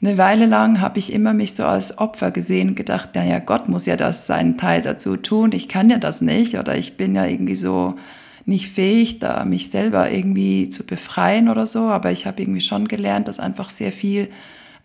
eine 0.00 0.18
Weile 0.18 0.46
lang 0.46 0.80
habe 0.80 0.98
ich 0.98 1.12
immer 1.12 1.32
mich 1.34 1.54
so 1.54 1.64
als 1.64 1.98
Opfer 1.98 2.30
gesehen 2.30 2.70
und 2.70 2.74
gedacht, 2.74 3.10
naja, 3.14 3.38
Gott 3.38 3.68
muss 3.68 3.86
ja 3.86 3.96
das 3.96 4.26
seinen 4.26 4.58
Teil 4.58 4.82
dazu 4.82 5.16
tun. 5.16 5.52
Ich 5.52 5.68
kann 5.68 5.90
ja 5.90 5.98
das 5.98 6.20
nicht 6.20 6.58
oder 6.58 6.76
ich 6.76 6.96
bin 6.96 7.14
ja 7.14 7.24
irgendwie 7.24 7.56
so 7.56 7.96
nicht 8.46 8.70
fähig, 8.70 9.18
da 9.18 9.44
mich 9.44 9.70
selber 9.70 10.10
irgendwie 10.10 10.68
zu 10.68 10.84
befreien 10.84 11.48
oder 11.48 11.66
so. 11.66 11.84
Aber 11.84 12.12
ich 12.12 12.26
habe 12.26 12.42
irgendwie 12.42 12.60
schon 12.60 12.88
gelernt, 12.88 13.28
dass 13.28 13.38
einfach 13.38 13.70
sehr 13.70 13.92
viel 13.92 14.28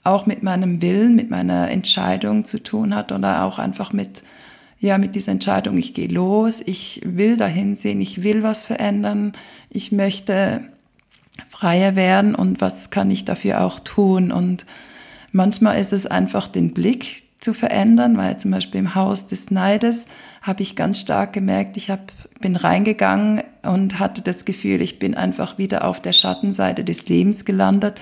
auch 0.03 0.25
mit 0.25 0.43
meinem 0.43 0.81
Willen, 0.81 1.15
mit 1.15 1.29
meiner 1.29 1.69
Entscheidung 1.69 2.45
zu 2.45 2.63
tun 2.63 2.95
hat 2.95 3.11
oder 3.11 3.43
auch 3.43 3.59
einfach 3.59 3.91
mit 3.93 4.23
ja, 4.81 4.97
mit 4.97 5.15
dieser 5.15 5.33
Entscheidung, 5.33 5.77
ich 5.77 5.93
gehe 5.93 6.07
los, 6.07 6.61
ich 6.65 7.01
will 7.03 7.35
dahin 7.35 7.75
sehen, 7.75 7.99
ich 7.99 8.23
will 8.23 8.43
was 8.43 8.65
verändern, 8.65 9.33
ich 9.69 9.91
möchte 9.91 10.61
freier 11.49 11.95
werden 11.95 12.33
und 12.33 12.61
was 12.61 12.89
kann 12.89 13.11
ich 13.11 13.25
dafür 13.25 13.61
auch 13.61 13.79
tun. 13.79 14.31
Und 14.31 14.65
manchmal 15.33 15.79
ist 15.79 15.91
es 15.91 16.05
einfach 16.05 16.47
den 16.47 16.73
Blick 16.73 17.23
zu 17.41 17.53
verändern, 17.53 18.17
weil 18.17 18.37
zum 18.37 18.51
Beispiel 18.51 18.79
im 18.79 18.95
Haus 18.95 19.27
des 19.27 19.51
Neides 19.51 20.05
habe 20.41 20.61
ich 20.61 20.77
ganz 20.77 20.99
stark 20.99 21.33
gemerkt, 21.33 21.75
ich 21.75 21.89
hab, 21.89 22.13
bin 22.39 22.55
reingegangen 22.55 23.43
und 23.63 23.99
hatte 23.99 24.21
das 24.21 24.45
Gefühl, 24.45 24.81
ich 24.81 24.99
bin 24.99 25.15
einfach 25.15 25.57
wieder 25.57 25.85
auf 25.85 26.01
der 26.01 26.13
Schattenseite 26.13 26.83
des 26.83 27.07
Lebens 27.07 27.45
gelandet 27.45 27.99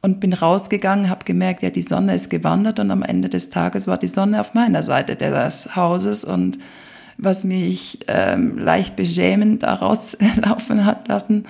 und 0.00 0.20
bin 0.20 0.32
rausgegangen, 0.32 1.08
habe 1.08 1.24
gemerkt, 1.24 1.62
ja, 1.62 1.70
die 1.70 1.82
Sonne 1.82 2.14
ist 2.14 2.30
gewandert 2.30 2.78
und 2.78 2.90
am 2.90 3.02
Ende 3.02 3.28
des 3.28 3.50
Tages 3.50 3.86
war 3.86 3.98
die 3.98 4.08
Sonne 4.08 4.40
auf 4.40 4.54
meiner 4.54 4.82
Seite 4.82 5.16
des 5.16 5.76
Hauses 5.76 6.24
und 6.24 6.58
was 7.18 7.44
mich 7.44 8.00
ähm, 8.08 8.58
leicht 8.58 8.96
beschämend 8.96 9.62
daraus 9.62 10.16
laufen 10.36 10.84
hat 10.84 11.08
lassen, 11.08 11.46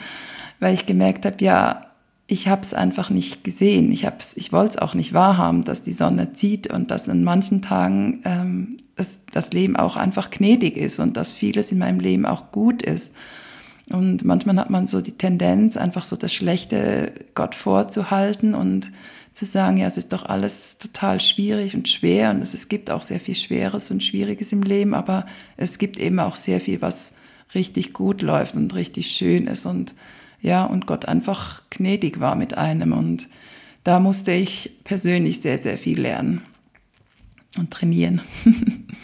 weil 0.61 0.75
ich 0.75 0.87
gemerkt 0.87 1.25
habe, 1.25 1.43
ja, 1.43 1.87
ich 2.27 2.49
habe 2.49 2.63
es 2.63 2.73
einfach 2.73 3.11
nicht 3.11 3.45
gesehen. 3.45 3.93
Ich, 3.93 4.07
ich 4.37 4.53
wollte 4.53 4.71
es 4.71 4.79
auch 4.79 4.95
nicht 4.95 5.13
wahrhaben, 5.13 5.65
dass 5.65 5.83
die 5.83 5.93
Sonne 5.93 6.33
zieht 6.33 6.73
und 6.73 6.91
dass 6.91 7.09
in 7.09 7.25
manchen 7.25 7.63
Tagen 7.63 8.23
ähm, 8.25 8.77
das, 8.97 9.21
das 9.33 9.53
Leben 9.53 9.77
auch 9.77 9.97
einfach 9.97 10.31
gnädig 10.31 10.77
ist 10.77 10.99
und 10.99 11.17
dass 11.17 11.31
vieles 11.33 11.73
in 11.73 11.79
meinem 11.79 12.01
Leben 12.01 12.25
auch 12.27 12.53
gut 12.53 12.83
ist. 12.83 13.15
Und 13.93 14.25
manchmal 14.25 14.57
hat 14.57 14.71
man 14.71 14.87
so 14.87 15.01
die 15.01 15.13
Tendenz, 15.13 15.77
einfach 15.77 16.05
so 16.05 16.17
das 16.17 16.33
Schlechte 16.33 17.13
Gott 17.35 17.55
vorzuhalten 17.55 18.55
und 18.55 18.91
zu 19.35 19.45
sagen, 19.45 19.79
ja, 19.79 19.87
es 19.87 19.97
ist 19.97 20.13
doch 20.13 20.27
alles 20.27 20.79
total 20.79 21.21
schwierig 21.21 21.75
und 21.75 21.89
schwer 21.89 22.31
und 22.31 22.43
es, 22.43 22.55
es 22.55 22.69
gibt 22.69 22.91
auch 22.91 23.03
sehr 23.03 23.21
viel 23.21 23.35
Schweres 23.35 23.91
und 23.91 24.05
Schwieriges 24.05 24.53
im 24.53 24.63
Leben, 24.63 24.95
aber 24.95 25.27
es 25.57 25.79
gibt 25.79 25.99
eben 25.99 26.21
auch 26.21 26.37
sehr 26.37 26.61
viel, 26.61 26.83
was 26.83 27.13
richtig 27.55 27.93
gut 27.93 28.23
läuft 28.23 28.55
und 28.55 28.75
richtig 28.75 29.11
schön 29.11 29.47
ist 29.47 29.67
und 29.67 29.95
ja, 30.41 30.65
und 30.65 30.87
Gott 30.87 31.07
einfach 31.07 31.63
gnädig 31.71 32.21
war 32.21 32.35
mit 32.35 32.59
einem 32.59 32.93
und 32.93 33.29
da 33.85 34.01
musste 34.01 34.33
ich 34.33 34.73
persönlich 34.85 35.41
sehr, 35.41 35.59
sehr 35.59 35.79
viel 35.79 36.01
lernen 36.01 36.43
und 37.59 37.71
trainieren. 37.71 38.21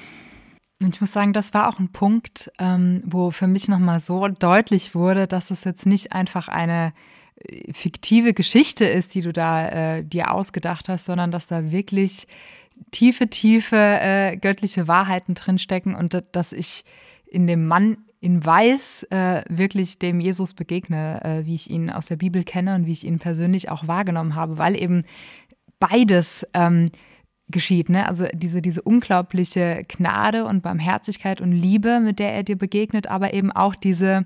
Und 0.80 0.94
ich 0.94 1.00
muss 1.00 1.12
sagen, 1.12 1.32
das 1.32 1.54
war 1.54 1.68
auch 1.68 1.80
ein 1.80 1.90
Punkt, 1.90 2.52
ähm, 2.58 3.02
wo 3.04 3.30
für 3.32 3.48
mich 3.48 3.66
nochmal 3.66 3.98
so 3.98 4.28
deutlich 4.28 4.94
wurde, 4.94 5.26
dass 5.26 5.50
es 5.50 5.64
jetzt 5.64 5.86
nicht 5.86 6.12
einfach 6.12 6.46
eine 6.46 6.92
äh, 7.36 7.72
fiktive 7.72 8.32
Geschichte 8.32 8.84
ist, 8.84 9.14
die 9.14 9.22
du 9.22 9.32
da 9.32 9.68
äh, 9.68 10.04
dir 10.04 10.32
ausgedacht 10.32 10.88
hast, 10.88 11.06
sondern 11.06 11.32
dass 11.32 11.48
da 11.48 11.72
wirklich 11.72 12.28
tiefe, 12.92 13.28
tiefe 13.28 13.76
äh, 13.76 14.36
göttliche 14.36 14.86
Wahrheiten 14.86 15.34
drinstecken 15.34 15.96
und 15.96 16.22
dass 16.32 16.52
ich 16.52 16.84
in 17.26 17.48
dem 17.48 17.66
Mann 17.66 17.98
in 18.20 18.44
Weiß 18.44 19.04
äh, 19.10 19.42
wirklich 19.48 19.98
dem 19.98 20.20
Jesus 20.20 20.54
begegne, 20.54 21.22
äh, 21.24 21.46
wie 21.46 21.54
ich 21.54 21.70
ihn 21.70 21.90
aus 21.90 22.06
der 22.06 22.16
Bibel 22.16 22.44
kenne 22.44 22.74
und 22.74 22.86
wie 22.86 22.92
ich 22.92 23.04
ihn 23.04 23.18
persönlich 23.18 23.68
auch 23.68 23.86
wahrgenommen 23.86 24.34
habe, 24.34 24.58
weil 24.58 24.80
eben 24.80 25.04
beides 25.78 26.46
ähm, 26.54 26.90
geschieht. 27.50 27.88
Ne? 27.88 28.06
Also 28.06 28.26
diese, 28.32 28.62
diese 28.62 28.82
unglaubliche 28.82 29.84
Gnade 29.88 30.44
und 30.44 30.62
Barmherzigkeit 30.62 31.40
und 31.40 31.52
Liebe, 31.52 32.00
mit 32.00 32.18
der 32.18 32.34
er 32.34 32.42
dir 32.42 32.56
begegnet, 32.56 33.06
aber 33.06 33.32
eben 33.34 33.50
auch 33.52 33.74
diese 33.74 34.24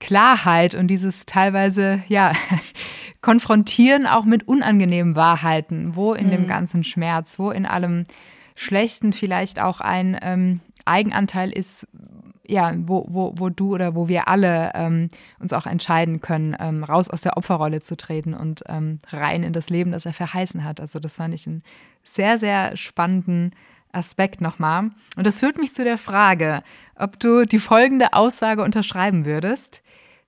Klarheit 0.00 0.74
und 0.74 0.88
dieses 0.88 1.26
teilweise, 1.26 2.02
ja, 2.08 2.32
konfrontieren 3.20 4.06
auch 4.06 4.24
mit 4.24 4.48
unangenehmen 4.48 5.14
Wahrheiten, 5.14 5.94
wo 5.94 6.12
in 6.12 6.26
mhm. 6.26 6.30
dem 6.30 6.46
ganzen 6.48 6.82
Schmerz, 6.82 7.38
wo 7.38 7.50
in 7.50 7.66
allem 7.66 8.06
Schlechten 8.56 9.12
vielleicht 9.12 9.60
auch 9.60 9.80
ein 9.80 10.18
ähm, 10.20 10.60
Eigenanteil 10.84 11.52
ist, 11.52 11.86
ja, 12.52 12.74
wo, 12.76 13.06
wo, 13.08 13.32
wo 13.36 13.48
du 13.48 13.72
oder 13.72 13.94
wo 13.94 14.08
wir 14.08 14.28
alle 14.28 14.72
ähm, 14.74 15.08
uns 15.38 15.54
auch 15.54 15.64
entscheiden 15.64 16.20
können, 16.20 16.54
ähm, 16.60 16.84
raus 16.84 17.08
aus 17.08 17.22
der 17.22 17.38
Opferrolle 17.38 17.80
zu 17.80 17.96
treten 17.96 18.34
und 18.34 18.62
ähm, 18.68 18.98
rein 19.08 19.42
in 19.42 19.54
das 19.54 19.70
Leben, 19.70 19.90
das 19.90 20.04
er 20.04 20.12
verheißen 20.12 20.62
hat. 20.62 20.78
Also 20.78 21.00
das 21.00 21.16
fand 21.16 21.34
ich 21.34 21.46
einen 21.46 21.62
sehr, 22.04 22.36
sehr 22.36 22.76
spannenden 22.76 23.52
Aspekt 23.90 24.42
nochmal. 24.42 24.90
Und 25.16 25.26
das 25.26 25.40
führt 25.40 25.56
mich 25.56 25.72
zu 25.72 25.82
der 25.82 25.96
Frage, 25.96 26.62
ob 26.94 27.18
du 27.18 27.46
die 27.46 27.58
folgende 27.58 28.12
Aussage 28.12 28.62
unterschreiben 28.62 29.24
würdest. 29.24 29.82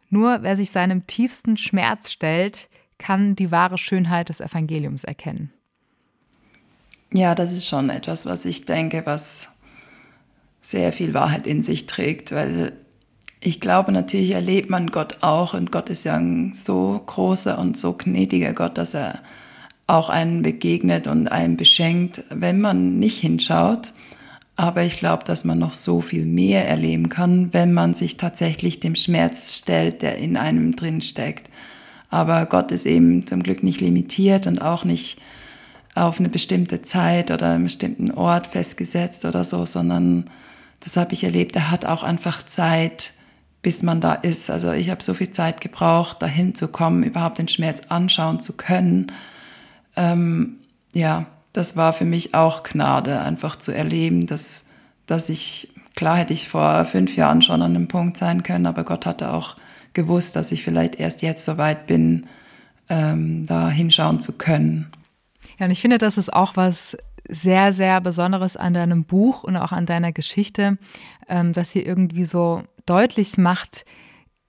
Nur 0.09 0.43
wer 0.43 0.57
sich 0.57 0.71
seinem 0.71 1.07
tiefsten 1.07 1.59
Schmerz 1.59 2.11
stellt, 2.11 2.71
kann 2.97 3.37
die 3.37 3.51
wahre 3.51 3.77
Schönheit 3.77 4.31
des 4.31 4.41
Evangeliums 4.41 5.05
erkennen. 5.05 5.53
Ja, 7.13 7.35
das 7.35 7.53
ist 7.53 7.69
schon 7.69 7.91
etwas, 7.91 8.25
was 8.25 8.47
ich 8.47 8.65
denke, 8.65 9.03
was 9.05 9.49
sehr 10.65 10.93
viel 10.93 11.13
Wahrheit 11.13 11.47
in 11.47 11.63
sich 11.63 11.85
trägt, 11.87 12.33
weil 12.33 12.73
ich 13.41 13.61
glaube, 13.61 13.93
natürlich 13.93 14.31
erlebt 14.31 14.71
man 14.71 14.91
Gott 14.91 15.19
auch 15.21 15.53
und 15.53 15.71
Gott 15.71 15.91
ist 15.91 16.05
ja 16.05 16.15
ein 16.15 16.55
so 16.55 17.03
großer 17.05 17.59
und 17.59 17.79
so 17.79 17.93
gnädiger 17.93 18.55
Gott, 18.55 18.79
dass 18.79 18.95
er 18.95 19.21
auch 19.87 20.09
einen 20.09 20.41
begegnet 20.41 21.07
und 21.07 21.29
einen 21.29 21.59
beschenkt, 21.59 22.25
wenn 22.31 22.63
man 22.63 22.99
nicht 22.99 23.21
hinschaut. 23.21 23.93
Aber 24.57 24.85
ich 24.85 24.97
glaube, 24.99 25.25
dass 25.25 25.45
man 25.45 25.59
noch 25.59 25.75
so 25.75 26.01
viel 26.01 26.25
mehr 26.25 26.67
erleben 26.67 27.11
kann, 27.11 27.53
wenn 27.53 27.75
man 27.75 27.95
sich 27.95 28.17
tatsächlich 28.17 28.81
dem 28.81 28.95
Schmerz 28.95 29.59
stellt, 29.59 30.01
der 30.01 30.17
in 30.17 30.39
einem 30.39 30.77
drin 30.77 31.03
steckt. 31.03 31.51
Aber 32.09 32.47
Gott 32.47 32.73
ist 32.73 32.87
eben 32.87 33.27
zum 33.27 33.43
Glück 33.43 33.63
nicht 33.63 33.83
limitiert 33.83 34.47
und 34.47 34.63
auch 34.63 34.85
nicht 34.85 35.21
auf 35.95 36.19
eine 36.19 36.31
bestimmte 36.31 36.81
Zeit 36.81 37.31
oder 37.31 37.51
einen 37.51 37.65
bestimmten 37.65 38.13
Ort 38.13 38.47
festgesetzt 38.47 39.27
oder 39.27 39.45
so, 39.45 39.67
sondern 39.67 40.31
das 40.85 40.97
habe 40.97 41.15
ich 41.15 41.25
erlebt, 41.25 41.57
er 41.57 41.71
hat 41.71 41.87
auch 41.87 42.03
einfach 42.03 42.45
Zeit, 42.45 43.13
bis 43.63 43.83
man 43.83 44.01
da 44.01 44.13
ist. 44.13 44.51
Also 44.51 44.73
ich 44.73 44.91
habe 44.91 45.03
so 45.03 45.15
viel 45.15 45.31
Zeit 45.31 45.61
gebraucht, 45.61 46.21
dahin 46.21 46.55
zu 46.55 46.69
kommen, 46.69 47.03
überhaupt 47.03 47.39
den 47.39 47.49
Schmerz 47.49 47.83
anschauen 47.89 48.39
zu 48.39 48.53
können. 48.57 49.11
Ähm, 49.97 50.57
ja, 50.93 51.27
das 51.55 51.77
war 51.77 51.93
für 51.95 52.05
mich 52.05 52.35
auch 52.35 52.63
Gnade, 52.63 53.21
einfach 53.21 53.57
zu 53.57 53.73
erleben, 53.73 54.27
dass, 54.27 54.65
dass 55.07 55.31
ich, 55.31 55.71
klar 55.97 56.19
hätte 56.19 56.35
ich 56.35 56.49
vor 56.49 56.85
fünf 56.85 57.17
Jahren 57.17 57.41
schon 57.41 57.63
an 57.63 57.75
einem 57.75 57.89
Punkt 57.89 58.19
sein 58.19 58.43
können, 58.43 58.67
aber 58.67 58.85
Gott 58.85 59.07
hatte 59.07 59.33
auch 59.33 59.57
gewusst, 59.95 60.37
dass 60.37 60.53
ich 60.53 60.63
vielleicht 60.63 60.97
erst 60.97 61.23
jetzt 61.23 61.45
so 61.45 61.57
weit 61.57 61.87
bin, 61.87 62.27
ähm, 62.91 63.47
da 63.47 63.71
hinschauen 63.71 64.21
zu 64.21 64.33
können. 64.33 64.93
Ja, 65.59 65.67
und 65.67 65.73
ich 65.73 65.81
finde, 65.81 65.99
das 65.99 66.19
ist 66.19 66.33
auch 66.33 66.57
was 66.57 66.97
sehr, 67.29 67.73
sehr 67.73 68.01
Besonderes 68.01 68.57
an 68.57 68.75
deinem 68.75 69.05
Buch 69.05 69.45
und 69.45 69.57
auch 69.57 69.73
an 69.73 69.87
deiner 69.87 70.13
Geschichte, 70.13 70.79
ähm, 71.29 71.53
dass 71.53 71.73
sie 71.73 71.83
irgendwie 71.83 72.25
so 72.25 72.63
deutlich 72.87 73.39
macht, 73.39 73.85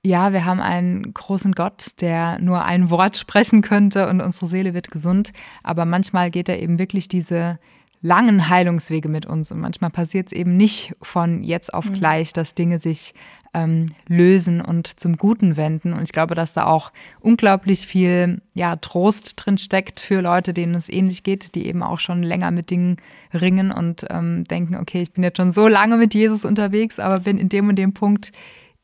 ja, 0.05 0.33
wir 0.33 0.45
haben 0.45 0.59
einen 0.59 1.15
großen 1.15 1.53
Gott, 1.53 1.99
der 1.99 2.39
nur 2.39 2.63
ein 2.63 2.91
Wort 2.91 3.17
sprechen 3.17 3.63
könnte 3.63 4.07
und 4.07 4.21
unsere 4.21 4.45
Seele 4.45 4.75
wird 4.75 4.91
gesund. 4.91 5.31
Aber 5.63 5.85
manchmal 5.85 6.29
geht 6.29 6.47
er 6.47 6.61
eben 6.61 6.77
wirklich 6.77 7.07
diese 7.07 7.57
langen 8.01 8.49
Heilungswege 8.49 9.09
mit 9.09 9.25
uns. 9.25 9.51
Und 9.51 9.61
manchmal 9.61 9.89
passiert 9.89 10.27
es 10.27 10.33
eben 10.33 10.55
nicht 10.57 10.93
von 11.01 11.41
jetzt 11.41 11.73
auf 11.73 11.89
mhm. 11.89 11.93
gleich, 11.93 12.33
dass 12.33 12.53
Dinge 12.53 12.77
sich 12.77 13.15
ähm, 13.55 13.87
lösen 14.07 14.59
und 14.59 14.99
zum 14.99 15.17
Guten 15.17 15.55
wenden. 15.55 15.93
Und 15.93 16.03
ich 16.03 16.11
glaube, 16.11 16.35
dass 16.35 16.53
da 16.53 16.65
auch 16.65 16.91
unglaublich 17.21 17.87
viel 17.87 18.41
ja, 18.53 18.75
Trost 18.75 19.33
drin 19.37 19.57
steckt 19.57 20.01
für 20.01 20.21
Leute, 20.21 20.53
denen 20.53 20.75
es 20.75 20.89
ähnlich 20.89 21.23
geht, 21.23 21.55
die 21.55 21.65
eben 21.65 21.81
auch 21.81 21.99
schon 21.99 22.21
länger 22.21 22.51
mit 22.51 22.69
Dingen 22.69 22.97
ringen 23.33 23.71
und 23.71 24.05
ähm, 24.09 24.43
denken, 24.43 24.75
okay, 24.75 25.01
ich 25.01 25.13
bin 25.13 25.23
jetzt 25.23 25.37
schon 25.37 25.53
so 25.53 25.69
lange 25.69 25.95
mit 25.95 26.13
Jesus 26.13 26.43
unterwegs, 26.43 26.99
aber 26.99 27.21
bin 27.21 27.37
in 27.37 27.49
dem 27.49 27.69
und 27.69 27.77
dem 27.77 27.93
Punkt 27.93 28.33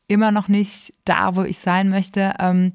immer 0.08 0.32
noch 0.32 0.48
nicht 0.48 0.94
da, 1.04 1.36
wo 1.36 1.42
ich 1.42 1.58
sein 1.58 1.90
möchte. 1.90 2.32
Ähm, 2.40 2.72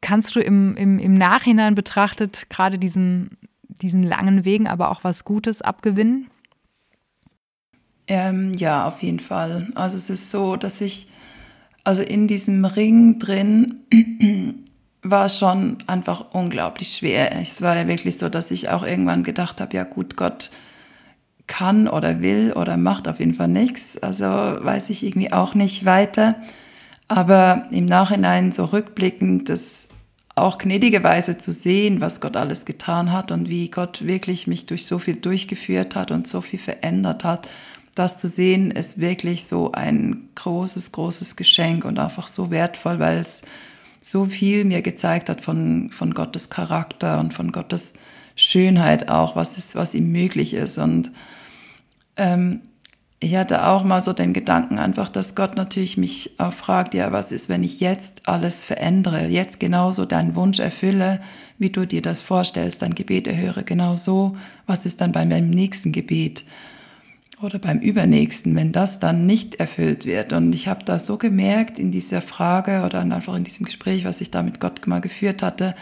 kannst 0.00 0.34
du 0.34 0.40
im, 0.40 0.76
im, 0.76 0.98
im 0.98 1.14
Nachhinein 1.14 1.76
betrachtet 1.76 2.50
gerade 2.50 2.78
diesen, 2.78 3.38
diesen 3.62 4.02
langen 4.02 4.44
Wegen 4.44 4.66
aber 4.66 4.90
auch 4.90 5.04
was 5.04 5.24
Gutes 5.24 5.62
abgewinnen? 5.62 6.28
Ähm, 8.08 8.54
ja, 8.54 8.88
auf 8.88 9.02
jeden 9.02 9.20
Fall. 9.20 9.68
Also 9.74 9.98
es 9.98 10.08
ist 10.08 10.30
so, 10.30 10.56
dass 10.56 10.80
ich, 10.80 11.08
also 11.84 12.02
in 12.02 12.26
diesem 12.26 12.64
Ring 12.64 13.18
drin 13.18 13.76
war 15.02 15.28
schon 15.28 15.76
einfach 15.86 16.32
unglaublich 16.32 16.96
schwer. 16.96 17.36
Es 17.40 17.60
war 17.60 17.76
ja 17.76 17.86
wirklich 17.86 18.18
so, 18.18 18.30
dass 18.30 18.50
ich 18.50 18.70
auch 18.70 18.82
irgendwann 18.82 19.22
gedacht 19.24 19.60
habe, 19.60 19.76
ja 19.76 19.84
gut, 19.84 20.16
Gott 20.16 20.50
kann 21.46 21.88
oder 21.88 22.20
will 22.20 22.52
oder 22.52 22.76
macht 22.76 23.08
auf 23.08 23.20
jeden 23.20 23.34
Fall 23.34 23.48
nichts. 23.48 23.98
Also 23.98 24.24
weiß 24.26 24.90
ich 24.90 25.02
irgendwie 25.04 25.32
auch 25.32 25.54
nicht 25.54 25.84
weiter. 25.84 26.36
Aber 27.08 27.64
im 27.70 27.86
Nachhinein 27.86 28.52
so 28.52 28.66
rückblickend, 28.66 29.48
das 29.48 29.88
auch 30.34 30.58
gnädigerweise 30.58 31.38
zu 31.38 31.52
sehen, 31.52 32.00
was 32.00 32.20
Gott 32.20 32.36
alles 32.36 32.64
getan 32.64 33.12
hat 33.12 33.32
und 33.32 33.48
wie 33.48 33.70
Gott 33.70 34.06
wirklich 34.06 34.46
mich 34.46 34.66
durch 34.66 34.86
so 34.86 34.98
viel 34.98 35.16
durchgeführt 35.16 35.94
hat 35.94 36.10
und 36.10 36.28
so 36.28 36.40
viel 36.40 36.58
verändert 36.58 37.24
hat, 37.24 37.48
das 37.98 38.18
zu 38.18 38.28
sehen, 38.28 38.70
ist 38.70 38.98
wirklich 38.98 39.46
so 39.46 39.72
ein 39.72 40.28
großes, 40.34 40.92
großes 40.92 41.36
Geschenk 41.36 41.84
und 41.84 41.98
einfach 41.98 42.28
so 42.28 42.50
wertvoll, 42.50 42.98
weil 42.98 43.18
es 43.18 43.42
so 44.00 44.26
viel 44.26 44.64
mir 44.64 44.82
gezeigt 44.82 45.28
hat 45.28 45.40
von, 45.40 45.90
von 45.90 46.14
Gottes 46.14 46.50
Charakter 46.50 47.18
und 47.20 47.34
von 47.34 47.52
Gottes 47.52 47.94
Schönheit 48.36 49.08
auch, 49.08 49.36
was 49.36 49.58
ist, 49.58 49.74
was 49.74 49.94
ihm 49.94 50.12
möglich 50.12 50.54
ist. 50.54 50.78
Und 50.78 51.10
ähm, 52.16 52.60
ich 53.20 53.34
hatte 53.34 53.66
auch 53.66 53.82
mal 53.82 54.00
so 54.00 54.12
den 54.12 54.32
Gedanken 54.32 54.78
einfach, 54.78 55.08
dass 55.08 55.34
Gott 55.34 55.56
natürlich 55.56 55.96
mich 55.96 56.38
auch 56.38 56.52
fragt, 56.52 56.94
ja, 56.94 57.10
was 57.10 57.32
ist, 57.32 57.48
wenn 57.48 57.64
ich 57.64 57.80
jetzt 57.80 58.28
alles 58.28 58.64
verändere, 58.64 59.26
jetzt 59.26 59.58
genauso 59.58 60.04
deinen 60.04 60.36
Wunsch 60.36 60.60
erfülle, 60.60 61.20
wie 61.58 61.70
du 61.70 61.84
dir 61.84 62.00
das 62.00 62.22
vorstellst, 62.22 62.82
dein 62.82 62.94
Gebet 62.94 63.26
erhöre 63.26 63.64
genau 63.64 63.96
so, 63.96 64.36
was 64.66 64.86
ist 64.86 65.00
dann 65.00 65.10
bei 65.10 65.26
meinem 65.26 65.50
nächsten 65.50 65.90
Gebet 65.90 66.44
oder 67.42 67.58
beim 67.58 67.78
übernächsten, 67.78 68.54
wenn 68.56 68.72
das 68.72 69.00
dann 69.00 69.26
nicht 69.26 69.56
erfüllt 69.56 70.06
wird. 70.06 70.32
Und 70.32 70.52
ich 70.52 70.68
habe 70.68 70.84
da 70.84 70.98
so 70.98 71.18
gemerkt 71.18 71.78
in 71.78 71.90
dieser 71.90 72.20
Frage 72.20 72.82
oder 72.84 73.00
einfach 73.00 73.36
in 73.36 73.44
diesem 73.44 73.66
Gespräch, 73.66 74.04
was 74.04 74.20
ich 74.20 74.30
da 74.30 74.42
mit 74.42 74.60
Gott 74.60 74.86
mal 74.86 75.00
geführt 75.00 75.42
hatte, 75.42 75.74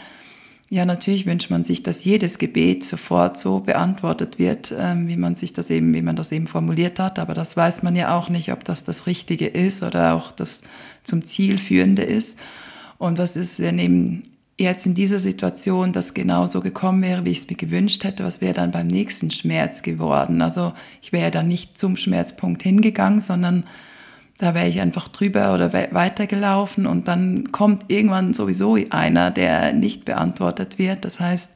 ja, 0.69 0.85
natürlich 0.85 1.27
wünscht 1.27 1.49
man 1.49 1.63
sich, 1.63 1.85
dass 1.85 2.05
jedes 2.05 2.39
Gebet 2.39 2.85
sofort 2.85 3.39
so 3.39 3.61
beantwortet 3.61 4.41
wird, 4.41 4.75
ähm, 4.77 5.07
wie 5.07 5.17
man 5.17 5.37
sich 5.37 5.53
das 5.53 5.71
eben, 5.71 5.95
wie 5.95 6.03
man 6.03 6.17
das 6.17 6.33
eben 6.33 6.49
formuliert 6.49 6.99
hat. 6.99 7.21
Aber 7.21 7.35
das 7.35 7.57
weiß 7.57 7.85
man 7.85 7.95
ja 7.95 8.17
auch 8.17 8.29
nicht, 8.29 8.51
ob 8.51 8.65
das 8.65 8.83
das 8.83 9.07
Richtige 9.07 9.47
ist 9.47 9.85
oder 9.85 10.15
auch 10.15 10.33
das 10.33 10.63
zum 11.05 11.23
Ziel 11.25 11.59
führende 11.59 12.03
ist. 12.03 12.37
Und 12.99 13.19
was 13.19 13.37
ist, 13.37 13.61
wenn 13.61 13.79
eben 13.79 14.25
jetzt 14.59 14.87
in 14.87 14.95
dieser 14.95 15.19
Situation 15.19 15.93
das 15.93 16.15
genauso 16.15 16.61
gekommen 16.61 17.03
wäre, 17.03 17.25
wie 17.25 17.31
ich 17.31 17.41
es 17.41 17.51
mir 17.51 17.57
gewünscht 17.57 18.05
hätte, 18.05 18.25
was 18.25 18.41
wäre 18.41 18.55
dann 18.55 18.71
beim 18.71 18.87
nächsten 18.87 19.31
Schmerz 19.31 19.83
geworden? 19.83 20.41
Also 20.41 20.73
ich 21.03 21.13
wäre 21.13 21.31
dann 21.31 21.49
nicht 21.49 21.79
zum 21.79 21.97
Schmerzpunkt 21.97 22.63
hingegangen, 22.63 23.21
sondern 23.21 23.65
da 24.39 24.55
wäre 24.55 24.69
ich 24.69 24.81
einfach 24.81 25.09
drüber 25.09 25.55
oder 25.55 25.73
weitergelaufen 25.73 26.87
und 26.87 27.09
dann 27.09 27.53
kommt 27.53 27.85
irgendwann 27.89 28.35
sowieso 28.35 28.79
einer, 28.91 29.31
der 29.31 29.73
nicht 29.73 30.05
beantwortet 30.05 30.79
wird. 30.79 31.05
Das 31.05 31.21
heißt, 31.21 31.51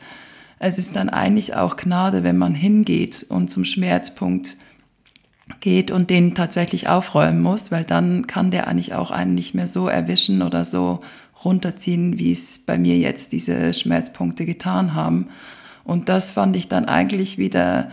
es 0.59 0.79
ist 0.79 0.97
dann 0.97 1.09
eigentlich 1.09 1.55
auch 1.55 1.77
Gnade, 1.77 2.23
wenn 2.23 2.39
man 2.39 2.55
hingeht 2.55 3.27
und 3.29 3.51
zum 3.51 3.65
Schmerzpunkt 3.65 4.57
geht 5.61 5.91
und 5.91 6.11
den 6.11 6.35
tatsächlich 6.35 6.89
aufräumen 6.89 7.43
muss, 7.43 7.71
weil 7.71 7.85
dann 7.85 8.27
kann 8.27 8.51
der 8.51 8.69
eigentlich 8.69 8.95
auch 8.95 9.11
einen 9.11 9.35
nicht 9.35 9.55
mehr 9.55 9.69
so 9.69 9.89
erwischen 9.89 10.43
oder 10.43 10.65
so 10.65 11.01
runterziehen, 11.45 12.19
wie 12.19 12.33
es 12.33 12.59
bei 12.59 12.79
mir 12.79 12.97
jetzt 12.99 13.33
diese 13.33 13.73
Schmerzpunkte 13.75 14.47
getan 14.47 14.95
haben. 14.95 15.29
Und 15.85 16.09
das 16.09 16.31
fand 16.31 16.57
ich 16.57 16.69
dann 16.69 16.85
eigentlich 16.87 17.39
wieder 17.39 17.91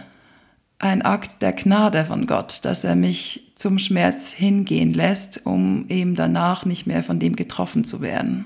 ein 0.79 1.01
Akt 1.01 1.41
der 1.41 1.53
Gnade 1.53 2.05
von 2.05 2.27
Gott, 2.27 2.63
dass 2.63 2.83
er 2.83 2.95
mich 2.95 3.51
zum 3.55 3.79
Schmerz 3.79 4.31
hingehen 4.31 4.93
lässt, 4.93 5.45
um 5.45 5.85
eben 5.89 6.15
danach 6.15 6.65
nicht 6.65 6.85
mehr 6.85 7.03
von 7.03 7.19
dem 7.19 7.35
getroffen 7.35 7.83
zu 7.83 8.01
werden. 8.01 8.45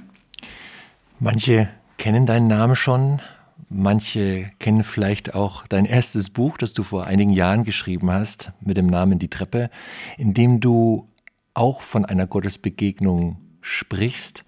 Manche 1.20 1.70
kennen 1.98 2.26
deinen 2.26 2.48
Namen 2.48 2.76
schon, 2.76 3.22
manche 3.70 4.50
kennen 4.60 4.84
vielleicht 4.84 5.36
auch 5.36 5.68
dein 5.68 5.86
erstes 5.86 6.30
Buch, 6.30 6.58
das 6.58 6.74
du 6.74 6.84
vor 6.84 7.06
einigen 7.06 7.32
Jahren 7.32 7.64
geschrieben 7.64 8.10
hast, 8.10 8.52
mit 8.62 8.78
dem 8.78 8.88
Namen 8.88 9.20
Die 9.20 9.28
Treppe, 9.28 9.70
in 10.18 10.34
dem 10.34 10.62
du 10.62 11.08
auch 11.54 11.82
von 11.82 12.06
einer 12.06 12.28
Gottesbegegnung 12.28 13.38
sprichst, 13.62 14.46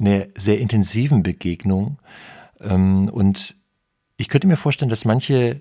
einer 0.00 0.26
sehr 0.36 0.58
intensiven 0.58 1.22
Begegnung. 1.22 1.98
Ähm, 2.60 3.08
und 3.08 3.56
ich 4.16 4.28
könnte 4.28 4.46
mir 4.46 4.56
vorstellen, 4.56 4.90
dass 4.90 5.04
manche 5.04 5.60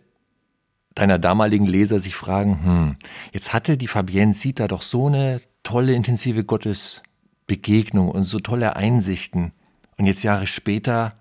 deiner 0.95 1.19
damaligen 1.19 1.65
Leser 1.65 1.99
sich 1.99 2.15
fragen, 2.15 2.63
hm, 2.63 2.95
jetzt 3.31 3.53
hatte 3.53 3.77
die 3.77 3.87
Fabienne 3.87 4.33
Sita 4.33 4.67
doch 4.67 4.81
so 4.81 5.07
eine 5.07 5.41
tolle, 5.63 5.93
intensive 5.93 6.43
Gottesbegegnung 6.43 8.09
und 8.09 8.23
so 8.23 8.39
tolle 8.39 8.75
Einsichten. 8.75 9.53
Und 9.97 10.05
jetzt 10.05 10.23
Jahre 10.23 10.47
später 10.47 11.13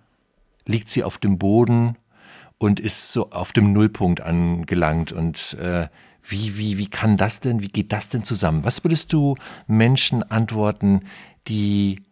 liegt 0.67 0.89
sie 0.89 1.05
auf 1.05 1.19
dem 1.19 1.39
Boden 1.39 1.97
und 2.59 2.81
ist 2.81 3.13
so 3.13 3.31
auf 3.31 3.53
dem 3.53 3.73
Nullpunkt 3.73 4.21
angelangt. 4.21 5.13
Und 5.13 5.55
äh, 5.55 5.89
wie, 6.23 6.59
wie, 6.59 6.79
wie 6.79 6.89
kann 6.89 7.17
das 7.17 7.41
denn, 7.41 7.63
wie 7.63 7.69
geht 7.69 7.93
das 7.93 8.09
denn 8.09 8.25
zusammen? 8.25 8.65
Was 8.65 8.85
würdest 8.85 9.13
du 9.13 9.37
Menschen 9.67 10.23
antworten, 10.23 11.03
die, 11.47 12.03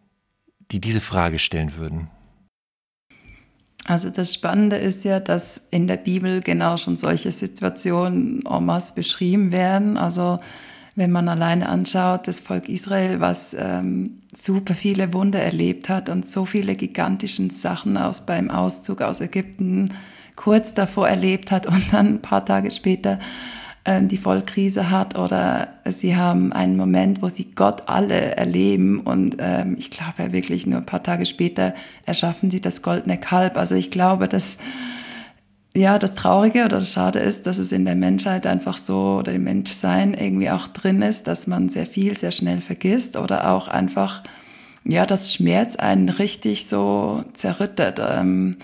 die 0.71 0.79
diese 0.79 1.01
Frage 1.01 1.39
stellen 1.39 1.75
würden? 1.75 2.09
Also 3.85 4.09
das 4.09 4.33
Spannende 4.33 4.75
ist 4.75 5.05
ja, 5.05 5.21
dass 5.21 5.61
in 5.71 5.87
der 5.87 5.95
Bibel 5.95 6.41
genau 6.41 6.75
schon 6.75 6.97
solche 6.97 7.31
Situationen 7.31 8.43
en 8.45 8.65
masse 8.65 8.93
beschrieben 8.93 9.53
werden. 9.53 9.97
Also 9.97 10.39
wenn 10.95 11.11
man 11.11 11.29
alleine 11.29 11.69
anschaut, 11.69 12.27
das 12.27 12.41
Volk 12.41 12.67
Israel, 12.67 13.21
was 13.21 13.55
ähm, 13.57 14.23
super 14.35 14.73
viele 14.73 15.13
Wunder 15.13 15.39
erlebt 15.39 15.87
hat 15.87 16.09
und 16.09 16.29
so 16.29 16.45
viele 16.45 16.75
gigantische 16.75 17.49
Sachen 17.51 17.97
aus 17.97 18.25
beim 18.25 18.49
Auszug 18.49 19.01
aus 19.01 19.21
Ägypten 19.21 19.93
kurz 20.35 20.73
davor 20.73 21.07
erlebt 21.07 21.51
hat 21.51 21.65
und 21.65 21.93
dann 21.93 22.07
ein 22.07 22.21
paar 22.21 22.45
Tage 22.45 22.71
später 22.71 23.19
die 23.87 24.17
Vollkrise 24.17 24.91
hat 24.91 25.17
oder 25.17 25.69
sie 25.85 26.15
haben 26.15 26.51
einen 26.51 26.75
Moment, 26.75 27.21
wo 27.21 27.29
sie 27.29 27.51
Gott 27.55 27.83
alle 27.87 28.35
erleben 28.35 28.99
und 28.99 29.37
ähm, 29.39 29.75
ich 29.79 29.91
glaube 29.91 30.33
wirklich 30.33 30.65
nur 30.67 30.79
ein 30.79 30.85
paar 30.85 31.03
Tage 31.03 31.25
später 31.25 31.73
erschaffen 32.05 32.51
sie 32.51 32.59
das 32.59 32.81
goldene 32.81 33.17
Kalb. 33.17 33.55
Also 33.55 33.75
ich 33.75 33.89
glaube, 33.89 34.27
dass 34.27 34.57
ja, 35.77 35.99
das 35.99 36.15
Traurige 36.15 36.65
oder 36.65 36.79
das 36.79 36.91
Schade 36.91 37.19
ist, 37.19 37.45
dass 37.45 37.59
es 37.59 37.71
in 37.71 37.85
der 37.85 37.95
Menschheit 37.95 38.47
einfach 38.47 38.77
so 38.77 39.17
oder 39.19 39.33
im 39.33 39.43
Menschsein 39.43 40.13
irgendwie 40.15 40.49
auch 40.49 40.67
drin 40.67 41.01
ist, 41.01 41.27
dass 41.27 41.45
man 41.47 41.69
sehr 41.69 41.85
viel 41.85 42.17
sehr 42.17 42.31
schnell 42.31 42.61
vergisst 42.61 43.15
oder 43.15 43.51
auch 43.51 43.67
einfach, 43.67 44.23
ja, 44.83 45.05
das 45.05 45.33
Schmerz 45.33 45.75
einen 45.75 46.09
richtig 46.09 46.67
so 46.67 47.23
zerrüttet 47.33 48.01
ähm, 48.01 48.57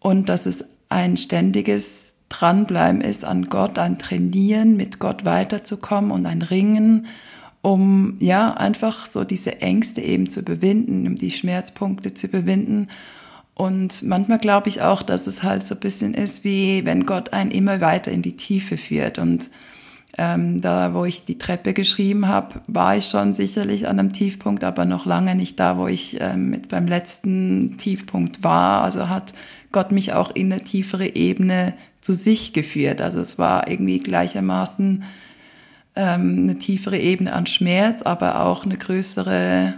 und 0.00 0.28
dass 0.28 0.46
es 0.46 0.64
ein 0.88 1.16
ständiges 1.16 2.07
Dranbleiben 2.28 3.00
ist 3.00 3.24
an 3.24 3.48
Gott, 3.48 3.78
ein 3.78 3.98
Trainieren, 3.98 4.76
mit 4.76 4.98
Gott 4.98 5.24
weiterzukommen 5.24 6.10
und 6.10 6.26
ein 6.26 6.42
Ringen, 6.42 7.06
um 7.62 8.16
ja 8.20 8.54
einfach 8.54 9.06
so 9.06 9.24
diese 9.24 9.60
Ängste 9.60 10.00
eben 10.00 10.28
zu 10.28 10.40
überwinden, 10.40 11.06
um 11.06 11.16
die 11.16 11.30
Schmerzpunkte 11.30 12.14
zu 12.14 12.26
überwinden. 12.26 12.88
Und 13.54 14.04
manchmal 14.04 14.38
glaube 14.38 14.68
ich 14.68 14.82
auch, 14.82 15.02
dass 15.02 15.26
es 15.26 15.42
halt 15.42 15.66
so 15.66 15.74
ein 15.74 15.80
bisschen 15.80 16.14
ist, 16.14 16.44
wie 16.44 16.84
wenn 16.84 17.06
Gott 17.06 17.32
einen 17.32 17.50
immer 17.50 17.80
weiter 17.80 18.12
in 18.12 18.22
die 18.22 18.36
Tiefe 18.36 18.78
führt. 18.78 19.18
Und 19.18 19.50
ähm, 20.16 20.60
da, 20.60 20.94
wo 20.94 21.04
ich 21.04 21.24
die 21.24 21.38
Treppe 21.38 21.74
geschrieben 21.74 22.28
habe, 22.28 22.60
war 22.66 22.96
ich 22.96 23.08
schon 23.08 23.34
sicherlich 23.34 23.88
an 23.88 23.98
einem 23.98 24.12
Tiefpunkt, 24.12 24.64
aber 24.64 24.84
noch 24.84 25.06
lange 25.06 25.34
nicht 25.34 25.58
da, 25.58 25.76
wo 25.76 25.88
ich 25.88 26.20
ähm, 26.20 26.50
mit 26.50 26.68
beim 26.68 26.86
letzten 26.86 27.78
Tiefpunkt 27.78 28.44
war. 28.44 28.82
Also 28.82 29.08
hat 29.08 29.32
Gott 29.72 29.92
mich 29.92 30.12
auch 30.12 30.30
in 30.30 30.52
eine 30.52 30.62
tiefere 30.62 31.14
Ebene 31.16 31.74
zu 32.08 32.14
sich 32.14 32.54
geführt. 32.54 33.02
Also 33.02 33.20
es 33.20 33.36
war 33.36 33.68
irgendwie 33.68 33.98
gleichermaßen 33.98 35.04
ähm, 35.94 36.38
eine 36.44 36.58
tiefere 36.58 36.96
Ebene 36.96 37.34
an 37.34 37.46
Schmerz, 37.46 38.00
aber 38.00 38.46
auch 38.46 38.64
eine 38.64 38.78
größere 38.78 39.74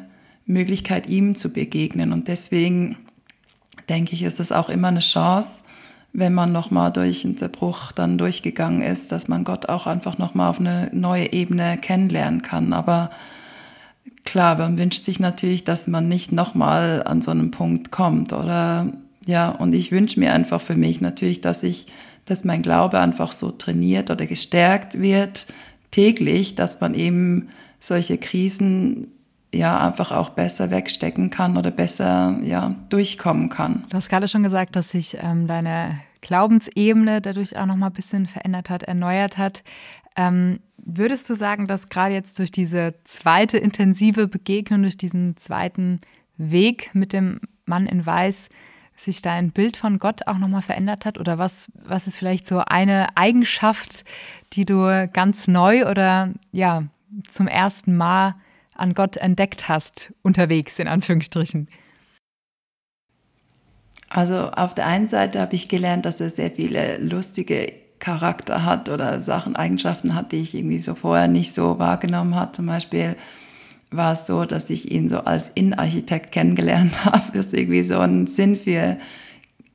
Möglichkeit, 0.46 1.08
ihm 1.08 1.34
zu 1.34 1.52
begegnen. 1.52 2.12
Und 2.12 2.28
deswegen 2.28 2.98
denke 3.88 4.12
ich, 4.12 4.22
ist 4.22 4.38
es 4.38 4.52
auch 4.52 4.68
immer 4.68 4.86
eine 4.86 5.00
Chance, 5.00 5.64
wenn 6.12 6.32
man 6.32 6.52
nochmal 6.52 6.92
durch 6.92 7.24
einen 7.24 7.36
Zerbruch 7.36 7.90
dann 7.90 8.16
durchgegangen 8.16 8.80
ist, 8.80 9.10
dass 9.10 9.26
man 9.26 9.42
Gott 9.42 9.68
auch 9.68 9.88
einfach 9.88 10.16
nochmal 10.18 10.50
auf 10.50 10.60
eine 10.60 10.88
neue 10.92 11.32
Ebene 11.32 11.78
kennenlernen 11.78 12.42
kann. 12.42 12.72
Aber 12.72 13.10
klar, 14.24 14.56
man 14.56 14.78
wünscht 14.78 15.04
sich 15.04 15.18
natürlich, 15.18 15.64
dass 15.64 15.88
man 15.88 16.08
nicht 16.08 16.30
nochmal 16.30 17.02
an 17.04 17.22
so 17.22 17.32
einen 17.32 17.50
Punkt 17.50 17.90
kommt. 17.90 18.32
Oder 18.32 18.86
ja, 19.26 19.48
und 19.48 19.74
ich 19.74 19.90
wünsche 19.90 20.20
mir 20.20 20.32
einfach 20.32 20.60
für 20.60 20.76
mich 20.76 21.00
natürlich, 21.00 21.40
dass 21.40 21.64
ich 21.64 21.88
dass 22.26 22.44
mein 22.44 22.62
Glaube 22.62 23.00
einfach 23.00 23.32
so 23.32 23.50
trainiert 23.50 24.10
oder 24.10 24.26
gestärkt 24.26 25.00
wird 25.00 25.46
täglich, 25.90 26.54
dass 26.54 26.80
man 26.80 26.94
eben 26.94 27.48
solche 27.80 28.18
Krisen 28.18 29.08
ja 29.52 29.84
einfach 29.84 30.12
auch 30.12 30.30
besser 30.30 30.70
wegstecken 30.70 31.30
kann 31.30 31.56
oder 31.56 31.70
besser 31.70 32.38
ja 32.42 32.74
durchkommen 32.88 33.48
kann. 33.48 33.84
Du 33.88 33.96
hast 33.96 34.08
gerade 34.08 34.28
schon 34.28 34.42
gesagt, 34.42 34.76
dass 34.76 34.90
sich 34.90 35.16
ähm, 35.20 35.46
deine 35.46 36.00
Glaubensebene 36.20 37.20
dadurch 37.20 37.56
auch 37.56 37.66
noch 37.66 37.76
mal 37.76 37.86
ein 37.88 37.92
bisschen 37.92 38.26
verändert 38.26 38.70
hat, 38.70 38.84
erneuert 38.84 39.38
hat. 39.38 39.64
Ähm, 40.16 40.60
würdest 40.76 41.28
du 41.30 41.34
sagen, 41.34 41.66
dass 41.66 41.88
gerade 41.88 42.14
jetzt 42.14 42.38
durch 42.38 42.52
diese 42.52 42.94
zweite 43.04 43.58
intensive 43.58 44.28
Begegnung, 44.28 44.82
durch 44.82 44.96
diesen 44.96 45.36
zweiten 45.36 46.00
Weg 46.36 46.90
mit 46.94 47.12
dem 47.12 47.40
Mann 47.66 47.86
in 47.86 48.04
Weiß, 48.04 48.48
sich 49.02 49.22
dein 49.22 49.50
Bild 49.50 49.76
von 49.76 49.98
Gott 49.98 50.26
auch 50.26 50.38
nochmal 50.38 50.62
verändert 50.62 51.04
hat? 51.04 51.18
Oder 51.18 51.38
was, 51.38 51.70
was 51.74 52.06
ist 52.06 52.18
vielleicht 52.18 52.46
so 52.46 52.58
eine 52.58 53.16
Eigenschaft, 53.16 54.04
die 54.52 54.64
du 54.64 55.08
ganz 55.12 55.48
neu 55.48 55.88
oder 55.88 56.30
ja 56.52 56.84
zum 57.28 57.46
ersten 57.46 57.96
Mal 57.96 58.34
an 58.74 58.94
Gott 58.94 59.16
entdeckt 59.16 59.68
hast, 59.68 60.12
unterwegs 60.22 60.78
in 60.78 60.88
Anführungsstrichen? 60.88 61.68
Also 64.08 64.50
auf 64.50 64.74
der 64.74 64.86
einen 64.86 65.08
Seite 65.08 65.40
habe 65.40 65.54
ich 65.54 65.68
gelernt, 65.68 66.04
dass 66.04 66.20
er 66.20 66.30
sehr 66.30 66.50
viele 66.50 66.98
lustige 66.98 67.72
Charakter 68.00 68.64
hat 68.64 68.88
oder 68.88 69.20
Sachen, 69.20 69.54
Eigenschaften 69.54 70.14
hat, 70.14 70.32
die 70.32 70.40
ich 70.40 70.54
irgendwie 70.54 70.82
so 70.82 70.94
vorher 70.94 71.28
nicht 71.28 71.54
so 71.54 71.78
wahrgenommen 71.78 72.34
habe. 72.34 72.52
Zum 72.52 72.66
Beispiel 72.66 73.14
war 73.90 74.12
es 74.12 74.26
so, 74.26 74.44
dass 74.44 74.70
ich 74.70 74.90
ihn 74.90 75.08
so 75.08 75.18
als 75.18 75.50
Innenarchitekt 75.54 76.32
kennengelernt 76.32 77.04
habe, 77.04 77.32
das 77.32 77.52
irgendwie 77.52 77.82
so 77.82 77.98
einen 77.98 78.26
Sinn 78.26 78.56
für 78.56 78.98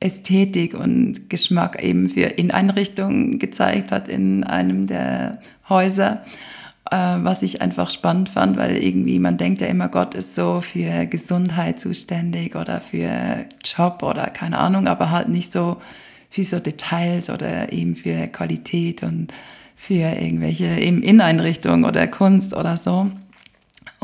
Ästhetik 0.00 0.74
und 0.74 1.30
Geschmack 1.30 1.82
eben 1.82 2.08
für 2.08 2.24
Inneneinrichtungen 2.24 3.38
gezeigt 3.38 3.92
hat 3.92 4.08
in 4.08 4.44
einem 4.44 4.86
der 4.86 5.40
Häuser, 5.68 6.22
äh, 6.90 6.96
was 6.96 7.42
ich 7.42 7.62
einfach 7.62 7.90
spannend 7.90 8.28
fand, 8.28 8.56
weil 8.56 8.76
irgendwie 8.76 9.18
man 9.18 9.38
denkt 9.38 9.60
ja 9.62 9.68
immer, 9.68 9.88
Gott 9.88 10.14
ist 10.14 10.34
so 10.34 10.60
für 10.60 11.06
Gesundheit 11.06 11.80
zuständig 11.80 12.56
oder 12.56 12.80
für 12.80 13.46
Job 13.64 14.02
oder 14.02 14.26
keine 14.26 14.58
Ahnung, 14.58 14.86
aber 14.86 15.10
halt 15.10 15.28
nicht 15.28 15.52
so 15.52 15.78
für 16.28 16.44
so 16.44 16.58
Details 16.58 17.30
oder 17.30 17.72
eben 17.72 17.96
für 17.96 18.26
Qualität 18.26 19.02
und 19.02 19.32
für 19.74 19.94
irgendwelche 19.94 20.66
eben 20.78 21.02
Inneneinrichtungen 21.02 21.84
oder 21.84 22.06
Kunst 22.06 22.54
oder 22.54 22.76
so. 22.76 23.10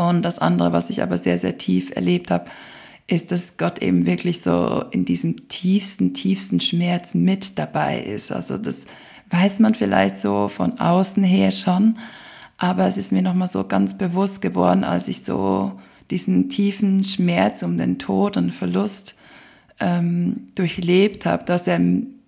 Und 0.09 0.22
das 0.22 0.38
andere, 0.38 0.72
was 0.72 0.90
ich 0.90 1.03
aber 1.03 1.18
sehr, 1.18 1.38
sehr 1.38 1.59
tief 1.59 1.90
erlebt 1.94 2.30
habe, 2.30 2.46
ist, 3.07 3.30
dass 3.30 3.57
Gott 3.57 3.80
eben 3.80 4.07
wirklich 4.07 4.42
so 4.42 4.84
in 4.90 5.05
diesem 5.05 5.48
tiefsten, 5.48 6.14
tiefsten 6.14 6.61
Schmerz 6.61 7.14
mit 7.14 7.59
dabei 7.59 8.00
ist. 8.00 8.32
Also 8.32 8.59
das 8.59 8.86
weiß 9.30 9.61
man 9.61 9.74
vielleicht 9.74 10.18
so 10.18 10.48
von 10.48 10.78
außen 10.78 11.24
her 11.24 11.53
schon, 11.53 11.98
aber 12.59 12.86
es 12.86 12.96
ist 12.96 13.12
mir 13.12 13.22
nochmal 13.22 13.50
so 13.50 13.64
ganz 13.64 13.98
bewusst 13.98 14.40
geworden, 14.40 14.84
als 14.84 15.09
ich 15.09 15.24
so 15.24 15.72
diesen 16.11 16.48
tiefen 16.48 17.03
Schmerz 17.05 17.62
um 17.62 17.78
den 17.78 17.98
Tod 17.98 18.36
und 18.36 18.55
Verlust 18.55 19.16
ähm, 19.80 20.48
durchlebt 20.55 21.26
habe, 21.26 21.44
dass 21.44 21.66
er 21.66 21.80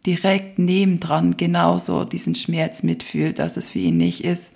direkt 0.07 0.59
nebendran 0.59 1.37
genauso 1.37 2.05
diesen 2.05 2.35
Schmerz 2.35 2.83
mitfühlt, 2.83 3.39
dass 3.39 3.57
es 3.57 3.71
für 3.71 3.79
ihn 3.79 3.97
nicht 3.97 4.25
ist, 4.25 4.53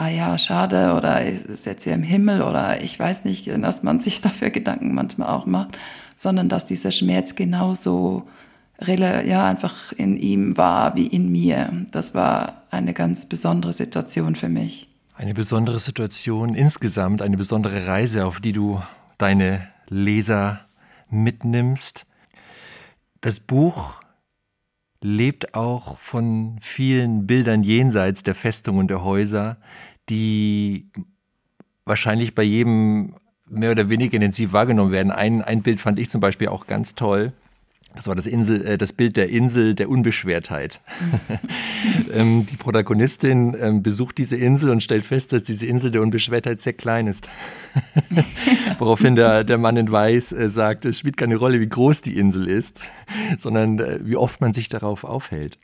ah 0.00 0.08
ja, 0.08 0.38
schade 0.38 0.94
oder 0.96 1.22
ist 1.26 1.66
jetzt 1.66 1.84
hier 1.84 1.92
im 1.92 2.02
Himmel 2.02 2.40
oder 2.40 2.82
ich 2.82 2.98
weiß 2.98 3.26
nicht, 3.26 3.46
dass 3.46 3.82
man 3.82 4.00
sich 4.00 4.22
dafür 4.22 4.48
Gedanken 4.48 4.94
manchmal 4.94 5.28
auch 5.28 5.44
macht, 5.44 5.76
sondern 6.16 6.48
dass 6.48 6.66
dieser 6.66 6.90
Schmerz 6.90 7.34
genauso 7.34 8.26
ja, 8.82 9.44
einfach 9.44 9.92
in 9.92 10.16
ihm 10.16 10.56
war 10.56 10.96
wie 10.96 11.06
in 11.06 11.30
mir. 11.30 11.70
Das 11.90 12.14
war 12.14 12.62
eine 12.70 12.94
ganz 12.94 13.26
besondere 13.26 13.74
Situation 13.74 14.36
für 14.36 14.48
mich. 14.48 14.88
Eine 15.16 15.34
besondere 15.34 15.78
Situation 15.78 16.54
insgesamt, 16.54 17.20
eine 17.20 17.36
besondere 17.36 17.86
Reise, 17.86 18.24
auf 18.24 18.40
die 18.40 18.52
du 18.52 18.80
deine 19.18 19.68
Leser 19.90 20.60
mitnimmst. 21.10 22.06
Das 23.20 23.38
Buch 23.38 24.00
lebt 25.02 25.54
auch 25.54 25.98
von 25.98 26.58
vielen 26.60 27.26
Bildern 27.26 27.62
jenseits 27.62 28.22
der 28.22 28.34
Festungen 28.34 28.80
und 28.80 28.88
der 28.88 29.02
Häuser, 29.02 29.58
die 30.10 30.90
wahrscheinlich 31.86 32.34
bei 32.34 32.42
jedem 32.42 33.14
mehr 33.48 33.72
oder 33.72 33.88
weniger 33.88 34.14
intensiv 34.14 34.52
wahrgenommen 34.52 34.92
werden. 34.92 35.10
Ein, 35.10 35.42
ein 35.42 35.62
Bild 35.62 35.80
fand 35.80 35.98
ich 35.98 36.08
zum 36.08 36.20
Beispiel 36.20 36.48
auch 36.48 36.66
ganz 36.66 36.94
toll. 36.94 37.32
Das 37.96 38.06
war 38.06 38.14
das, 38.14 38.26
Insel, 38.26 38.64
äh, 38.64 38.78
das 38.78 38.92
Bild 38.92 39.16
der 39.16 39.30
Insel 39.30 39.74
der 39.74 39.88
Unbeschwertheit. 39.88 40.80
ähm, 42.14 42.46
die 42.46 42.56
Protagonistin 42.56 43.56
ähm, 43.60 43.82
besucht 43.82 44.18
diese 44.18 44.36
Insel 44.36 44.70
und 44.70 44.82
stellt 44.82 45.04
fest, 45.04 45.32
dass 45.32 45.42
diese 45.42 45.66
Insel 45.66 45.90
der 45.90 46.00
Unbeschwertheit 46.00 46.62
sehr 46.62 46.72
klein 46.72 47.08
ist. 47.08 47.28
Woraufhin 48.78 49.16
der, 49.16 49.42
der 49.42 49.58
Mann 49.58 49.76
in 49.76 49.90
Weiß 49.90 50.30
äh, 50.30 50.48
sagt, 50.48 50.84
es 50.84 51.00
spielt 51.00 51.16
keine 51.16 51.34
Rolle, 51.34 51.58
wie 51.60 51.68
groß 51.68 52.02
die 52.02 52.16
Insel 52.16 52.46
ist, 52.46 52.78
sondern 53.36 53.80
äh, 53.80 53.98
wie 54.04 54.16
oft 54.16 54.40
man 54.40 54.52
sich 54.52 54.68
darauf 54.68 55.02
aufhält. 55.02 55.58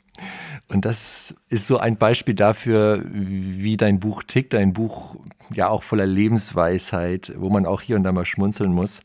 Und 0.69 0.83
das 0.83 1.33
ist 1.49 1.67
so 1.67 1.77
ein 1.77 1.97
Beispiel 1.97 2.35
dafür, 2.35 3.01
wie 3.05 3.77
dein 3.77 3.99
Buch 3.99 4.23
tickt. 4.23 4.53
Ein 4.53 4.73
Buch 4.73 5.15
ja 5.53 5.69
auch 5.69 5.83
voller 5.83 6.05
Lebensweisheit, 6.05 7.31
wo 7.37 7.49
man 7.49 7.65
auch 7.65 7.81
hier 7.81 7.95
und 7.95 8.03
da 8.03 8.11
mal 8.11 8.25
schmunzeln 8.25 8.73
muss. 8.73 8.99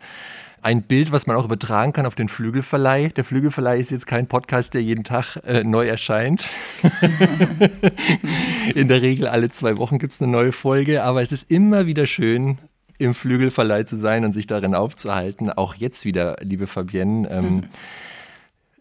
Ein 0.60 0.82
Bild, 0.82 1.12
was 1.12 1.26
man 1.26 1.36
auch 1.36 1.44
übertragen 1.44 1.92
kann 1.92 2.06
auf 2.06 2.14
den 2.14 2.28
Flügelverleih. 2.28 3.08
Der 3.08 3.24
Flügelverleih 3.24 3.78
ist 3.78 3.90
jetzt 3.90 4.06
kein 4.06 4.26
Podcast, 4.26 4.74
der 4.74 4.82
jeden 4.82 5.04
Tag 5.04 5.36
äh, 5.44 5.64
neu 5.64 5.88
erscheint. 5.88 6.44
In 8.74 8.88
der 8.88 9.02
Regel 9.02 9.26
alle 9.26 9.50
zwei 9.50 9.76
Wochen 9.76 9.98
gibt 9.98 10.12
es 10.12 10.22
eine 10.22 10.30
neue 10.30 10.52
Folge, 10.52 11.02
aber 11.02 11.22
es 11.22 11.32
ist 11.32 11.50
immer 11.50 11.86
wieder 11.86 12.06
schön, 12.06 12.58
im 12.98 13.14
Flügelverleih 13.14 13.84
zu 13.84 13.96
sein 13.96 14.24
und 14.24 14.32
sich 14.32 14.46
darin 14.46 14.76
aufzuhalten. 14.76 15.50
Auch 15.50 15.74
jetzt 15.74 16.04
wieder, 16.04 16.36
liebe 16.42 16.68
Fabienne. 16.68 17.28
Ähm, 17.28 17.44
mhm 17.44 17.62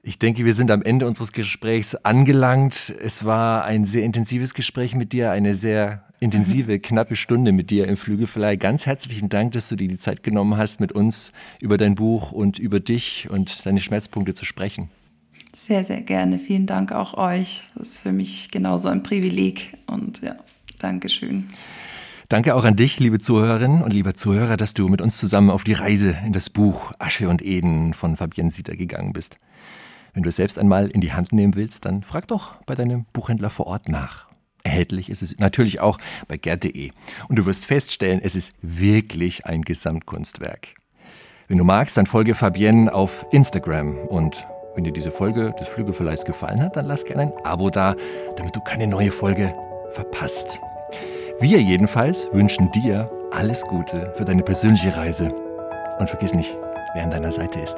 ich 0.04 0.18
denke, 0.18 0.46
wir 0.46 0.54
sind 0.54 0.72
am 0.72 0.82
Ende 0.82 1.06
unseres 1.06 1.32
Gesprächs 1.32 1.94
angelangt. 1.94 2.94
Es 3.04 3.24
war 3.24 3.64
ein 3.66 3.86
sehr 3.86 4.04
intensives 4.04 4.56
Gespräch 4.56 4.96
mit 4.96 5.14
dir, 5.14 5.32
eine 5.32 5.54
sehr 5.54 6.06
intensive, 6.20 6.80
knappe 6.80 7.16
Stunde 7.16 7.52
mit 7.52 7.70
dir 7.70 7.88
im 7.88 7.98
Flügelverleih. 7.98 8.56
Ganz 8.56 8.88
herzlichen 8.88 9.30
Dank, 9.30 9.52
dass 9.52 9.70
du 9.70 9.76
dir 9.76 9.88
die 9.88 10.00
Zeit 10.00 10.24
genommen 10.24 10.58
hast, 10.58 10.80
mit 10.80 10.92
uns 10.92 11.34
über 11.60 11.78
dein 11.78 11.94
Buch 11.94 12.32
und 12.32 12.58
über 12.58 12.80
dich 12.80 13.30
und 13.30 13.64
deine 13.66 13.80
Schmerzpunkte 13.80 14.34
zu 14.34 14.44
sprechen. 14.44 14.90
Sehr, 15.54 15.86
sehr 15.86 16.02
gerne. 16.02 16.40
Vielen 16.40 16.66
Dank 16.66 16.94
auch 16.94 17.14
euch. 17.16 17.62
Das 17.76 17.90
ist 17.90 17.98
für 17.98 18.12
mich 18.12 18.50
genauso 18.50 18.90
ein 18.90 19.04
Privileg 19.04 19.78
und 19.86 20.22
ja, 20.24 20.36
Dankeschön. 20.80 21.50
Danke 22.28 22.56
auch 22.56 22.64
an 22.64 22.78
dich, 22.78 22.98
liebe 23.00 23.20
Zuhörerinnen 23.20 23.84
und 23.84 23.94
lieber 23.94 24.16
Zuhörer, 24.16 24.56
dass 24.58 24.74
du 24.74 24.88
mit 24.88 25.02
uns 25.02 25.18
zusammen 25.18 25.52
auf 25.52 25.64
die 25.66 25.74
Reise 25.74 26.18
in 26.26 26.32
das 26.32 26.50
Buch 26.50 26.94
Asche 26.98 27.28
und 27.28 27.44
Eden 27.44 27.94
von 27.94 28.16
Fabienne 28.16 28.52
Sieter 28.52 28.78
gegangen 28.78 29.12
bist. 29.12 29.38
Wenn 30.14 30.24
du 30.24 30.30
es 30.30 30.36
selbst 30.36 30.60
einmal 30.60 30.88
in 30.90 31.02
die 31.02 31.14
Hand 31.14 31.32
nehmen 31.32 31.56
willst, 31.56 31.86
dann 31.86 32.04
frag 32.04 32.28
doch 32.28 32.56
bei 32.66 32.76
deinem 32.76 33.06
Buchhändler 33.14 33.50
vor 33.50 33.68
Ort 33.68 33.88
nach. 33.88 34.28
Erhältlich 34.64 35.10
ist 35.10 35.22
es 35.22 35.40
natürlich 35.40 35.80
auch 35.80 35.98
bei 36.28 36.38
gerd.de. 36.38 36.92
Und 37.28 37.36
du 37.38 37.46
wirst 37.46 37.66
feststellen, 37.66 38.22
es 38.24 38.36
ist 38.36 38.54
wirklich 38.62 39.46
ein 39.46 39.64
Gesamtkunstwerk. 39.64 40.76
Wenn 41.48 41.58
du 41.58 41.64
magst, 41.64 41.98
dann 41.98 42.06
folge 42.06 42.36
Fabienne 42.36 42.94
auf 42.94 43.26
Instagram. 43.32 43.98
Und 44.08 44.46
wenn 44.76 44.84
dir 44.84 44.94
diese 44.94 45.12
Folge 45.12 45.54
des 45.60 45.70
Flügelverleihs 45.70 46.26
gefallen 46.26 46.62
hat, 46.62 46.76
dann 46.76 46.86
lass 46.86 47.04
gerne 47.04 47.24
ein 47.24 47.34
Abo 47.46 47.70
da, 47.70 47.96
damit 48.38 48.56
du 48.56 48.62
keine 48.62 48.88
neue 48.88 49.12
Folge 49.12 49.54
verpasst. 49.92 50.60
Wir 51.40 51.60
jedenfalls 51.60 52.28
wünschen 52.32 52.72
dir 52.72 53.10
alles 53.32 53.64
Gute 53.64 54.14
für 54.16 54.26
deine 54.26 54.44
persönliche 54.44 54.96
Reise. 54.96 55.34
Und 56.00 56.10
vergiss 56.10 56.34
nicht, 56.34 56.56
wer 56.94 57.04
an 57.04 57.12
deiner 57.12 57.32
Seite 57.32 57.60
ist. 57.60 57.78